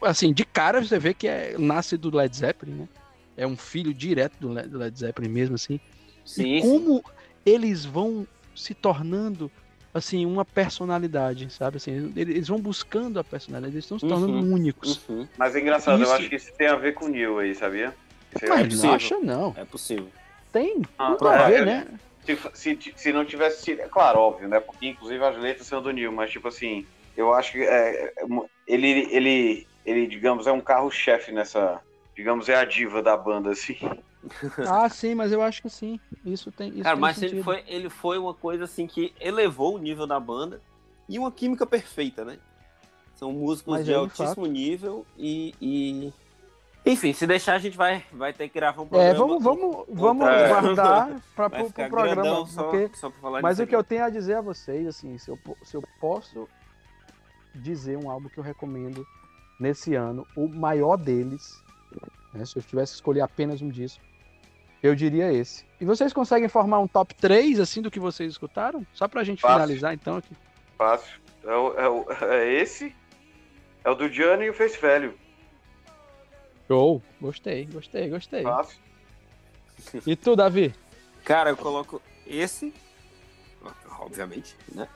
[0.02, 2.88] assim, de cara você vê que é, nasce do Led Zeppelin, né?
[3.36, 5.80] É um filho direto do Led, do Led Zeppelin mesmo, assim.
[6.24, 7.02] Sim, e como
[7.46, 9.50] eles vão se tornando
[9.94, 11.78] assim uma personalidade, sabe?
[11.78, 14.52] Assim, eles eles vão buscando a personalidade, eles estão se tornando Uhum.
[14.54, 15.00] únicos.
[15.08, 17.38] Uhum, Mas é engraçado, Isso- eu acho que isso tem a ver com o Neil
[17.38, 17.94] aí, sabia?
[18.38, 18.86] Isso é- Mas possível.
[18.86, 19.54] não acha não.
[19.56, 20.08] é possível.
[20.52, 21.86] Tem Ah, tudo a ver, né?
[22.24, 23.80] se, se, se não tivesse sido.
[23.80, 24.60] É claro, óbvio, né?
[24.60, 26.86] Porque inclusive as letras são do Neil, mas tipo assim,
[27.16, 28.12] eu acho que é, é,
[28.66, 31.80] ele, ele, ele, digamos, é um carro-chefe nessa.
[32.16, 33.76] Digamos, é a diva da banda, assim.
[34.66, 36.00] Ah, sim, mas eu acho que sim.
[36.24, 36.70] Isso tem.
[36.70, 37.34] Isso Cara, tem mas sentido.
[37.36, 40.60] ele foi, ele foi uma coisa assim que elevou o nível da banda
[41.08, 42.38] e uma química perfeita, né?
[43.14, 44.46] São músicos Mas de é altíssimo fato.
[44.46, 46.12] nível e, e-
[46.90, 49.18] Enfim, se deixar a gente vai, vai ter que gravar um É, programa.
[49.18, 50.48] vamos, vamos, vamos É.
[50.48, 52.46] guardar para o ficar programa.
[52.46, 55.18] só, porque- só pra falar Mas o que eu tenho a dizer a vocês, assim,
[55.18, 56.48] se eu, se eu posso
[57.54, 59.06] dizer um álbum que eu recomendo
[59.60, 61.62] nesse ano, o maior deles,
[62.32, 64.02] né, se eu tivesse que escolher apenas um disco,
[64.82, 65.64] eu diria esse.
[65.80, 68.86] E vocês conseguem formar um top 3, assim, do que vocês escutaram?
[68.94, 69.56] Só pra gente Fácil.
[69.56, 70.34] finalizar, então, aqui.
[70.76, 71.20] Fácil.
[71.44, 72.94] É, é, é esse,
[73.84, 75.14] é o do Johnny e o Face Velho.
[76.68, 77.02] Show!
[77.20, 78.44] Gostei, gostei, gostei.
[80.06, 80.74] E tu, Davi?
[81.24, 82.72] Cara, eu coloco esse,
[83.98, 84.86] obviamente, né?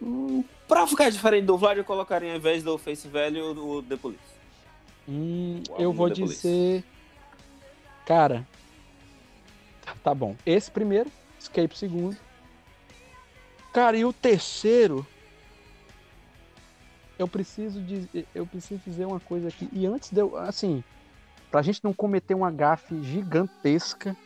[0.00, 3.96] Hum, pra ficar diferente do Vlad, eu colocaria ao invés do Face Velho o The
[3.96, 4.20] Police.
[5.08, 6.34] Hum, eu vou The Police.
[6.36, 6.84] dizer.
[8.06, 8.46] Cara.
[9.84, 10.36] tá- Tá bom.
[10.46, 12.16] Esse primeiro, Escape segundo.
[13.72, 15.06] Cara, e o terceiro.
[17.18, 19.68] Eu preciso dizer, eu preciso dizer uma coisa aqui.
[19.72, 20.82] E antes de eu, assim,
[21.50, 24.16] pra gente não cometer uma gafe gigantesca,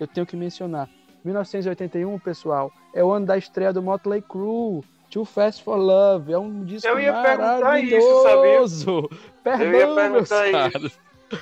[0.00, 0.88] eu tenho que mencionar.
[1.24, 4.82] 1981, pessoal, é o ano da estreia do Motley Crue.
[5.08, 9.10] Too Fast for Love, é um disco Eu ia perguntar isso, maravilhoso.
[9.44, 10.98] Perdão, Eu ia perguntar isso.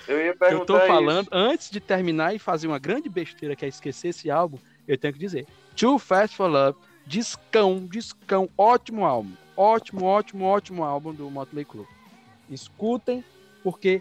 [0.08, 1.30] Eu ia Eu perguntar tô falando, isso.
[1.32, 4.58] antes de terminar e fazer uma grande besteira que é esquecer esse álbum,
[4.88, 5.46] eu tenho que dizer.
[5.76, 9.32] Too Fast for Love, discão, discão, ótimo álbum.
[9.60, 11.86] Ótimo, ótimo, ótimo álbum do Motley Crue.
[12.48, 13.22] Escutem,
[13.62, 14.00] porque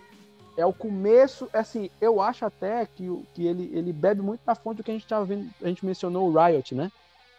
[0.55, 4.77] é o começo, assim, eu acho até que, que ele, ele bebe muito na fonte
[4.77, 6.89] do que a gente tava vendo, a gente mencionou o Riot, né?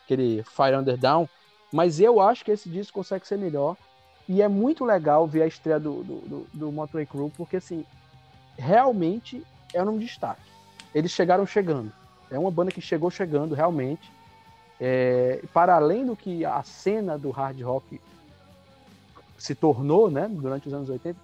[0.05, 1.27] Aquele Fire Under Down,
[1.73, 3.75] mas eu acho que esse disco consegue ser melhor,
[4.29, 7.87] e é muito legal ver a estreia do, do, do, do Motley Crue, porque, assim,
[8.59, 9.43] realmente
[9.73, 10.43] é um destaque.
[10.95, 11.91] Eles chegaram chegando.
[12.31, 14.13] É uma banda que chegou chegando, realmente.
[14.81, 18.01] É, para além do que a cena do hard rock
[19.39, 21.19] se tornou, né, durante os anos 80,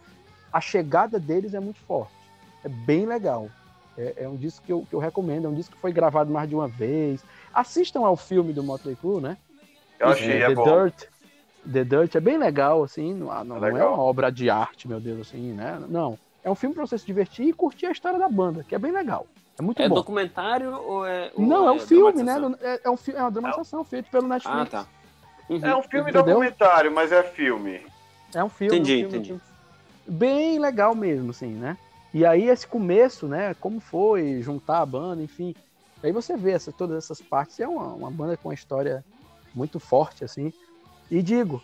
[0.53, 2.13] a chegada deles é muito forte.
[2.65, 3.49] É bem legal.
[3.97, 5.47] É, é um disco que eu, que eu recomendo.
[5.47, 7.23] É um disco que foi gravado mais de uma vez.
[7.53, 9.37] Assistam ao filme do Motley Crue, né?
[9.99, 10.65] Eu achei, É, é The bom.
[10.65, 11.05] Dirt.
[11.73, 13.95] The Dirt é bem legal, assim, não, não é legal.
[13.95, 15.83] uma obra de arte, meu Deus, assim, né?
[15.89, 16.19] Não.
[16.45, 18.79] É um filme pra você se divertir e curtir a história da banda, que é
[18.79, 19.27] bem legal.
[19.59, 19.95] É muito É bom.
[19.95, 21.31] documentário ou é.
[21.35, 22.37] ou Não, é um filme, né?
[22.61, 24.61] É, é um, fi- é uma dramatização feita pelo Netflix.
[24.61, 24.87] Ah, tá.
[25.49, 25.61] Uhum.
[25.65, 26.25] É um filme Entendeu?
[26.35, 27.87] documentário, mas é filme.
[28.35, 28.77] É um filme.
[28.77, 29.33] Entendi, um filme, entendi.
[29.33, 29.57] um filme
[30.09, 31.77] Bem legal mesmo, assim, né?
[32.15, 33.55] E aí esse começo, né?
[33.55, 35.55] Como foi juntar a banda, enfim.
[36.03, 37.59] Aí você vê essa, todas essas partes.
[37.59, 39.05] É uma, uma banda com uma história
[39.55, 40.53] muito forte, assim.
[41.11, 41.63] E digo,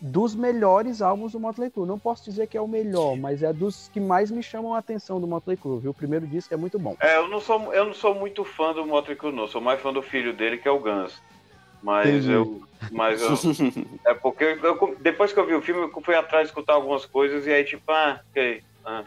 [0.00, 1.86] dos melhores álbuns do Motley Crue.
[1.86, 4.78] Não posso dizer que é o melhor, mas é dos que mais me chamam a
[4.78, 5.90] atenção do Motley Crue, viu?
[5.90, 6.96] O primeiro disco é muito bom.
[7.00, 9.48] É, eu não sou, eu não sou muito fã do Motley Crue, não.
[9.48, 11.20] Sou mais fã do filho dele, que é o Guns.
[11.82, 12.62] Mas eu.
[12.90, 13.30] Mas eu.
[14.06, 16.74] É porque eu- eu- depois que eu vi o filme, eu fui atrás de escutar
[16.74, 18.62] algumas coisas e aí, tipo, ah, ok.
[18.84, 19.04] ah.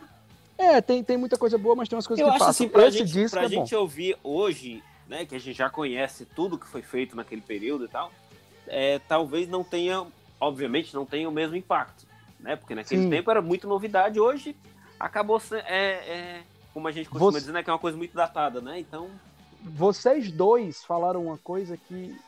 [0.58, 2.66] É, tem, tem muita coisa boa, mas tem umas coisas Eu que acho passam.
[2.66, 3.56] assim, pra Esse gente, disco pra é bom.
[3.62, 7.86] gente ouvir hoje, né, que a gente já conhece tudo que foi feito naquele período
[7.86, 8.12] e tal,
[8.68, 10.06] é, talvez não tenha,
[10.42, 12.06] obviamente, não tenha o mesmo impacto,
[12.40, 12.56] né?
[12.56, 13.10] Porque naquele Sim.
[13.10, 14.56] tempo era muito novidade, hoje
[15.00, 16.44] acabou sendo, é, é,
[16.74, 18.80] como a gente costuma Você- dizer, né, que é uma coisa muito datada, né?
[18.80, 19.10] Então,
[19.64, 22.20] vocês dois falaram uma coisa que.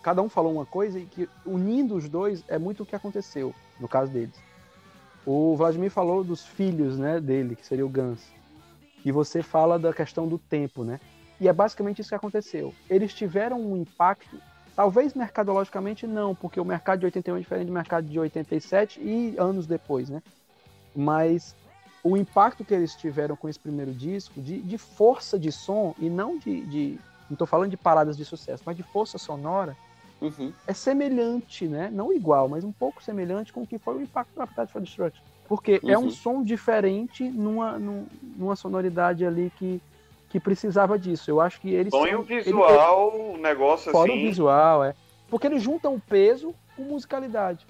[0.00, 3.52] Cada um falou uma coisa e que unindo os dois é muito o que aconteceu,
[3.80, 4.34] no caso deles.
[5.26, 8.32] O Vladimir falou dos filhos né, dele, que seria o Gans.
[9.04, 11.00] E você fala da questão do tempo, né?
[11.40, 12.72] E é basicamente isso que aconteceu.
[12.88, 14.40] Eles tiveram um impacto,
[14.78, 19.34] talvez mercadologicamente não, porque o mercado de 81 é diferente do mercado de 87 e
[19.36, 20.22] anos depois, né?
[20.94, 21.56] Mas
[22.00, 26.08] o impacto que eles tiveram com esse primeiro disco, de, de força de som, e
[26.08, 27.00] não de, de.
[27.28, 29.76] Não tô falando de paradas de sucesso, mas de força sonora,
[30.20, 30.52] uhum.
[30.64, 31.90] é semelhante, né?
[31.92, 34.80] Não igual, mas um pouco semelhante com o que foi o impacto do Appetite for
[34.80, 35.24] Destruction.
[35.48, 36.10] Porque é um Uhum.
[36.10, 38.06] som diferente numa, num-
[38.36, 39.82] numa sonoridade ali que,
[40.28, 41.30] que precisava disso.
[41.30, 41.90] Eu acho que eles.
[41.90, 44.20] Põe são- o ele- visual, o negócio Fora assim.
[44.22, 44.94] o visual, é.
[45.28, 47.66] Porque eles juntam peso com musicalidade.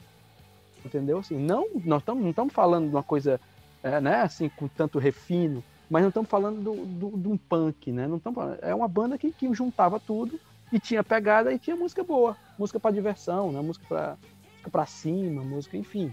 [0.84, 1.18] Entendeu?
[1.18, 3.40] Assim, não, nós não estamos falando de uma coisa,
[3.82, 7.90] é, né, assim, com tanto refino, mas não estamos falando do, do- de um punk,
[7.90, 8.06] né?
[8.06, 10.38] Não tamo é uma banda que, que juntava tudo
[10.72, 12.36] e tinha pegada e tinha música boa.
[12.58, 13.60] Música para diversão, né?
[13.60, 14.16] Música para
[14.52, 16.12] música pra cima, música, enfim.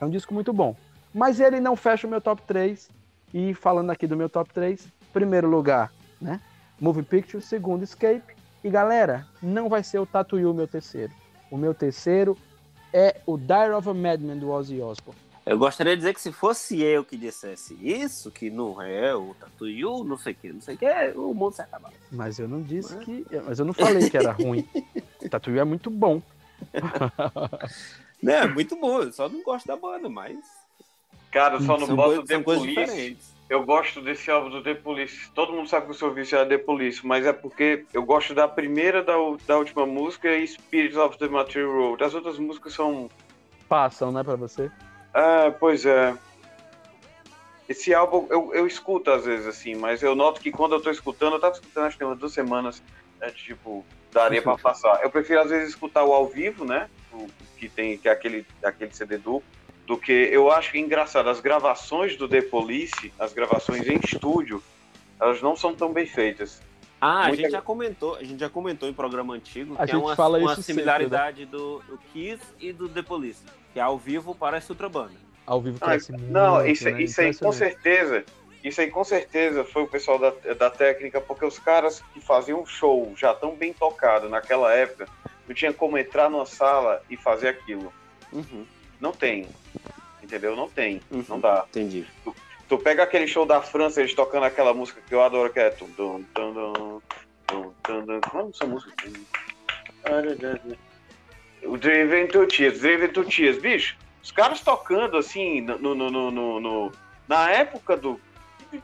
[0.00, 0.74] É um disco muito bom.
[1.12, 2.88] Mas ele não fecha o meu top 3.
[3.32, 6.40] E falando aqui do meu top 3, primeiro lugar, né?
[6.80, 8.34] Movie Picture, segundo Escape.
[8.62, 11.12] E galera, não vai ser o Tattoo o meu terceiro.
[11.50, 12.36] O meu terceiro
[12.92, 15.20] é o Dire of a Madman do Ozzy Osbourne.
[15.46, 19.34] Eu gostaria de dizer que se fosse eu que dissesse isso, que não é o
[19.38, 21.94] Tatuyu, não sei o que, não sei o que, o mundo se acabava.
[22.10, 23.04] Mas eu não disse Ué?
[23.04, 23.26] que.
[23.44, 24.66] Mas eu não falei que era ruim.
[25.22, 26.20] O Tattoo é muito bom.
[28.22, 30.38] Né, é muito bom, eu só não gosto da banda, mas
[31.30, 32.80] Cara, eu só não são, são coisas Police.
[32.80, 33.33] diferentes.
[33.48, 35.30] Eu gosto desse álbum do The Police.
[35.32, 38.48] Todo mundo sabe que eu sou viciado The Police, mas é porque eu gosto da
[38.48, 39.14] primeira, da,
[39.46, 42.02] da última música e Spirits of the Material Road.
[42.02, 43.10] As outras músicas são.
[43.68, 44.70] Passam, né, pra você?
[45.12, 46.16] Ah, pois é.
[47.68, 50.90] Esse álbum eu, eu escuto às vezes, assim, mas eu noto que quando eu tô
[50.90, 52.82] escutando, eu tava escutando acho que umas duas semanas,
[53.20, 55.02] é, tipo, daria pra passar.
[55.02, 56.88] Eu prefiro às vezes escutar o ao vivo, né?
[57.12, 57.26] O,
[57.58, 59.42] que tem que é aquele, aquele CD duplo,
[59.86, 61.28] do que eu acho que é engraçado.
[61.28, 64.62] As gravações do The Police, as gravações em estúdio,
[65.20, 66.60] elas não são tão bem feitas.
[67.00, 69.92] Ah, a Muita- gente já comentou, a gente já comentou em programa antigo A que
[69.92, 73.42] gente é uma, fala uma isso sempre, similaridade do, do Kiss e do The Police,
[73.74, 75.12] que ao vivo parece outra banda.
[75.46, 76.32] Ao vivo Ah, cresce muito.
[76.32, 77.02] Não, isso, né?
[77.02, 78.24] isso aí com certeza.
[78.62, 82.62] Isso aí com certeza foi o pessoal da, da técnica, porque os caras que faziam
[82.62, 85.06] um show já tão bem tocado naquela época,
[85.46, 87.92] não tinha como entrar numa sala e fazer aquilo.
[88.32, 88.64] Uhum,
[89.04, 89.46] Não tem.
[90.22, 90.56] Entendeu?
[90.56, 90.98] Não tem.
[91.10, 91.22] uhum.
[91.28, 91.66] Não dá.
[91.68, 92.06] Entendi.
[92.66, 95.68] Tu pega aquele show da França, eles tocando aquela música que eu adoro, que é.
[95.68, 97.00] tum, tum, tum, tum,
[97.46, 98.20] tum, tum, tum.
[98.30, 98.94] Como é essa música?
[101.66, 103.96] O Driven to Tears, Driven to Tears, bicho.
[104.22, 106.92] Os caras tocando assim, no, no, no, no- no-
[107.28, 108.18] na época do.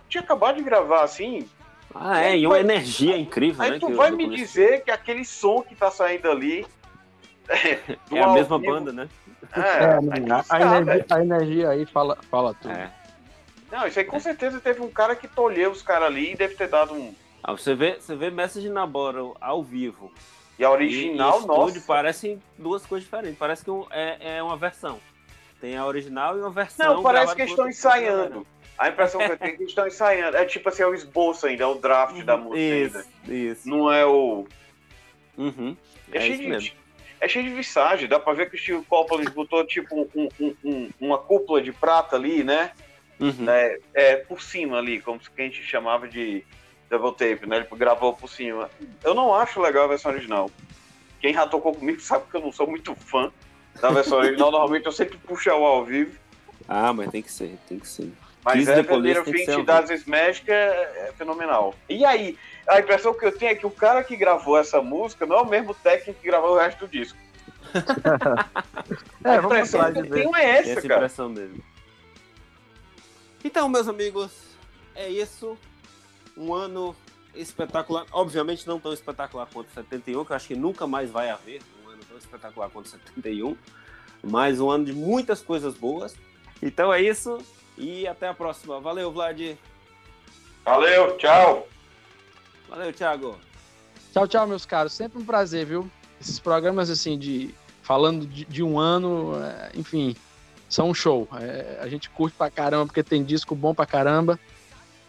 [0.09, 1.49] Tinha acabado de gravar assim.
[1.95, 3.79] Ah, é, Aí e uma vai- energia incrível, Aí né?
[3.79, 6.67] tu que o vai me dizer que aquele som que tá saindo ali.
[8.09, 9.09] do É a mesma banda, né?
[9.55, 12.73] É, É, não a, sabe, energia, a energia aí fala, fala tudo.
[12.73, 12.91] É.
[13.71, 16.55] Não, isso aí com certeza teve um cara que tolheu os caras ali e deve
[16.55, 17.15] ter dado um.
[17.43, 20.13] Ah, você vê, você vê Message na Bottle ao vivo.
[20.59, 21.81] E a original, e, e estúdio nossa.
[21.87, 23.39] parecem duas coisas diferentes.
[23.39, 25.01] Parece que um- é, é uma versão.
[25.61, 26.97] Tem a original e uma versão.
[26.97, 28.47] Não, parece que estão pessoa, ensaiando.
[28.77, 30.37] A impressão que eu tenho é que eles estão ensaiando.
[30.37, 32.25] É tipo assim, é o esboço ainda, é o draft né?
[32.25, 32.99] da música ainda.
[33.25, 33.69] Isso, isso.
[33.69, 34.47] Não é o.
[35.37, 35.77] Uhum.
[36.13, 36.80] É, É isso mesmo.
[37.21, 40.55] É cheio de visagem, dá pra ver que o Steve Coppola botou tipo um- um-
[40.65, 42.73] um- uma cúpula de prata ali, né?
[43.21, 43.45] Uhum.
[43.49, 46.43] É, é, por cima ali, como que a gente chamava de
[46.89, 47.59] double tape, né?
[47.59, 48.71] Ele gravou por cima.
[49.05, 50.51] Eu não acho legal a versão original.
[51.21, 53.31] Quem já tocou comigo sabe que eu não sou muito fã.
[53.83, 56.19] Na versão original, normalmente eu sempre puxo o ao vivo.
[56.67, 58.11] Ah, mas tem que ser, tem que ser.
[58.43, 61.75] Mas Kiss é ao das Smash que é, é fenomenal.
[61.89, 62.39] E aí,
[62.71, 65.43] a impressão que eu tenho é que o cara que gravou essa música não é
[65.43, 67.19] o mesmo técnico que gravou o resto do disco.
[69.23, 70.95] É, a vamos impressão que eu tenho é essa, Essa cara.
[70.95, 71.63] impressão dele.
[73.45, 74.33] Então, meus amigos,
[74.95, 75.59] é isso.
[76.37, 76.97] Um ano
[77.35, 78.07] espetacular.
[78.13, 81.91] Obviamente não tão espetacular quanto 71, que eu acho que nunca mais vai haver um
[81.91, 83.57] ano tão espetacular quanto 71.
[84.23, 86.17] Mas um ano de muitas coisas boas.
[86.63, 87.39] Então é isso.
[87.77, 88.81] E até a próxima.
[88.81, 89.39] Valeu, Vlad.
[90.65, 91.69] Valeu, tchau.
[92.71, 93.37] Valeu, Thiago.
[94.13, 94.93] Tchau, tchau, meus caros.
[94.93, 95.91] Sempre um prazer, viu?
[96.21, 97.53] Esses programas, assim, de
[97.83, 100.15] falando de, de um ano, é, enfim,
[100.69, 101.29] são um show.
[101.33, 104.39] É, a gente curte pra caramba, porque tem disco bom pra caramba.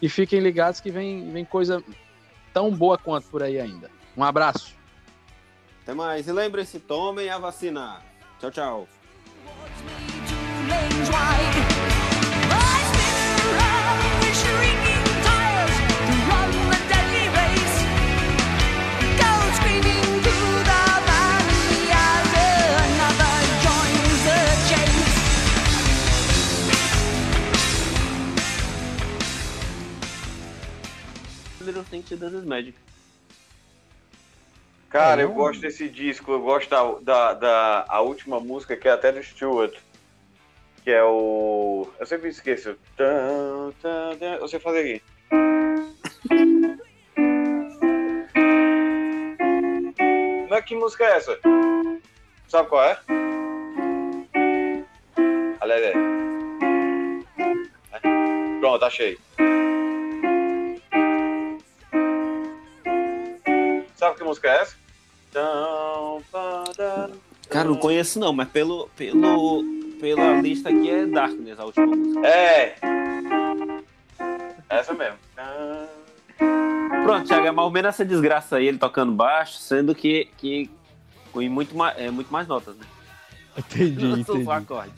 [0.02, 1.84] E fiquem ligados que vem, vem coisa
[2.52, 3.92] tão boa quanto por aí ainda.
[4.18, 4.74] Um abraço.
[5.84, 6.28] Até mais.
[6.28, 8.02] E lembrem-se, tomem a vacina.
[8.40, 8.88] Tchau, tchau.
[31.84, 32.78] Thing She Does Is Magic.
[34.90, 38.88] Cara, É, eu gosto desse disco, eu gosto da, da, da a última música, que
[38.88, 39.74] é até do Stewart.
[40.84, 41.88] Que é o.
[42.00, 42.76] Eu sempre esqueço.
[42.98, 44.36] Tan, tan, tan.
[44.36, 45.02] Eu sei fazer aqui.
[50.50, 51.40] Mas que música é essa?
[52.50, 52.98] Sabe qual é?
[55.62, 55.94] Aliás, é.
[57.94, 58.00] É.
[58.60, 59.18] Pronto, achei.
[64.02, 64.76] Sabe que música é essa?
[67.48, 69.64] Cara, não conheço não, mas pelo, pelo,
[70.00, 72.28] pela lista aqui é Darkness, a última música.
[72.28, 72.76] É.
[74.68, 75.20] Essa mesmo.
[77.04, 80.68] Pronto, Thiago, é mais ou menos essa desgraça aí, ele tocando baixo, sendo que, que
[81.32, 82.86] com muito mais, é, muito mais notas, né?
[83.56, 84.44] Entendi, Não entendi.
[84.44, 84.94] só acorde.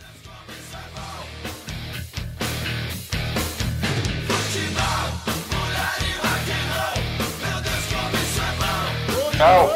[9.44, 9.68] Tchau.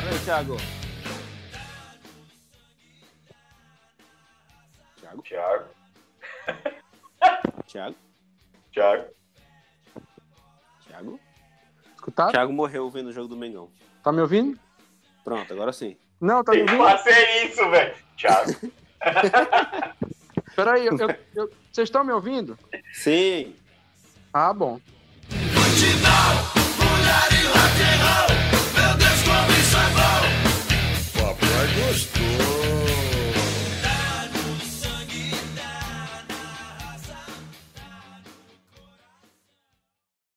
[0.00, 0.56] Valeu, Thiago.
[4.98, 5.64] Thiago, Thiago.
[7.68, 7.96] Thiago,
[8.72, 9.04] Thiago.
[10.86, 11.20] Thiago.
[11.96, 12.30] Escutaram?
[12.32, 13.68] Thiago morreu vendo o jogo do Mengão.
[14.02, 14.58] Tá me ouvindo?
[15.22, 15.98] Pronto, agora sim.
[16.18, 16.88] Não, tá me Tem que ouvindo?
[16.98, 17.94] fazer isso, velho.
[18.16, 18.52] Thiago.
[20.56, 22.58] Peraí, eu- eu- eu- vocês estão me ouvindo?
[22.94, 23.54] Sim.
[24.32, 24.80] Ah, bom.
[25.28, 25.70] Papai
[31.86, 32.65] gostou.